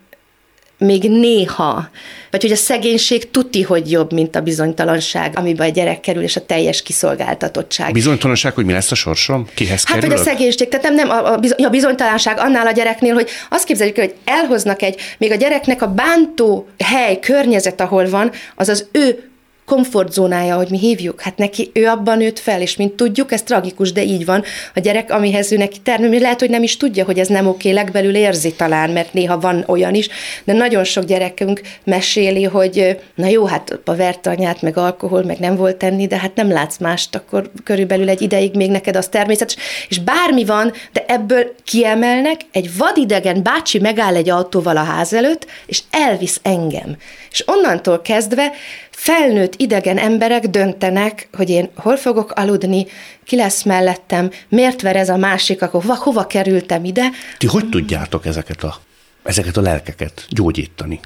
még 0.85 1.11
néha, 1.11 1.89
vagy 2.31 2.43
hogy 2.43 2.53
a 2.53 2.57
szegénység 2.57 3.31
tuti, 3.31 3.63
hogy 3.63 3.91
jobb, 3.91 4.13
mint 4.13 4.37
a 4.37 4.41
bizonytalanság, 4.41 5.33
amiben 5.35 5.69
a 5.69 5.71
gyerek 5.71 6.01
kerül, 6.01 6.23
és 6.23 6.37
a 6.37 6.47
teljes 6.47 6.83
kiszolgáltatottság. 6.83 7.93
Bizonytalanság, 7.93 8.55
hogy 8.55 8.65
mi 8.65 8.73
lesz 8.73 8.91
a 8.91 8.95
sorsom? 8.95 9.49
Kihez 9.55 9.85
Hát, 9.85 10.05
hogy 10.05 10.13
a 10.13 10.17
szegénység, 10.17 10.69
tehát 10.69 10.85
nem, 10.85 10.95
nem 10.95 11.11
a, 11.11 11.33
a, 11.33 11.41
a 11.65 11.69
bizonytalanság 11.69 12.39
annál 12.39 12.67
a 12.67 12.73
gyereknél, 12.73 13.15
hogy 13.15 13.29
azt 13.51 13.65
képzeljük, 13.65 13.97
hogy 13.97 14.15
elhoznak 14.25 14.83
egy, 14.83 15.01
még 15.19 15.31
a 15.31 15.35
gyereknek 15.35 15.83
a 15.83 15.87
bántó 15.87 16.69
hely, 16.79 17.19
környezet, 17.19 17.81
ahol 17.81 18.09
van, 18.09 18.31
az 18.55 18.69
az 18.69 18.87
ő 18.93 19.29
komfortzónája, 19.67 20.57
hogy 20.57 20.69
mi 20.71 20.79
hívjuk. 20.79 21.21
Hát 21.21 21.37
neki, 21.37 21.71
ő 21.73 21.87
abban 21.87 22.19
nőtt 22.19 22.39
fel, 22.39 22.61
és 22.61 22.77
mint 22.77 22.93
tudjuk, 22.93 23.33
ez 23.33 23.43
tragikus, 23.43 23.93
de 23.93 24.03
így 24.03 24.25
van. 24.25 24.43
A 24.75 24.81
gyerek, 24.81 25.11
amihez 25.11 25.53
ő 25.53 25.57
neki 25.57 25.79
termő, 25.81 26.19
lehet, 26.19 26.41
hogy 26.41 26.51
nem 26.51 26.63
is 26.63 26.77
tudja, 26.77 27.05
hogy 27.05 27.19
ez 27.19 27.29
nem 27.29 27.47
oké, 27.47 27.71
legbelül 27.71 28.15
érzi 28.15 28.53
talán, 28.53 28.91
mert 28.91 29.13
néha 29.13 29.41
van 29.41 29.65
olyan 29.67 29.95
is, 29.95 30.09
de 30.45 30.53
nagyon 30.53 30.85
sok 30.85 31.05
gyerekünk 31.05 31.61
meséli, 31.85 32.43
hogy 32.43 32.99
na 33.15 33.27
jó, 33.27 33.45
hát 33.45 33.79
a 33.85 33.95
vert 33.95 34.61
meg 34.61 34.77
alkohol, 34.77 35.23
meg 35.23 35.39
nem 35.39 35.57
volt 35.57 35.77
tenni, 35.77 36.07
de 36.07 36.17
hát 36.17 36.35
nem 36.35 36.51
látsz 36.51 36.79
mást, 36.79 37.15
akkor 37.15 37.51
körülbelül 37.65 38.09
egy 38.09 38.23
ideig 38.23 38.55
még 38.55 38.71
neked 38.71 38.97
az 38.97 39.09
természetes. 39.09 39.57
És 39.89 39.99
bármi 39.99 40.45
van, 40.45 40.73
de 40.93 41.05
ebből 41.09 41.55
kiemelnek, 41.65 42.41
egy 42.53 42.77
vadidegen 42.77 43.43
bácsi 43.43 43.79
megáll 43.79 44.15
egy 44.15 44.31
autóval 44.31 44.77
a 44.77 44.83
ház 44.83 45.13
előtt, 45.13 45.47
és 45.67 45.83
elvisz 45.91 46.41
engem. 46.43 46.97
És 47.31 47.45
onnantól 47.47 48.01
kezdve 48.03 48.53
felnőtt 48.97 49.55
idegen 49.57 49.99
emberek 49.99 50.47
döntenek, 50.47 51.29
hogy 51.33 51.51
én 51.51 51.71
hol 51.77 51.97
fogok 51.97 52.33
aludni, 52.33 52.87
ki 53.25 53.37
lesz 53.37 53.63
mellettem, 53.63 54.31
miért 54.49 54.83
ver 54.83 54.97
ez 54.97 55.09
a 55.09 55.17
másik, 55.17 55.63
akkor 55.63 55.83
hova, 55.83 55.97
hova 55.97 56.27
kerültem 56.27 56.85
ide. 56.85 57.11
Ti 57.39 57.47
hogy 57.47 57.69
tudjátok 57.69 58.27
ezeket 58.27 58.63
a, 58.63 58.81
ezeket 59.23 59.57
a 59.57 59.61
lelkeket 59.61 60.27
gyógyítani? 60.29 61.01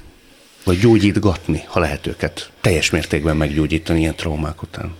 Vagy 0.63 0.79
gyógyítgatni, 0.79 1.63
ha 1.67 1.79
lehet 1.79 2.07
őket 2.07 2.49
teljes 2.61 2.89
mértékben 2.89 3.37
meggyógyítani 3.37 3.99
ilyen 3.99 4.15
traumák 4.15 4.61
után? 4.61 4.95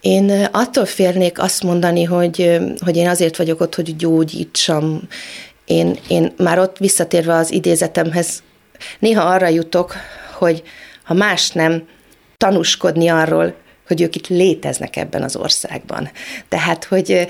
Én 0.00 0.48
attól 0.52 0.84
félnék 0.84 1.38
azt 1.38 1.62
mondani, 1.62 2.04
hogy, 2.04 2.58
hogy 2.84 2.96
én 2.96 3.08
azért 3.08 3.36
vagyok 3.36 3.60
ott, 3.60 3.74
hogy 3.74 3.96
gyógyítsam. 3.96 5.00
Én, 5.64 5.98
én 6.08 6.32
már 6.36 6.58
ott 6.58 6.78
visszatérve 6.78 7.34
az 7.34 7.52
idézetemhez, 7.52 8.42
néha 8.98 9.22
arra 9.22 9.48
jutok, 9.48 9.94
hogy 10.32 10.62
ha 11.02 11.14
más 11.14 11.50
nem, 11.50 11.82
tanúskodni 12.36 13.08
arról, 13.08 13.54
hogy 13.86 14.00
ők 14.00 14.16
itt 14.16 14.26
léteznek 14.26 14.96
ebben 14.96 15.22
az 15.22 15.36
országban. 15.36 16.10
Tehát, 16.48 16.84
hogy 16.84 17.26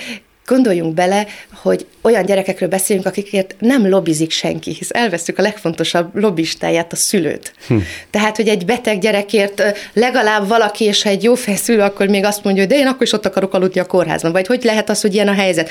gondoljunk 0.47 0.95
bele, 0.95 1.27
hogy 1.63 1.87
olyan 2.03 2.25
gyerekekről 2.25 2.69
beszélünk, 2.69 3.07
akikért 3.07 3.55
nem 3.59 3.89
lobbizik 3.89 4.31
senki, 4.31 4.73
hisz 4.73 4.91
elvesztük 4.91 5.39
a 5.39 5.43
legfontosabb 5.43 6.17
lobbistáját, 6.17 6.93
a 6.93 6.97
szülőt. 6.97 7.55
Hm. 7.67 7.77
Tehát, 8.11 8.37
hogy 8.37 8.49
egy 8.49 8.65
beteg 8.65 8.99
gyerekért 8.99 9.63
legalább 9.93 10.49
valaki, 10.49 10.85
és 10.85 11.03
ha 11.03 11.09
egy 11.09 11.23
jó 11.23 11.35
fejszülő, 11.35 11.81
akkor 11.81 12.07
még 12.07 12.25
azt 12.25 12.45
mondja, 12.45 12.63
hogy 12.63 12.73
de 12.73 12.79
én 12.79 12.87
akkor 12.87 13.03
is 13.03 13.13
ott 13.13 13.27
akarok 13.27 13.55
aludni 13.55 13.81
a 13.81 13.87
kórházban, 13.87 14.33
vagy 14.33 14.47
hogy 14.47 14.65
lehet 14.65 14.91
az, 14.91 15.01
hogy 15.01 15.15
ilyen 15.15 15.29
a 15.29 15.35
helyzet. 15.35 15.71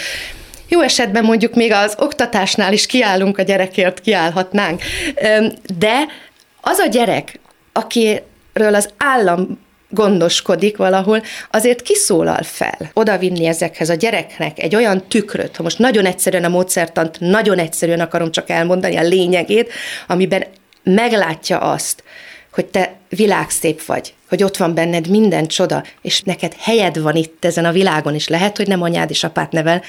Jó 0.68 0.82
esetben 0.82 1.24
mondjuk 1.24 1.56
még 1.56 1.72
az 1.72 1.95
oktatásnál 1.97 2.74
is 2.74 2.86
kiállunk 2.86 3.38
a 3.38 3.41
gyerekért, 3.41 3.99
kiállhatnánk. 3.99 4.82
De 5.78 6.06
az 6.62 6.78
a 6.78 6.88
gyerek, 6.88 7.39
akiről 7.74 8.76
az 8.76 8.90
állam 8.98 9.60
gondoskodik 9.90 10.78
valahol, 10.78 11.24
azért 11.52 11.82
kiszólal 11.82 12.44
fel. 12.44 12.92
Oda 12.94 13.18
vinni 13.18 13.46
ezekhez 13.46 13.90
a 13.90 13.94
gyereknek 13.94 14.60
egy 14.60 14.76
olyan 14.76 15.08
tükröt, 15.08 15.56
ha 15.56 15.64
most 15.64 15.80
nagyon 15.80 16.06
egyszerűen 16.06 16.44
a 16.44 16.50
módszertant, 16.50 17.20
nagyon 17.20 17.58
egyszerűen 17.58 18.00
akarom 18.00 18.32
csak 18.32 18.50
elmondani 18.50 18.96
a 18.96 19.02
lényegét, 19.02 19.72
amiben 20.08 20.44
meglátja 20.84 21.58
azt, 21.58 22.04
hogy 22.54 22.66
te 22.66 22.94
világszép 23.10 23.86
vagy, 23.86 24.14
hogy 24.30 24.44
ott 24.44 24.58
van 24.58 24.74
benned 24.74 25.08
minden 25.08 25.48
csoda, 25.48 25.84
és 26.02 26.22
neked 26.22 26.54
helyed 26.60 27.00
van 27.00 27.16
itt 27.16 27.46
ezen 27.46 27.66
a 27.66 27.72
világon, 27.72 28.14
és 28.14 28.28
lehet, 28.28 28.58
hogy 28.58 28.68
nem 28.68 28.82
anyád 28.82 29.10
és 29.10 29.24
apát 29.24 29.52
nevel, 29.52 29.82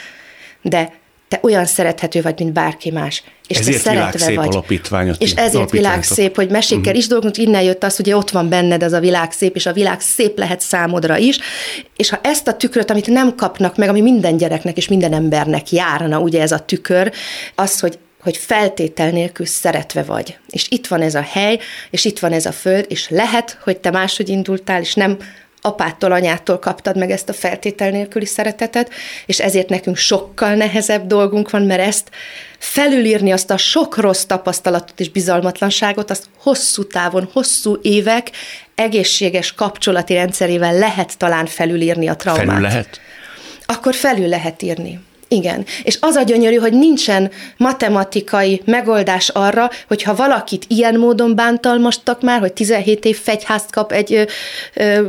de 0.62 0.93
te 1.33 1.39
olyan 1.43 1.64
szerethető 1.64 2.22
vagy, 2.22 2.39
mint 2.39 2.53
bárki 2.53 2.91
más. 2.91 3.22
És 3.47 3.59
ezért 3.59 3.83
te 3.83 3.91
szeretve 3.91 4.35
vagy. 4.35 4.49
Alapítványot, 4.49 5.22
és 5.22 5.33
ezért 5.33 5.70
világszép, 5.70 6.37
hogy 6.37 6.51
mesékkel 6.51 6.80
uh-huh. 6.80 6.97
is 6.97 7.07
dolgunk, 7.07 7.37
innen 7.37 7.62
jött 7.62 7.85
az, 7.85 7.97
hogy 7.97 8.12
ott 8.12 8.30
van 8.30 8.49
benned 8.49 8.83
ez 8.83 8.93
a 8.93 9.01
világszép, 9.01 9.55
és 9.55 9.66
a 9.66 9.72
világ 9.72 10.01
szép 10.01 10.39
lehet 10.39 10.61
számodra 10.61 11.16
is. 11.16 11.39
És 11.97 12.11
ha 12.11 12.20
ezt 12.22 12.49
a 12.49 12.57
tükröt, 12.57 12.91
amit 12.91 13.07
nem 13.07 13.35
kapnak 13.35 13.76
meg, 13.76 13.89
ami 13.89 14.01
minden 14.01 14.37
gyereknek 14.37 14.76
és 14.76 14.89
minden 14.89 15.12
embernek 15.12 15.70
járna, 15.70 16.18
ugye 16.18 16.41
ez 16.41 16.53
a 16.53 16.59
tükör, 16.59 17.12
az, 17.55 17.80
hogy 17.80 17.99
hogy 18.22 18.37
feltétel 18.37 19.11
nélkül 19.11 19.47
szeretve 19.47 20.03
vagy. 20.03 20.39
És 20.51 20.66
itt 20.68 20.87
van 20.87 21.01
ez 21.01 21.14
a 21.14 21.26
hely, 21.30 21.59
és 21.91 22.05
itt 22.05 22.18
van 22.18 22.33
ez 22.33 22.47
a 22.47 22.53
föld, 22.53 22.85
és 22.89 23.09
lehet, 23.09 23.59
hogy 23.64 23.76
te 23.76 23.91
máshogy 23.91 24.28
indultál, 24.28 24.80
és 24.80 24.95
nem 24.95 25.18
apától, 25.64 26.12
anyától 26.12 26.58
kaptad 26.58 26.96
meg 26.96 27.10
ezt 27.10 27.28
a 27.28 27.32
feltétel 27.32 27.90
nélküli 27.90 28.26
szeretetet, 28.26 28.90
és 29.26 29.40
ezért 29.40 29.68
nekünk 29.68 29.96
sokkal 29.96 30.54
nehezebb 30.54 31.06
dolgunk 31.06 31.50
van, 31.50 31.62
mert 31.62 31.80
ezt 31.80 32.10
felülírni 32.58 33.32
azt 33.32 33.50
a 33.50 33.56
sok 33.56 33.96
rossz 33.96 34.22
tapasztalatot 34.24 35.00
és 35.00 35.10
bizalmatlanságot, 35.10 36.10
azt 36.10 36.24
hosszú 36.38 36.86
távon, 36.86 37.28
hosszú 37.32 37.78
évek 37.82 38.30
egészséges 38.74 39.52
kapcsolati 39.52 40.14
rendszerével 40.14 40.74
lehet 40.74 41.18
talán 41.18 41.46
felülírni 41.46 42.08
a 42.08 42.16
traumát. 42.16 42.46
Felül 42.46 42.60
lehet? 42.60 43.00
Akkor 43.66 43.94
felül 43.94 44.28
lehet 44.28 44.62
írni. 44.62 45.00
Igen, 45.33 45.64
és 45.83 45.99
az 46.01 46.14
a 46.14 46.22
gyönyörű, 46.22 46.57
hogy 46.57 46.72
nincsen 46.72 47.30
matematikai 47.57 48.62
megoldás 48.64 49.28
arra, 49.28 49.70
hogyha 49.89 50.14
valakit 50.14 50.64
ilyen 50.68 50.99
módon 50.99 51.35
bántalmastak 51.35 52.22
már, 52.22 52.41
hogy 52.41 52.53
17 52.53 53.05
év 53.05 53.18
fegyházt 53.18 53.70
kap 53.70 53.93
egy 53.93 54.12
ö, 54.12 54.22
ö, 54.74 55.07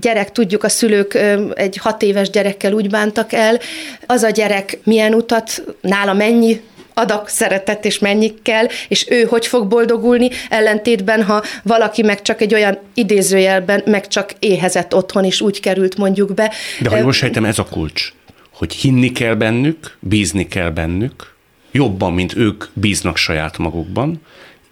gyerek, 0.00 0.32
tudjuk 0.32 0.64
a 0.64 0.68
szülők 0.68 1.14
ö, 1.14 1.50
egy 1.54 1.76
hat 1.76 2.02
éves 2.02 2.30
gyerekkel 2.30 2.72
úgy 2.72 2.88
bántak 2.88 3.32
el, 3.32 3.58
az 4.06 4.22
a 4.22 4.30
gyerek 4.30 4.78
milyen 4.84 5.14
utat, 5.14 5.62
nála 5.80 6.12
mennyi 6.12 6.60
adag 6.94 7.28
szeretet 7.28 7.84
és 7.84 7.98
mennyi 7.98 8.34
kell, 8.42 8.66
és 8.88 9.06
ő 9.10 9.22
hogy 9.22 9.46
fog 9.46 9.66
boldogulni, 9.66 10.30
ellentétben, 10.48 11.22
ha 11.22 11.42
valaki 11.62 12.02
meg 12.02 12.22
csak 12.22 12.40
egy 12.40 12.54
olyan 12.54 12.78
idézőjelben, 12.94 13.82
meg 13.86 14.08
csak 14.08 14.32
éhezett 14.38 14.94
otthon 14.94 15.24
is 15.24 15.40
úgy 15.40 15.60
került 15.60 15.96
mondjuk 15.96 16.34
be. 16.34 16.52
De 16.80 16.88
ha 16.88 16.96
jól 16.96 17.12
sejtem, 17.12 17.44
ez 17.44 17.58
a 17.58 17.64
kulcs, 17.64 18.12
hogy 18.52 18.72
hinni 18.72 19.12
kell 19.12 19.34
bennük, 19.34 19.96
bízni 20.00 20.48
kell 20.48 20.70
bennük, 20.70 21.34
jobban, 21.70 22.12
mint 22.12 22.36
ők 22.36 22.64
bíznak 22.72 23.16
saját 23.16 23.58
magukban, 23.58 24.20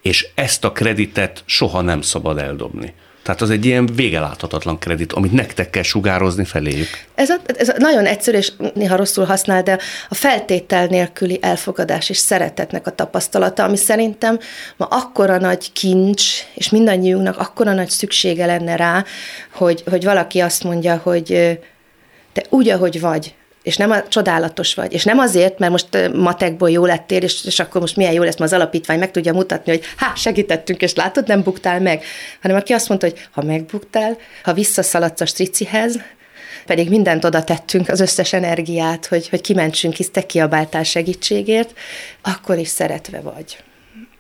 és 0.03 0.27
ezt 0.35 0.65
a 0.65 0.73
kreditet 0.73 1.43
soha 1.47 1.81
nem 1.81 2.01
szabad 2.01 2.39
eldobni. 2.39 2.95
Tehát 3.23 3.41
az 3.41 3.51
egy 3.51 3.65
ilyen 3.65 3.87
végeláthatatlan 3.87 4.79
kredit, 4.79 5.13
amit 5.13 5.33
nektek 5.33 5.71
kell 5.71 5.83
sugározni 5.83 6.45
feléjük. 6.45 6.89
Ez, 7.15 7.31
a, 7.31 7.37
ez 7.47 7.69
a 7.69 7.75
nagyon 7.79 8.07
egyszerű, 8.07 8.37
és 8.37 8.53
néha 8.75 8.97
rosszul 8.97 9.25
használ, 9.25 9.63
de 9.63 9.79
a 10.09 10.15
feltétel 10.15 10.87
nélküli 10.87 11.39
elfogadás 11.43 12.11
és 12.11 12.17
szeretetnek 12.17 12.87
a 12.87 12.95
tapasztalata, 12.95 13.65
ami 13.65 13.77
szerintem 13.77 14.39
ma 14.77 14.87
akkora 14.87 15.39
nagy 15.39 15.73
kincs, 15.73 16.25
és 16.55 16.71
mindannyiunknak 16.71 17.39
akkora 17.39 17.73
nagy 17.73 17.89
szüksége 17.89 18.47
lenne 18.47 18.77
rá, 18.77 19.05
hogy, 19.53 19.83
hogy 19.87 20.05
valaki 20.05 20.41
azt 20.41 20.65
mondja, 20.65 20.97
hogy 20.97 21.59
te 22.33 22.45
úgy, 22.49 22.69
ahogy 22.69 23.01
vagy, 23.01 23.35
és 23.63 23.77
nem 23.77 23.91
a 23.91 24.09
csodálatos 24.09 24.75
vagy, 24.75 24.93
és 24.93 25.05
nem 25.05 25.19
azért, 25.19 25.59
mert 25.59 25.73
most 25.73 26.13
matekból 26.15 26.71
jó 26.71 26.85
lettél, 26.85 27.23
és, 27.23 27.45
és 27.45 27.59
akkor 27.59 27.81
most 27.81 27.97
milyen 27.97 28.13
jó 28.13 28.23
lesz, 28.23 28.37
mert 28.37 28.53
az 28.53 28.59
alapítvány 28.59 28.99
meg 28.99 29.11
tudja 29.11 29.33
mutatni, 29.33 29.73
hogy 29.73 29.83
hát 29.97 30.17
segítettünk, 30.17 30.83
és 30.83 30.95
látod, 30.95 31.27
nem 31.27 31.43
buktál 31.43 31.81
meg, 31.81 32.03
hanem 32.43 32.57
aki 32.57 32.73
azt 32.73 32.89
mondta, 32.89 33.07
hogy 33.07 33.29
ha 33.31 33.43
megbuktál, 33.43 34.17
ha 34.43 34.53
visszaszaladsz 34.53 35.21
a 35.21 35.27
stricihez, 35.27 35.99
pedig 36.67 36.89
mindent 36.89 37.25
oda 37.25 37.45
tettünk, 37.45 37.89
az 37.89 38.01
összes 38.01 38.33
energiát, 38.33 39.07
hogy, 39.07 39.29
hogy 39.29 39.41
kimentsünk, 39.41 39.95
hisz 39.95 40.11
te 40.11 40.27
kiabáltál 40.27 40.83
segítségért, 40.83 41.73
akkor 42.23 42.59
is 42.59 42.69
szeretve 42.69 43.21
vagy. 43.21 43.59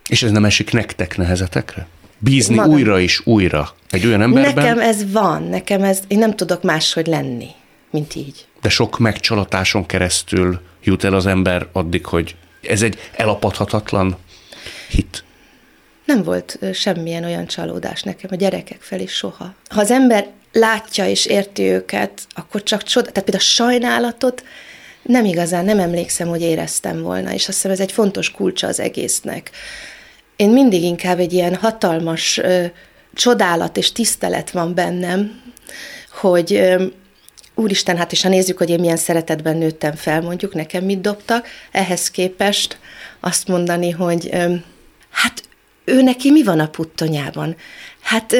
És 0.09 0.22
ez 0.22 0.30
nem 0.30 0.45
esik 0.45 0.72
nektek 0.72 1.16
nehezetekre? 1.16 1.86
Bízni 2.18 2.55
Magam. 2.55 2.72
újra 2.72 3.01
és 3.01 3.26
újra 3.26 3.74
egy 3.91 4.07
olyan 4.07 4.22
emberben? 4.22 4.55
Nekem 4.55 4.78
ez 4.78 5.12
van, 5.12 5.43
nekem 5.43 5.82
ez, 5.82 6.01
én 6.09 6.18
nem 6.18 6.36
tudok 6.36 6.62
máshogy 6.62 7.07
lenni, 7.07 7.49
mint 7.91 8.14
így 8.14 8.47
de 8.61 8.68
sok 8.68 8.98
megcsalatáson 8.98 9.86
keresztül 9.86 10.61
jut 10.82 11.04
el 11.04 11.14
az 11.14 11.26
ember 11.26 11.66
addig, 11.72 12.06
hogy 12.06 12.36
ez 12.62 12.82
egy 12.82 13.11
elapadhatatlan 13.16 14.16
hit. 14.88 15.24
Nem 16.04 16.22
volt 16.22 16.58
semmilyen 16.72 17.24
olyan 17.24 17.46
csalódás 17.46 18.02
nekem 18.02 18.30
a 18.32 18.36
gyerekek 18.36 18.80
felé 18.80 19.06
soha. 19.06 19.54
Ha 19.68 19.80
az 19.80 19.90
ember 19.90 20.26
látja 20.52 21.06
és 21.06 21.26
érti 21.26 21.62
őket, 21.62 22.26
akkor 22.30 22.62
csak 22.62 22.82
csoda, 22.82 23.11
tehát 23.11 23.30
például 23.30 23.44
a 23.44 23.48
sajnálatot 23.48 24.44
nem 25.02 25.24
igazán, 25.24 25.64
nem 25.64 25.78
emlékszem, 25.78 26.28
hogy 26.28 26.40
éreztem 26.40 27.02
volna, 27.02 27.32
és 27.32 27.48
azt 27.48 27.56
hiszem 27.56 27.70
ez 27.70 27.80
egy 27.80 27.92
fontos 27.92 28.30
kulcsa 28.30 28.66
az 28.66 28.80
egésznek. 28.80 29.50
Én 30.36 30.50
mindig 30.50 30.82
inkább 30.82 31.18
egy 31.18 31.32
ilyen 31.32 31.54
hatalmas 31.54 32.38
ö, 32.38 32.64
csodálat 33.14 33.76
és 33.76 33.92
tisztelet 33.92 34.50
van 34.50 34.74
bennem, 34.74 35.42
hogy 36.11 36.54
ö, 36.54 36.86
úristen, 37.61 37.96
hát 37.96 38.12
is 38.12 38.22
ha 38.22 38.28
nézzük, 38.28 38.58
hogy 38.58 38.70
én 38.70 38.80
milyen 38.80 38.96
szeretetben 38.96 39.56
nőttem 39.56 39.94
fel, 39.94 40.20
mondjuk 40.20 40.54
nekem 40.54 40.84
mit 40.84 41.00
dobtak, 41.00 41.46
ehhez 41.70 42.11
képest 42.11 42.78
azt 43.20 43.48
mondani, 43.48 43.90
hogy 43.90 44.30
hát 45.11 45.42
ő 45.84 46.02
neki 46.02 46.30
mi 46.30 46.42
van 46.42 46.61
a 46.61 46.68
puttonyában? 46.68 47.56
Hát 48.00 48.36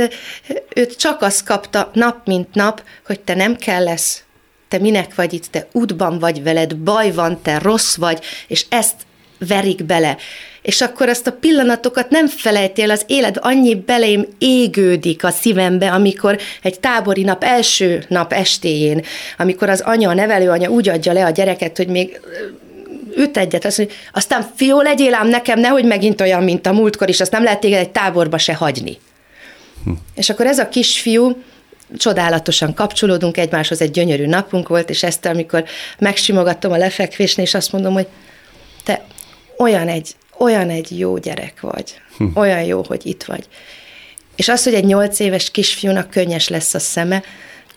őt 0.75 0.97
csak 0.97 1.23
azt 1.23 1.45
kapta 1.45 1.91
nap 1.95 2.27
mint 2.27 2.55
nap, 2.55 2.83
hogy 3.07 3.21
te 3.21 3.35
nem 3.35 3.57
kell 3.57 3.83
lesz, 3.83 4.25
te 4.69 4.79
minek 4.79 5.15
vagy 5.15 5.33
itt, 5.33 5.47
te 5.47 5.69
útban 5.73 6.19
vagy 6.19 6.43
veled, 6.43 6.77
baj 6.77 7.13
van, 7.13 7.43
te 7.43 7.59
rossz 7.59 7.97
vagy, 7.97 8.25
és 8.47 8.67
ezt 8.69 8.97
verik 9.39 9.85
bele 9.85 10.17
és 10.63 10.81
akkor 10.81 11.09
azt 11.09 11.27
a 11.27 11.33
pillanatokat 11.33 12.11
nem 12.11 12.27
felejtél, 12.27 12.91
az 12.91 13.05
élet 13.07 13.39
annyi 13.39 13.75
belém 13.75 14.27
égődik 14.39 15.25
a 15.25 15.31
szívembe, 15.31 15.91
amikor 15.91 16.39
egy 16.63 16.81
tábori 16.81 17.23
nap 17.23 17.45
első 17.45 18.05
nap 18.09 18.33
estéjén, 18.33 19.05
amikor 19.39 19.69
az 19.69 19.81
anya, 19.81 20.09
a 20.09 20.15
nevelőanya 20.15 20.69
úgy 20.69 20.89
adja 20.89 21.13
le 21.13 21.25
a 21.25 21.31
gyereket, 21.31 21.77
hogy 21.77 21.89
még 21.89 22.21
üt 23.17 23.37
egyet, 23.37 23.65
azt 23.65 23.79
mondja, 23.79 23.97
aztán 24.13 24.51
fiú, 24.55 24.81
legyél 24.81 25.15
ám 25.15 25.29
nekem, 25.29 25.61
nehogy 25.61 25.85
megint 25.85 26.21
olyan, 26.21 26.43
mint 26.43 26.67
a 26.67 26.73
múltkor 26.73 27.09
is, 27.09 27.21
azt 27.21 27.33
nem 27.33 27.43
lehet 27.43 27.61
téged 27.61 27.79
egy 27.79 27.91
táborba 27.91 28.39
se 28.39 28.55
hagyni. 28.55 28.99
Hm. 29.85 29.93
És 30.15 30.31
akkor 30.31 30.47
ez 30.47 30.59
a 30.59 30.69
kisfiú, 30.69 31.43
csodálatosan 31.97 32.75
kapcsolódunk 32.75 33.37
egymáshoz, 33.37 33.81
egy 33.81 33.91
gyönyörű 33.91 34.27
napunk 34.27 34.69
volt, 34.69 34.91
és 34.91 35.03
ezt, 35.03 35.27
amikor 35.27 35.65
megsimogattam 35.99 36.73
a 36.73 36.77
lefekvésnél, 36.77 37.45
és 37.45 37.55
azt 37.55 37.73
mondom, 37.73 37.93
hogy 37.93 38.07
te 38.85 39.05
olyan 39.59 39.89
egy 39.89 40.15
olyan 40.41 40.71
egy 40.71 40.99
jó 40.99 41.19
gyerek 41.19 41.61
vagy, 41.61 42.01
hm. 42.17 42.25
olyan 42.35 42.63
jó, 42.63 42.83
hogy 42.87 43.07
itt 43.07 43.23
vagy. 43.23 43.45
És 44.37 44.49
az, 44.49 44.65
hogy 44.65 44.75
egy 44.75 44.85
nyolc 44.85 45.19
éves 45.19 45.51
kisfiúnak 45.51 46.11
könnyes 46.11 46.49
lesz 46.49 46.75
a 46.75 46.79
szeme, 46.79 47.23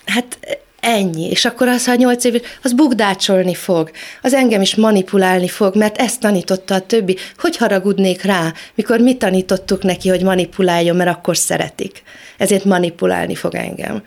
hát 0.05 0.39
ennyi. 0.83 1.29
És 1.29 1.45
akkor 1.45 1.67
az, 1.67 1.85
ha 1.85 1.91
a 1.91 1.95
nyolc 1.95 2.23
éves, 2.23 2.41
az 2.63 2.73
bugdácsolni 2.73 3.53
fog, 3.53 3.91
az 4.21 4.33
engem 4.33 4.61
is 4.61 4.75
manipulálni 4.75 5.47
fog, 5.47 5.75
mert 5.75 5.97
ezt 5.97 6.19
tanította 6.19 6.75
a 6.75 6.79
többi. 6.79 7.17
Hogy 7.37 7.57
haragudnék 7.57 8.21
rá, 8.21 8.53
mikor 8.75 8.99
mi 8.99 9.17
tanítottuk 9.17 9.83
neki, 9.83 10.09
hogy 10.09 10.23
manipuláljon, 10.23 10.95
mert 10.95 11.09
akkor 11.09 11.37
szeretik. 11.37 12.03
Ezért 12.37 12.65
manipulálni 12.65 13.35
fog 13.35 13.55
engem. 13.55 14.03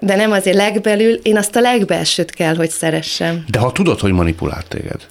De 0.00 0.16
nem 0.16 0.32
azért 0.32 0.56
legbelül, 0.56 1.12
én 1.12 1.36
azt 1.36 1.56
a 1.56 1.60
legbelsőt 1.60 2.30
kell, 2.30 2.54
hogy 2.54 2.70
szeressem. 2.70 3.44
De 3.48 3.58
ha 3.58 3.72
tudod, 3.72 4.00
hogy 4.00 4.12
manipulált 4.12 4.68
téged, 4.68 5.06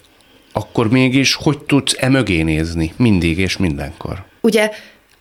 akkor 0.52 0.90
mégis 0.90 1.34
hogy 1.34 1.58
tudsz 1.58 1.96
e 1.98 2.08
mögé 2.08 2.42
nézni 2.42 2.92
mindig 2.96 3.38
és 3.38 3.56
mindenkor? 3.56 4.24
Ugye 4.40 4.70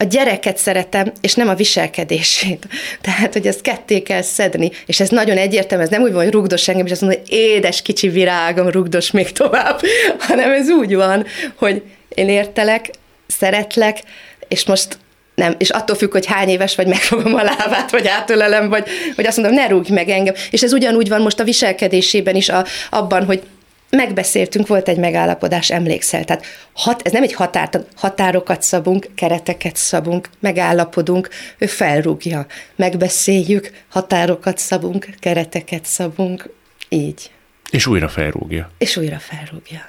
a 0.01 0.03
gyereket 0.03 0.57
szeretem, 0.57 1.11
és 1.21 1.33
nem 1.33 1.47
a 1.47 1.53
viselkedését. 1.53 2.67
Tehát, 3.01 3.33
hogy 3.33 3.47
ezt 3.47 3.61
ketté 3.61 4.01
kell 4.01 4.21
szedni, 4.21 4.71
és 4.85 4.99
ez 4.99 5.09
nagyon 5.09 5.37
egyértelmű, 5.37 5.83
ez 5.83 5.89
nem 5.89 6.01
úgy 6.01 6.11
van, 6.11 6.23
hogy 6.23 6.33
rugdos 6.33 6.67
engem, 6.67 6.85
és 6.85 6.91
azt 6.91 7.01
mondom, 7.01 7.19
hogy 7.19 7.31
édes 7.31 7.81
kicsi 7.81 8.09
virágom, 8.09 8.69
rugdos 8.69 9.11
még 9.11 9.31
tovább, 9.31 9.81
hanem 10.27 10.51
ez 10.51 10.69
úgy 10.69 10.95
van, 10.95 11.25
hogy 11.55 11.83
én 12.09 12.29
értelek, 12.29 12.89
szeretlek, 13.27 14.01
és 14.47 14.65
most 14.65 14.97
nem, 15.35 15.55
és 15.57 15.69
attól 15.69 15.95
függ, 15.95 16.11
hogy 16.11 16.25
hány 16.25 16.49
éves 16.49 16.75
vagy, 16.75 16.87
megfogom 16.87 17.33
a 17.33 17.43
lábát, 17.43 17.91
vagy 17.91 18.07
átölelem, 18.07 18.69
vagy, 18.69 18.87
vagy 19.15 19.25
azt 19.25 19.37
mondom, 19.37 19.55
ne 19.55 19.67
rúgj 19.67 19.91
meg 19.91 20.09
engem. 20.09 20.33
És 20.49 20.61
ez 20.61 20.73
ugyanúgy 20.73 21.09
van 21.09 21.21
most 21.21 21.39
a 21.39 21.43
viselkedésében 21.43 22.35
is, 22.35 22.49
a, 22.49 22.65
abban, 22.89 23.25
hogy 23.25 23.41
megbeszéltünk, 23.89 24.67
volt 24.67 24.87
egy 24.87 24.97
megállapodás, 24.97 25.71
emlékszel. 25.71 26.23
Tehát 26.23 26.45
hat, 26.73 27.01
ez 27.01 27.11
nem 27.11 27.23
egy 27.23 27.33
határ, 27.33 27.69
határokat 27.95 28.61
szabunk, 28.61 29.07
kereteket 29.15 29.75
szabunk, 29.75 30.29
megállapodunk, 30.39 31.29
ő 31.57 31.65
felrúgja. 31.65 32.45
Megbeszéljük, 32.75 33.71
határokat 33.87 34.57
szabunk, 34.57 35.09
kereteket 35.19 35.85
szabunk, 35.85 36.49
így. 36.89 37.31
És 37.69 37.87
újra 37.87 38.07
felrúgja. 38.07 38.71
És 38.77 38.97
újra 38.97 39.19
felrúgja. 39.19 39.81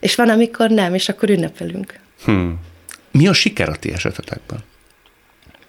És 0.00 0.14
van, 0.14 0.28
amikor 0.28 0.70
nem, 0.70 0.94
és 0.94 1.08
akkor 1.08 1.30
ünnepelünk. 1.30 2.00
Hmm. 2.24 2.60
Mi 3.10 3.28
a 3.28 3.32
siker 3.32 3.68
a 3.68 3.76
ti 3.76 3.92
esetetekben? 3.92 4.64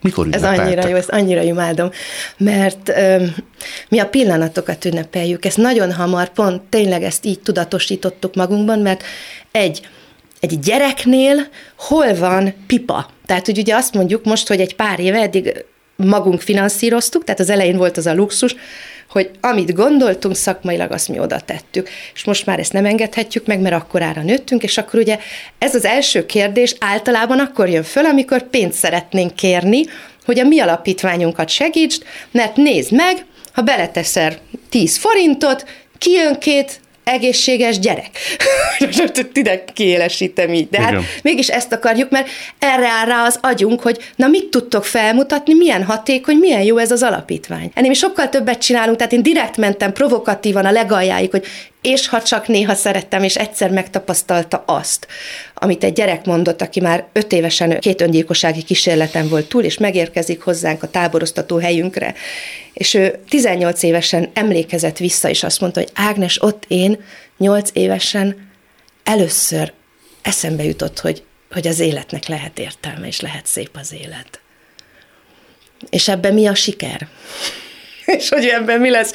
Mikor 0.04 0.28
Ez 0.32 0.44
annyira 0.44 0.88
jó, 0.88 0.96
ezt 0.96 1.10
annyira 1.10 1.42
imádom, 1.42 1.90
mert 2.38 2.90
ö, 2.90 3.26
mi 3.90 4.00
a 4.00 4.08
pillanatokat 4.08 4.86
ünnepeljük. 4.86 5.46
Ezt 5.46 5.58
nagyon 5.58 5.94
hamar, 5.94 6.30
pont 6.30 6.62
tényleg 6.62 7.04
ezt 7.04 7.26
így 7.26 7.40
tudatosítottuk 7.40 8.36
magunkban, 8.36 8.80
mert 8.80 9.04
egy, 9.52 9.88
egy 10.40 10.60
gyereknél 10.60 11.48
hol 11.78 12.16
van 12.16 12.54
pipa? 12.68 13.10
Tehát, 13.26 13.46
hogy 13.46 13.58
ugye 13.58 13.76
azt 13.76 13.94
mondjuk 13.94 14.24
most, 14.24 14.48
hogy 14.48 14.60
egy 14.60 14.76
pár 14.76 15.00
éve 15.00 15.22
eddig 15.22 15.66
magunk 15.96 16.42
finanszíroztuk, 16.42 17.24
tehát 17.24 17.40
az 17.40 17.50
elején 17.50 17.78
volt 17.78 17.98
az 17.98 18.06
a 18.06 18.14
luxus, 18.14 18.56
hogy 19.14 19.30
amit 19.42 19.74
gondoltunk 19.74 20.36
szakmailag, 20.36 20.92
azt 20.92 21.08
mi 21.08 21.20
oda 21.20 21.40
tettük. 21.40 21.90
És 22.14 22.24
most 22.24 22.46
már 22.46 22.60
ezt 22.60 22.74
nem 22.74 22.86
engedhetjük 22.86 23.46
meg, 23.46 23.60
mert 23.60 23.76
akkorára 23.76 24.22
nőttünk, 24.22 24.64
és 24.64 24.78
akkor 24.78 25.00
ugye 25.00 25.20
ez 25.58 25.76
az 25.76 25.86
első 25.86 26.26
kérdés 26.26 26.76
általában 26.80 27.40
akkor 27.40 27.70
jön 27.70 27.84
föl, 27.84 28.06
amikor 28.06 28.50
pénzt 28.50 28.78
szeretnénk 28.78 29.36
kérni, 29.36 29.84
hogy 30.26 30.40
a 30.40 30.44
mi 30.44 30.60
alapítványunkat 30.60 31.50
segítsd, 31.50 32.04
mert 32.32 32.56
nézd 32.56 32.92
meg, 32.92 33.26
ha 33.52 33.62
beleteszel 33.62 34.38
10 34.70 34.98
forintot, 34.98 35.66
kijön 35.98 36.40
két 36.40 36.80
egészséges 37.04 37.80
gyerek. 37.80 38.10
Tüdek 39.34 39.70
kiélesítem 39.74 40.54
így. 40.54 40.70
De 40.70 40.82
hát 40.82 40.96
mégis 41.22 41.48
ezt 41.48 41.74
akarjuk, 41.74 42.10
mert 42.10 42.30
erre 42.60 42.88
áll 42.88 43.06
rá 43.06 43.26
az 43.26 43.40
agyunk, 43.42 43.82
hogy 43.82 43.98
na 44.16 44.28
mit 44.28 44.46
tudtok 44.50 44.86
felmutatni, 44.86 45.54
milyen 45.54 45.84
hatékony, 45.84 46.38
milyen 46.38 46.62
jó 46.62 46.78
ez 46.78 46.92
az 46.92 47.04
alapítvány. 47.04 47.72
Ennél 47.74 47.90
mi 47.90 47.96
sokkal 47.96 48.30
többet 48.30 48.62
csinálunk, 48.62 48.98
tehát 48.98 49.14
én 49.14 49.24
direkt 49.24 49.58
mentem 49.58 49.94
provokatívan 49.94 50.66
a 50.66 50.72
legaljáig, 50.72 51.32
hogy 51.32 51.46
és 51.84 52.08
ha 52.08 52.22
csak 52.22 52.48
néha 52.48 52.76
szerettem, 52.76 53.24
és 53.24 53.36
egyszer 53.36 53.72
megtapasztalta 53.72 54.64
azt, 54.68 55.08
amit 55.54 55.84
egy 55.84 55.94
gyerek 55.94 56.26
mondott, 56.26 56.62
aki 56.62 56.80
már 56.80 57.06
öt 57.14 57.32
évesen 57.32 57.80
két 57.80 58.02
öngyilkossági 58.02 58.64
kísérleten 58.64 59.28
volt 59.28 59.48
túl, 59.48 59.64
és 59.64 59.78
megérkezik 59.78 60.42
hozzánk 60.42 60.84
a 60.84 60.90
táboroztató 60.90 61.58
helyünkre, 61.58 62.14
és 62.74 62.94
ő 62.94 63.20
18 63.30 63.84
évesen 63.84 64.30
emlékezett 64.34 64.98
vissza, 64.98 65.30
és 65.30 65.44
azt 65.44 65.60
mondta, 65.60 65.80
hogy 65.80 65.90
Ágnes, 65.94 66.42
ott 66.42 66.66
én 66.68 67.04
8 67.38 67.70
évesen 67.74 68.50
először 69.04 69.74
eszembe 70.22 70.64
jutott, 70.64 71.00
hogy, 71.00 71.24
hogy 71.52 71.68
az 71.68 71.80
életnek 71.80 72.28
lehet 72.28 72.60
értelme, 72.60 73.08
és 73.08 73.20
lehet 73.20 73.46
szép 73.46 73.70
az 73.74 73.94
élet. 73.94 74.40
És 75.90 76.08
ebben 76.08 76.34
mi 76.34 76.48
a 76.48 76.56
siker? 76.56 77.08
és 78.18 78.30
hogy 78.30 78.46
ebben 78.46 78.80
mi 78.80 78.90
lesz? 78.90 79.12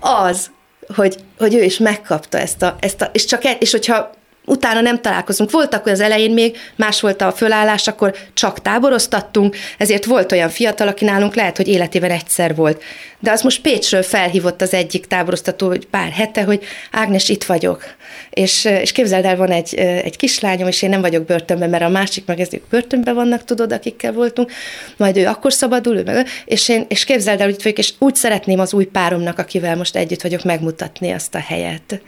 Az, 0.00 0.50
hogy, 0.94 1.16
hogy 1.38 1.54
ő 1.54 1.62
is 1.62 1.78
megkapta 1.78 2.38
ezt 2.38 2.62
a, 2.62 2.76
ezt 2.80 3.00
a 3.00 3.10
és 3.12 3.24
csak 3.24 3.44
és 3.58 3.70
hogyha 3.70 4.10
utána 4.48 4.80
nem 4.80 5.00
találkozunk. 5.00 5.50
Voltak, 5.50 5.86
az 5.86 6.00
elején 6.00 6.30
még 6.30 6.56
más 6.76 7.00
volt 7.00 7.22
a 7.22 7.32
fölállás, 7.32 7.88
akkor 7.88 8.14
csak 8.34 8.62
táboroztattunk, 8.62 9.56
ezért 9.78 10.04
volt 10.04 10.32
olyan 10.32 10.48
fiatal, 10.48 10.88
aki 10.88 11.04
nálunk 11.04 11.34
lehet, 11.34 11.56
hogy 11.56 11.68
életében 11.68 12.10
egyszer 12.10 12.54
volt. 12.54 12.82
De 13.20 13.30
az 13.30 13.42
most 13.42 13.60
Pécsről 13.60 14.02
felhívott 14.02 14.62
az 14.62 14.74
egyik 14.74 15.06
táboroztató, 15.06 15.66
hogy 15.66 15.86
pár 15.86 16.10
hete, 16.10 16.42
hogy 16.42 16.64
Ágnes, 16.90 17.28
itt 17.28 17.44
vagyok. 17.44 17.84
És, 18.30 18.64
és 18.64 18.92
képzeld 18.92 19.24
el, 19.24 19.36
van 19.36 19.50
egy, 19.50 19.74
egy 19.74 20.16
kislányom, 20.16 20.68
és 20.68 20.82
én 20.82 20.90
nem 20.90 21.00
vagyok 21.00 21.24
börtönben, 21.24 21.70
mert 21.70 21.82
a 21.82 21.88
másik 21.88 22.26
meg 22.26 22.40
ezek 22.40 22.60
börtönben 22.70 23.14
vannak, 23.14 23.44
tudod, 23.44 23.72
akikkel 23.72 24.12
voltunk, 24.12 24.52
majd 24.96 25.16
ő 25.16 25.26
akkor 25.26 25.52
szabadul, 25.52 25.96
ő 25.96 26.02
meg, 26.02 26.26
és, 26.44 26.68
én, 26.68 26.84
és 26.88 27.04
képzeld 27.04 27.40
el, 27.40 27.46
hogy 27.46 27.62
vagyok, 27.62 27.78
és 27.78 27.92
úgy 27.98 28.14
szeretném 28.14 28.58
az 28.58 28.74
új 28.74 28.84
páromnak, 28.84 29.38
akivel 29.38 29.76
most 29.76 29.96
együtt 29.96 30.22
vagyok, 30.22 30.44
megmutatni 30.44 31.10
azt 31.10 31.34
a 31.34 31.38
helyet 31.38 32.00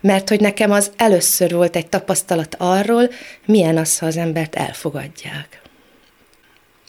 mert 0.00 0.28
hogy 0.28 0.40
nekem 0.40 0.70
az 0.70 0.90
először 0.96 1.54
volt 1.54 1.76
egy 1.76 1.86
tapasztalat 1.86 2.54
arról, 2.58 3.10
milyen 3.44 3.76
az, 3.76 3.98
ha 3.98 4.06
az 4.06 4.16
embert 4.16 4.54
elfogadják. 4.54 5.62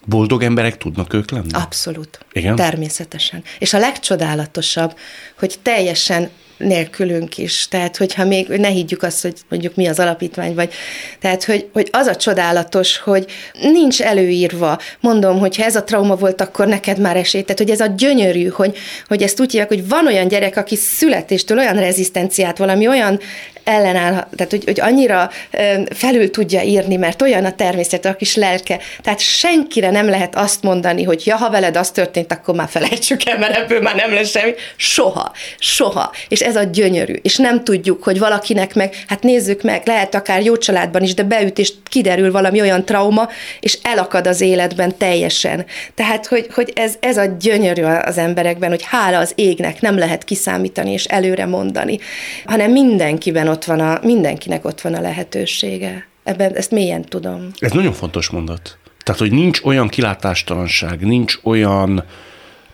Boldog 0.06 0.44
emberek 0.44 0.78
tudnak 0.78 1.14
ők 1.14 1.32
lenni? 1.32 1.52
Abszolút. 1.52 2.26
Igen? 2.32 2.56
Természetesen. 2.56 3.44
És 3.60 3.74
a 3.74 3.80
legcsodálatosabb, 3.80 4.98
hogy 5.40 5.56
teljesen 5.62 6.30
nélkülünk 6.60 7.38
is. 7.38 7.68
Tehát, 7.68 7.98
hogyha 7.98 8.26
még 8.26 8.48
ne 8.48 8.68
higgyük 8.68 9.04
azt, 9.04 9.22
hogy 9.22 9.34
mondjuk 9.50 9.76
mi 9.76 9.88
az 9.88 10.00
alapítvány, 10.00 10.54
vagy 10.56 10.74
tehát, 11.20 11.44
hogy, 11.44 11.70
hogy 11.74 11.88
az 11.92 12.08
a 12.08 12.16
csodálatos, 12.16 12.98
hogy 12.98 13.26
nincs 13.62 14.02
előírva. 14.02 14.80
Mondom, 15.00 15.40
hogy 15.40 15.56
ha 15.56 15.64
ez 15.64 15.76
a 15.76 15.84
trauma 15.84 16.16
volt, 16.16 16.42
akkor 16.42 16.68
neked 16.68 17.00
már 17.00 17.16
esély. 17.16 17.42
Tehát, 17.42 17.58
hogy 17.58 17.70
ez 17.70 17.80
a 17.80 17.94
gyönyörű, 17.98 18.48
hogy, 18.48 18.78
hogy 19.08 19.22
ezt 19.22 19.40
úgy 19.40 19.52
hívják, 19.52 19.70
hogy 19.70 19.88
van 19.88 20.08
olyan 20.08 20.28
gyerek, 20.28 20.58
aki 20.58 20.76
születéstől 20.76 21.58
olyan 21.58 21.80
rezisztenciát, 21.80 22.58
valami 22.58 22.88
olyan 22.88 23.20
ellenáll, 23.70 24.28
tehát 24.36 24.52
hogy, 24.52 24.64
hogy 24.64 24.80
annyira 24.80 25.30
felül 25.96 26.32
tudja 26.32 26.62
írni, 26.62 26.96
mert 26.96 27.22
olyan 27.22 27.46
a 27.46 27.56
természet, 27.56 28.06
a 28.06 28.16
kis 28.16 28.36
lelke. 28.36 28.80
Tehát 29.02 29.20
senkire 29.20 29.90
nem 29.90 30.10
lehet 30.10 30.36
azt 30.36 30.64
mondani, 30.64 31.04
hogy 31.04 31.22
ja, 31.26 31.36
ha 31.36 31.50
veled 31.50 31.78
az 31.78 31.92
történt, 31.92 32.32
akkor 32.32 32.56
már 32.56 32.70
felejtsük 32.70 33.26
el, 33.26 33.38
mert 33.38 33.56
ebből 33.56 33.82
már 33.82 33.96
nem 33.96 34.14
lesz 34.14 34.30
semmi. 34.30 34.54
Soha, 34.76 35.32
soha. 35.60 36.12
És 36.28 36.40
ez 36.50 36.56
a 36.56 36.64
gyönyörű. 36.64 37.14
És 37.22 37.38
nem 37.38 37.64
tudjuk, 37.64 38.04
hogy 38.04 38.20
valakinek 38.20 38.76
meg, 38.76 39.04
hát 39.08 39.24
nézzük 39.24 39.64
meg, 39.64 39.82
lehet 39.86 40.16
akár 40.16 40.44
jó 40.44 40.58
családban 40.58 41.04
is, 41.04 41.14
de 41.14 41.24
beüt 41.24 41.58
és 41.58 41.74
kiderül 41.84 42.32
valami 42.32 42.62
olyan 42.62 42.86
trauma, 42.86 43.30
és 43.60 43.80
elakad 43.82 44.28
az 44.28 44.42
életben 44.42 44.98
teljesen. 44.98 45.66
Tehát, 45.96 46.28
hogy, 46.28 46.48
hogy 46.54 46.72
ez, 46.76 46.96
ez 47.00 47.18
a 47.18 47.26
gyönyörű 47.40 47.84
az 47.84 48.18
emberekben, 48.18 48.70
hogy 48.70 48.84
hála 48.84 49.18
az 49.18 49.32
égnek 49.36 49.82
nem 49.82 49.98
lehet 49.98 50.24
kiszámítani 50.24 50.92
és 50.92 51.06
előre 51.06 51.46
mondani, 51.46 52.00
hanem 52.46 52.72
mindenkiben 52.72 53.48
ott 53.48 53.64
van 53.64 53.80
a, 53.80 54.00
mindenkinek 54.04 54.66
ott 54.66 54.82
van 54.82 54.94
a 54.94 55.02
lehetősége. 55.02 56.08
Ebben 56.24 56.56
ezt 56.56 56.72
mélyen 56.72 57.06
tudom. 57.06 57.48
Ez 57.60 57.72
nagyon 57.72 57.94
fontos 57.94 58.30
mondat. 58.30 58.78
Tehát, 59.04 59.22
hogy 59.22 59.32
nincs 59.32 59.62
olyan 59.64 59.88
kilátástalanság, 59.88 61.06
nincs 61.06 61.40
olyan 61.44 62.04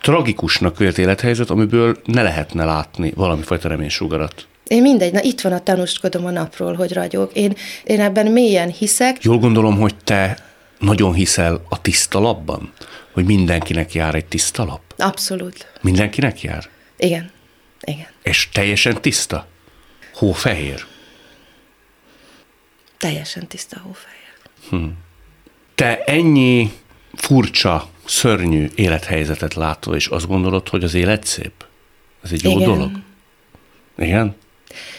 tragikusnak 0.06 0.78
vélt 0.78 0.97
élethelyzet, 0.97 1.49
amiből 1.49 1.97
ne 2.03 2.22
lehetne 2.22 2.66
látni 2.66 3.12
valamifajta 3.16 3.68
reménysugarat. 3.68 4.47
Én 4.68 4.82
mindegy, 4.82 5.14
na 5.14 5.22
itt 5.22 5.41
van 5.41 5.51
a 5.51 5.60
tanúskodom 5.60 6.26
a 6.26 6.32
napról, 6.32 6.74
hogy 6.74 6.93
ragyog. 6.93 7.30
Én, 7.34 7.56
én 7.84 7.99
ebben 8.01 8.32
mélyen 8.32 8.70
hiszek. 8.70 9.24
Jól 9.24 9.38
gondolom, 9.38 9.80
hogy 9.80 9.95
te 10.03 10.38
nagyon 10.80 11.14
hiszel 11.14 11.66
a 11.70 11.82
tiszta 11.82 12.20
labban? 12.20 12.72
Hogy 13.12 13.26
mindenkinek 13.26 13.93
jár 13.93 14.16
egy 14.16 14.26
tiszta 14.26 14.66
lap? 14.66 14.82
Abszolút. 14.97 15.72
Mindenkinek 15.82 16.41
jár? 16.41 16.70
Igen. 16.97 17.32
Igen. 17.82 18.08
És 18.24 18.49
teljesen 18.53 19.01
tiszta? 19.01 19.47
Hófehér? 20.14 20.86
Teljesen 22.97 23.47
tiszta 23.47 23.80
hófehér. 23.80 24.34
Hm. 24.70 24.86
Te 25.76 26.03
ennyi 26.03 26.72
furcsa, 27.16 27.89
szörnyű 28.05 28.70
élethelyzetet 28.76 29.53
látod, 29.53 29.95
és 29.95 30.07
azt 30.07 30.28
gondolod, 30.28 30.70
hogy 30.70 30.84
az 30.84 30.93
élet 30.93 31.24
szép? 31.24 31.66
Ez 32.24 32.32
egy 32.32 32.43
jó 32.43 32.51
Igen. 32.51 32.63
dolog? 32.63 32.91
Igen? 33.97 34.36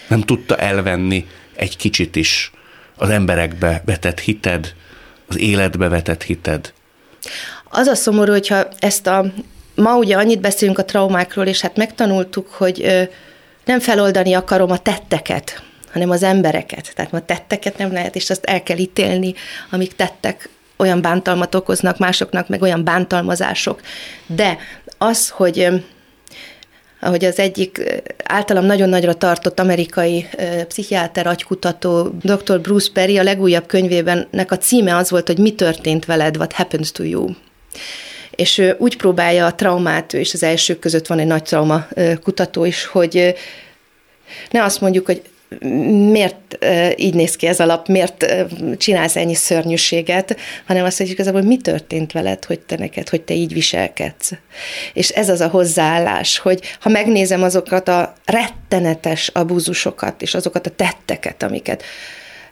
Nem 0.09 0.21
tudta 0.21 0.57
elvenni 0.57 1.27
egy 1.57 1.77
kicsit 1.77 2.17
is 2.17 2.51
az 2.97 3.11
emberekbe 3.11 3.83
vetett 3.85 4.21
hited, 4.21 4.75
az 5.27 5.39
életbe 5.39 5.89
vetett 5.89 6.23
hited? 6.23 6.73
Az 7.71 7.87
a 7.87 7.95
szomorú, 7.95 8.33
hogyha 8.33 8.69
ezt 8.79 9.07
a, 9.07 9.33
ma 9.75 9.97
ugye 9.97 10.17
annyit 10.17 10.41
beszélünk 10.41 10.79
a 10.79 10.85
traumákról, 10.85 11.47
és 11.47 11.61
hát 11.61 11.77
megtanultuk, 11.77 12.49
hogy 12.49 13.07
nem 13.65 13.81
feloldani 13.81 14.35
akarom 14.35 14.71
a 14.71 14.79
tetteket, 14.79 15.63
hanem 15.93 16.11
az 16.11 16.23
embereket. 16.23 16.93
Tehát 16.95 17.15
a 17.15 17.21
tetteket 17.21 17.79
nem 17.79 17.93
lehet, 17.93 18.17
és 18.17 18.31
azt 18.31 18.45
el 18.45 18.63
kell 18.63 18.79
ítélni, 18.79 19.35
amik 19.71 19.95
tettek 19.95 20.49
olyan 20.77 21.01
bántalmat 21.01 21.55
okoznak 21.55 21.99
másoknak, 21.99 22.49
meg 22.49 22.63
olyan 22.63 22.85
bántalmazások. 22.85 23.81
De 24.27 24.59
az, 24.99 25.29
hogy 25.29 25.69
ahogy 27.01 27.25
az 27.25 27.39
egyik 27.39 28.03
általam 28.25 28.65
nagyon 28.65 28.89
nagyra 28.89 29.15
tartott 29.15 29.61
amerikai 29.61 30.29
pszichiáter, 30.69 31.27
agykutató, 31.27 32.15
dr. 32.23 32.61
Bruce 32.61 32.91
Perry 32.93 33.19
a 33.19 33.23
legújabb 33.23 33.67
könyvében 33.67 34.27
nek 34.31 34.53
a 34.53 34.59
címe 34.59 34.97
az 34.97 35.11
volt, 35.11 35.27
hogy 35.27 35.39
mi 35.39 35.55
történt 35.55 36.05
veled, 36.05 36.37
what 36.37 36.53
happens 36.53 36.93
to 36.93 37.03
you. 37.03 37.29
És 38.31 38.59
ő 38.59 38.77
úgy 38.79 38.97
próbálja 38.97 39.47
a 39.47 39.55
traumát, 39.55 40.15
és 40.15 40.35
az 40.35 40.43
elsők 40.43 40.79
között 40.79 41.07
van 41.07 41.19
egy 41.19 41.27
nagy 41.27 41.43
trauma 41.43 41.87
kutató 42.23 42.65
is, 42.65 42.85
hogy 42.85 43.35
ne 44.51 44.63
azt 44.63 44.81
mondjuk, 44.81 45.07
hogy 45.07 45.23
miért 46.11 46.59
így 46.97 47.15
néz 47.15 47.37
ki 47.37 47.47
ez 47.47 47.61
a 47.61 47.67
lap, 47.67 47.89
miért 47.89 48.35
csinálsz 48.77 49.17
ennyi 49.17 49.35
szörnyűséget, 49.35 50.37
hanem 50.67 50.85
azt, 50.85 50.99
hogy 50.99 51.09
igazából 51.09 51.43
mi 51.43 51.57
történt 51.57 52.13
veled, 52.13 52.45
hogy 52.45 52.61
te 52.61 52.77
neked, 52.77 53.09
hogy 53.09 53.23
te 53.23 53.35
így 53.35 53.53
viselkedsz. 53.53 54.33
És 54.93 55.09
ez 55.09 55.29
az 55.29 55.41
a 55.41 55.49
hozzáállás, 55.49 56.39
hogy 56.39 56.61
ha 56.81 56.89
megnézem 56.89 57.43
azokat 57.43 57.89
a 57.89 58.15
rettenetes 58.25 59.29
abúzusokat, 59.29 60.23
és 60.23 60.35
azokat 60.35 60.67
a 60.67 60.71
tetteket, 60.71 61.43
amiket 61.43 61.83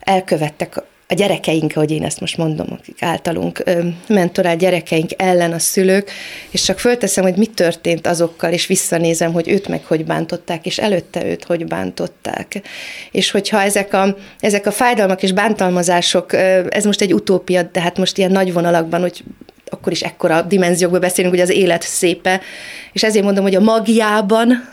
elkövettek 0.01 0.83
a 1.15 1.17
gyerekeink, 1.17 1.73
ahogy 1.75 1.91
én 1.91 2.05
ezt 2.05 2.21
most 2.21 2.37
mondom, 2.37 2.67
akik 2.71 3.03
általunk 3.03 3.63
mentorált 4.09 4.59
gyerekeink 4.59 5.11
ellen 5.17 5.53
a 5.53 5.59
szülők, 5.59 6.11
és 6.51 6.63
csak 6.63 6.79
fölteszem, 6.79 7.25
hogy 7.25 7.37
mi 7.37 7.47
történt 7.47 8.07
azokkal, 8.07 8.53
és 8.53 8.67
visszanézem, 8.67 9.33
hogy 9.33 9.49
őt 9.49 9.69
meg 9.69 9.85
hogy 9.85 10.05
bántották, 10.05 10.67
és 10.67 10.79
előtte 10.79 11.27
őt 11.27 11.45
hogy 11.45 11.67
bántották. 11.67 12.61
És 13.11 13.31
hogyha 13.31 13.63
ezek 13.63 13.93
a, 13.93 14.17
ezek 14.41 14.67
a 14.67 14.71
fájdalmak 14.71 15.23
és 15.23 15.33
bántalmazások, 15.33 16.33
ez 16.69 16.85
most 16.85 17.01
egy 17.01 17.15
utópia, 17.15 17.63
de 17.63 17.81
hát 17.81 17.99
most 17.99 18.19
ilyen 18.19 18.33
nagy 18.33 18.53
vonalakban, 18.53 19.01
hogy 19.01 19.25
akkor 19.71 19.93
is 19.93 20.03
ekkora 20.03 20.43
dimenziókban 20.43 21.01
beszélünk, 21.01 21.35
hogy 21.35 21.43
az 21.43 21.51
élet 21.51 21.83
szépe, 21.83 22.41
és 22.93 23.03
ezért 23.03 23.25
mondom, 23.25 23.45
hogy 23.45 23.55
a 23.55 23.61
magiában, 23.61 24.73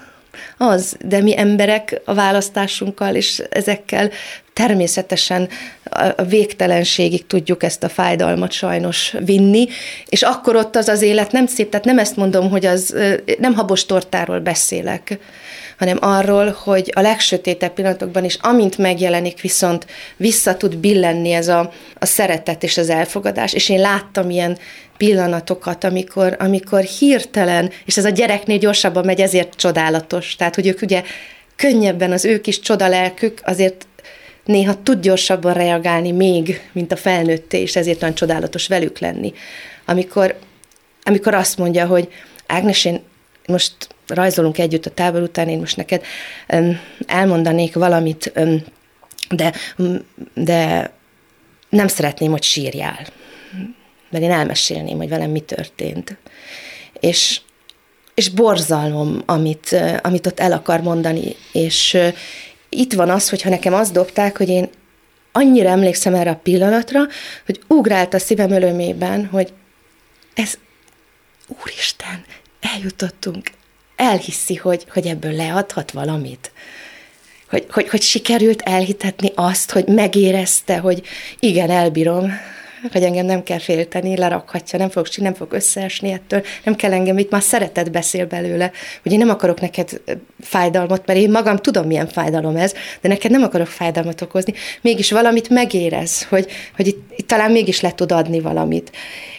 az, 0.57 0.95
de 1.05 1.21
mi 1.21 1.37
emberek 1.37 2.01
a 2.05 2.13
választásunkkal 2.13 3.15
és 3.15 3.43
ezekkel 3.49 4.09
természetesen 4.53 5.49
a 6.15 6.23
végtelenségig 6.23 7.27
tudjuk 7.27 7.63
ezt 7.63 7.83
a 7.83 7.89
fájdalmat 7.89 8.51
sajnos 8.51 9.13
vinni, 9.25 9.67
és 10.05 10.21
akkor 10.21 10.55
ott 10.55 10.75
az 10.75 10.87
az 10.87 11.01
élet 11.01 11.31
nem 11.31 11.47
szép, 11.47 11.69
tehát 11.69 11.85
nem 11.85 11.99
ezt 11.99 12.15
mondom, 12.15 12.49
hogy 12.49 12.65
az, 12.65 12.95
nem 13.39 13.53
habos 13.53 13.85
tortáról 13.85 14.39
beszélek, 14.39 15.19
hanem 15.77 15.97
arról, 16.01 16.57
hogy 16.63 16.91
a 16.95 17.01
legsötétebb 17.01 17.73
pillanatokban 17.73 18.23
is, 18.23 18.37
amint 18.41 18.77
megjelenik, 18.77 19.41
viszont 19.41 19.85
vissza 20.17 20.57
tud 20.57 20.77
billenni 20.77 21.31
ez 21.31 21.47
a, 21.47 21.71
a 21.99 22.05
szeretet 22.05 22.63
és 22.63 22.77
az 22.77 22.89
elfogadás, 22.89 23.53
és 23.53 23.69
én 23.69 23.79
láttam 23.79 24.29
ilyen 24.29 24.57
pillanatokat, 24.97 25.83
amikor, 25.83 26.35
amikor 26.39 26.81
hirtelen, 26.81 27.71
és 27.85 27.97
ez 27.97 28.05
a 28.05 28.09
gyereknél 28.09 28.57
gyorsabban 28.57 29.05
megy, 29.05 29.21
ezért 29.21 29.55
csodálatos. 29.55 30.35
Tehát, 30.35 30.55
hogy 30.55 30.67
ők 30.67 30.81
ugye 30.81 31.03
könnyebben 31.55 32.11
az 32.11 32.25
ők 32.25 32.47
is 32.47 32.59
csodalelkük, 32.59 33.41
azért 33.43 33.85
néha 34.45 34.83
tud 34.83 35.01
gyorsabban 35.01 35.53
reagálni 35.53 36.11
még, 36.11 36.69
mint 36.71 36.91
a 36.91 36.95
felnőtté, 36.95 37.61
és 37.61 37.75
ezért 37.75 38.01
olyan 38.01 38.15
csodálatos 38.15 38.67
velük 38.67 38.99
lenni. 38.99 39.33
Amikor, 39.85 40.39
amikor 41.03 41.33
azt 41.33 41.57
mondja, 41.57 41.85
hogy 41.85 42.07
Ágnes, 42.47 42.85
én 42.85 43.01
most 43.47 43.73
rajzolunk 44.07 44.57
együtt 44.57 44.85
a 44.85 44.89
tábor 44.89 45.21
után, 45.21 45.47
én 45.47 45.59
most 45.59 45.77
neked 45.77 46.03
elmondanék 47.05 47.73
valamit, 47.73 48.33
de, 49.29 49.53
de 50.33 50.91
nem 51.69 51.87
szeretném, 51.87 52.31
hogy 52.31 52.43
sírjál. 52.43 53.07
Mert 54.09 54.23
én 54.23 54.31
elmesélném, 54.31 54.97
hogy 54.97 55.09
velem 55.09 55.31
mi 55.31 55.39
történt. 55.39 56.17
És, 56.99 57.41
és 58.13 58.29
borzalom, 58.29 59.21
amit, 59.25 59.75
amit 60.01 60.27
ott 60.27 60.39
el 60.39 60.51
akar 60.51 60.81
mondani. 60.81 61.35
És 61.51 61.97
itt 62.75 62.93
van 62.93 63.09
az, 63.09 63.29
hogyha 63.29 63.49
nekem 63.49 63.73
azt 63.73 63.93
dobták, 63.93 64.37
hogy 64.37 64.49
én 64.49 64.69
annyira 65.31 65.69
emlékszem 65.69 66.13
erre 66.13 66.29
a 66.29 66.39
pillanatra, 66.43 67.01
hogy 67.45 67.59
ugrált 67.67 68.13
a 68.13 68.19
szívem 68.19 68.51
ölömében, 68.51 69.25
hogy 69.25 69.53
ez, 70.33 70.57
úristen, 71.61 72.23
eljutottunk, 72.59 73.51
elhiszi, 73.95 74.55
hogy, 74.55 74.85
hogy 74.89 75.07
ebből 75.07 75.31
leadhat 75.31 75.91
valamit. 75.91 76.51
Hogy, 77.49 77.65
hogy, 77.69 77.89
hogy 77.89 78.01
sikerült 78.01 78.61
elhitetni 78.61 79.31
azt, 79.35 79.71
hogy 79.71 79.87
megérezte, 79.87 80.77
hogy 80.77 81.01
igen, 81.39 81.69
elbírom, 81.69 82.31
hogy 82.91 83.03
engem 83.03 83.25
nem 83.25 83.43
kell 83.43 83.59
félteni, 83.59 84.17
lerakhatja, 84.17 84.79
nem 84.79 84.89
fog, 84.89 85.07
nem 85.15 85.33
fog 85.33 85.53
összeesni 85.53 86.11
ettől, 86.11 86.43
nem 86.63 86.75
kell 86.75 86.93
engem, 86.93 87.17
itt 87.17 87.31
már 87.31 87.41
szeretet 87.41 87.91
beszél 87.91 88.25
belőle, 88.25 88.71
hogy 89.03 89.11
én 89.11 89.17
nem 89.17 89.29
akarok 89.29 89.61
neked 89.61 90.01
fájdalmat, 90.39 91.05
mert 91.05 91.19
én 91.19 91.31
magam 91.31 91.57
tudom, 91.57 91.87
milyen 91.87 92.07
fájdalom 92.07 92.55
ez, 92.55 92.73
de 93.01 93.07
neked 93.07 93.31
nem 93.31 93.43
akarok 93.43 93.67
fájdalmat 93.67 94.21
okozni, 94.21 94.53
mégis 94.81 95.11
valamit 95.11 95.49
megérez, 95.49 96.23
hogy, 96.23 96.51
hogy 96.75 96.87
itt, 96.87 97.11
itt 97.15 97.27
talán 97.27 97.51
mégis 97.51 97.81
le 97.81 97.91
tud 97.91 98.11
adni 98.11 98.39
valamit. 98.39 98.91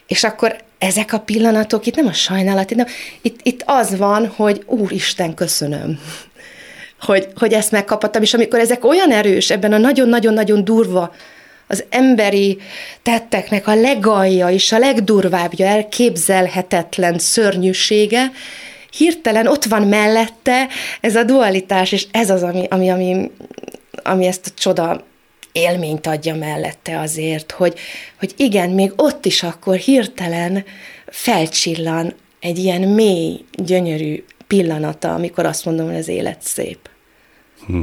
És 0.06 0.24
akkor 0.24 0.56
ezek 0.78 1.12
a 1.12 1.20
pillanatok, 1.20 1.86
itt 1.86 1.96
nem 1.96 2.06
a 2.06 2.12
sajnálat, 2.12 2.70
itt, 2.70 2.76
nem, 2.76 2.86
itt, 3.22 3.40
itt 3.42 3.62
az 3.66 3.96
van, 3.96 4.26
hogy 4.26 4.62
Úristen, 4.66 5.34
köszönöm 5.34 5.98
hogy, 7.00 7.28
hogy 7.34 7.52
ezt 7.52 7.70
megkaphattam, 7.70 8.22
és 8.22 8.34
amikor 8.34 8.58
ezek 8.58 8.84
olyan 8.84 9.12
erős 9.12 9.50
ebben 9.50 9.72
a 9.72 9.78
nagyon-nagyon-nagyon 9.78 10.64
durva 10.64 11.14
az 11.72 11.84
emberi 11.88 12.58
tetteknek 13.02 13.66
a 13.66 13.74
legalja 13.74 14.50
és 14.50 14.72
a 14.72 14.78
legdurvábbja, 14.78 15.66
elképzelhetetlen 15.66 17.18
szörnyűsége, 17.18 18.30
hirtelen 18.96 19.46
ott 19.46 19.64
van 19.64 19.82
mellette 19.82 20.68
ez 21.00 21.16
a 21.16 21.24
dualitás, 21.24 21.92
és 21.92 22.06
ez 22.10 22.30
az, 22.30 22.42
ami, 22.42 22.66
ami, 22.70 22.90
ami, 22.90 23.30
ami 24.02 24.26
ezt 24.26 24.46
a 24.46 24.60
csoda 24.60 25.04
élményt 25.52 26.06
adja 26.06 26.34
mellette 26.34 27.00
azért, 27.00 27.52
hogy, 27.52 27.78
hogy 28.18 28.34
igen, 28.36 28.70
még 28.70 28.92
ott 28.96 29.24
is 29.24 29.42
akkor 29.42 29.76
hirtelen 29.76 30.64
felcsillan 31.06 32.14
egy 32.40 32.58
ilyen 32.58 32.80
mély, 32.80 33.44
gyönyörű 33.52 34.24
pillanata, 34.46 35.14
amikor 35.14 35.46
azt 35.46 35.64
mondom, 35.64 35.86
hogy 35.86 35.96
az 35.96 36.08
élet 36.08 36.42
szép. 36.42 36.90
Hm. 37.66 37.82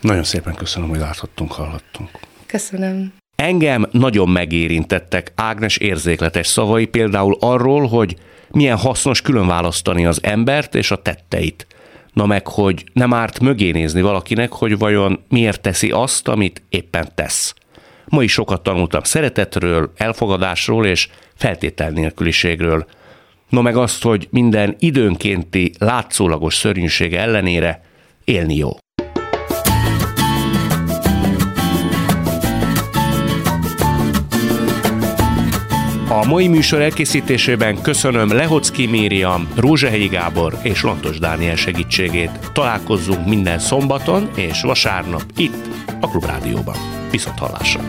Nagyon 0.00 0.24
szépen 0.24 0.54
köszönöm, 0.54 0.88
hogy 0.88 0.98
láthattunk, 0.98 1.52
hallhattunk. 1.52 2.10
Köszönöm. 2.46 3.12
Engem 3.36 3.86
nagyon 3.90 4.28
megérintettek 4.28 5.32
Ágnes 5.34 5.76
érzékletes 5.76 6.46
szavai 6.46 6.86
például 6.86 7.36
arról, 7.40 7.86
hogy 7.86 8.16
milyen 8.50 8.76
hasznos 8.76 9.20
külön 9.22 9.46
választani 9.46 10.06
az 10.06 10.18
embert 10.22 10.74
és 10.74 10.90
a 10.90 11.02
tetteit. 11.02 11.66
Na 12.12 12.26
meg, 12.26 12.46
hogy 12.46 12.84
nem 12.92 13.14
árt 13.14 13.40
mögé 13.40 13.70
nézni 13.70 14.02
valakinek, 14.02 14.52
hogy 14.52 14.78
vajon 14.78 15.24
miért 15.28 15.60
teszi 15.60 15.90
azt, 15.90 16.28
amit 16.28 16.62
éppen 16.68 17.08
tesz. 17.14 17.54
Ma 18.08 18.22
is 18.22 18.32
sokat 18.32 18.62
tanultam 18.62 19.02
szeretetről, 19.02 19.92
elfogadásról 19.96 20.86
és 20.86 21.08
feltétel 21.34 21.90
nélküliségről. 21.90 22.86
No 23.48 23.62
meg 23.62 23.76
azt, 23.76 24.02
hogy 24.02 24.28
minden 24.30 24.76
időnkénti 24.78 25.72
látszólagos 25.78 26.54
szörnyűsége 26.54 27.20
ellenére 27.20 27.80
élni 28.24 28.56
jó. 28.56 28.70
A 36.20 36.24
mai 36.24 36.48
műsor 36.48 36.80
elkészítésében 36.80 37.82
köszönöm 37.82 38.32
Lehocki 38.32 38.86
Mériam, 38.86 39.48
Rózsehegyi 39.56 40.06
Gábor 40.06 40.58
és 40.62 40.82
Lantos 40.82 41.18
Dániel 41.18 41.56
segítségét. 41.56 42.30
Találkozzunk 42.52 43.26
minden 43.26 43.58
szombaton 43.58 44.30
és 44.36 44.60
vasárnap 44.60 45.24
itt, 45.36 45.68
a 46.00 46.08
Klubrádióban. 46.08 46.76
Viszont 47.10 47.38
hallásra! 47.38 47.80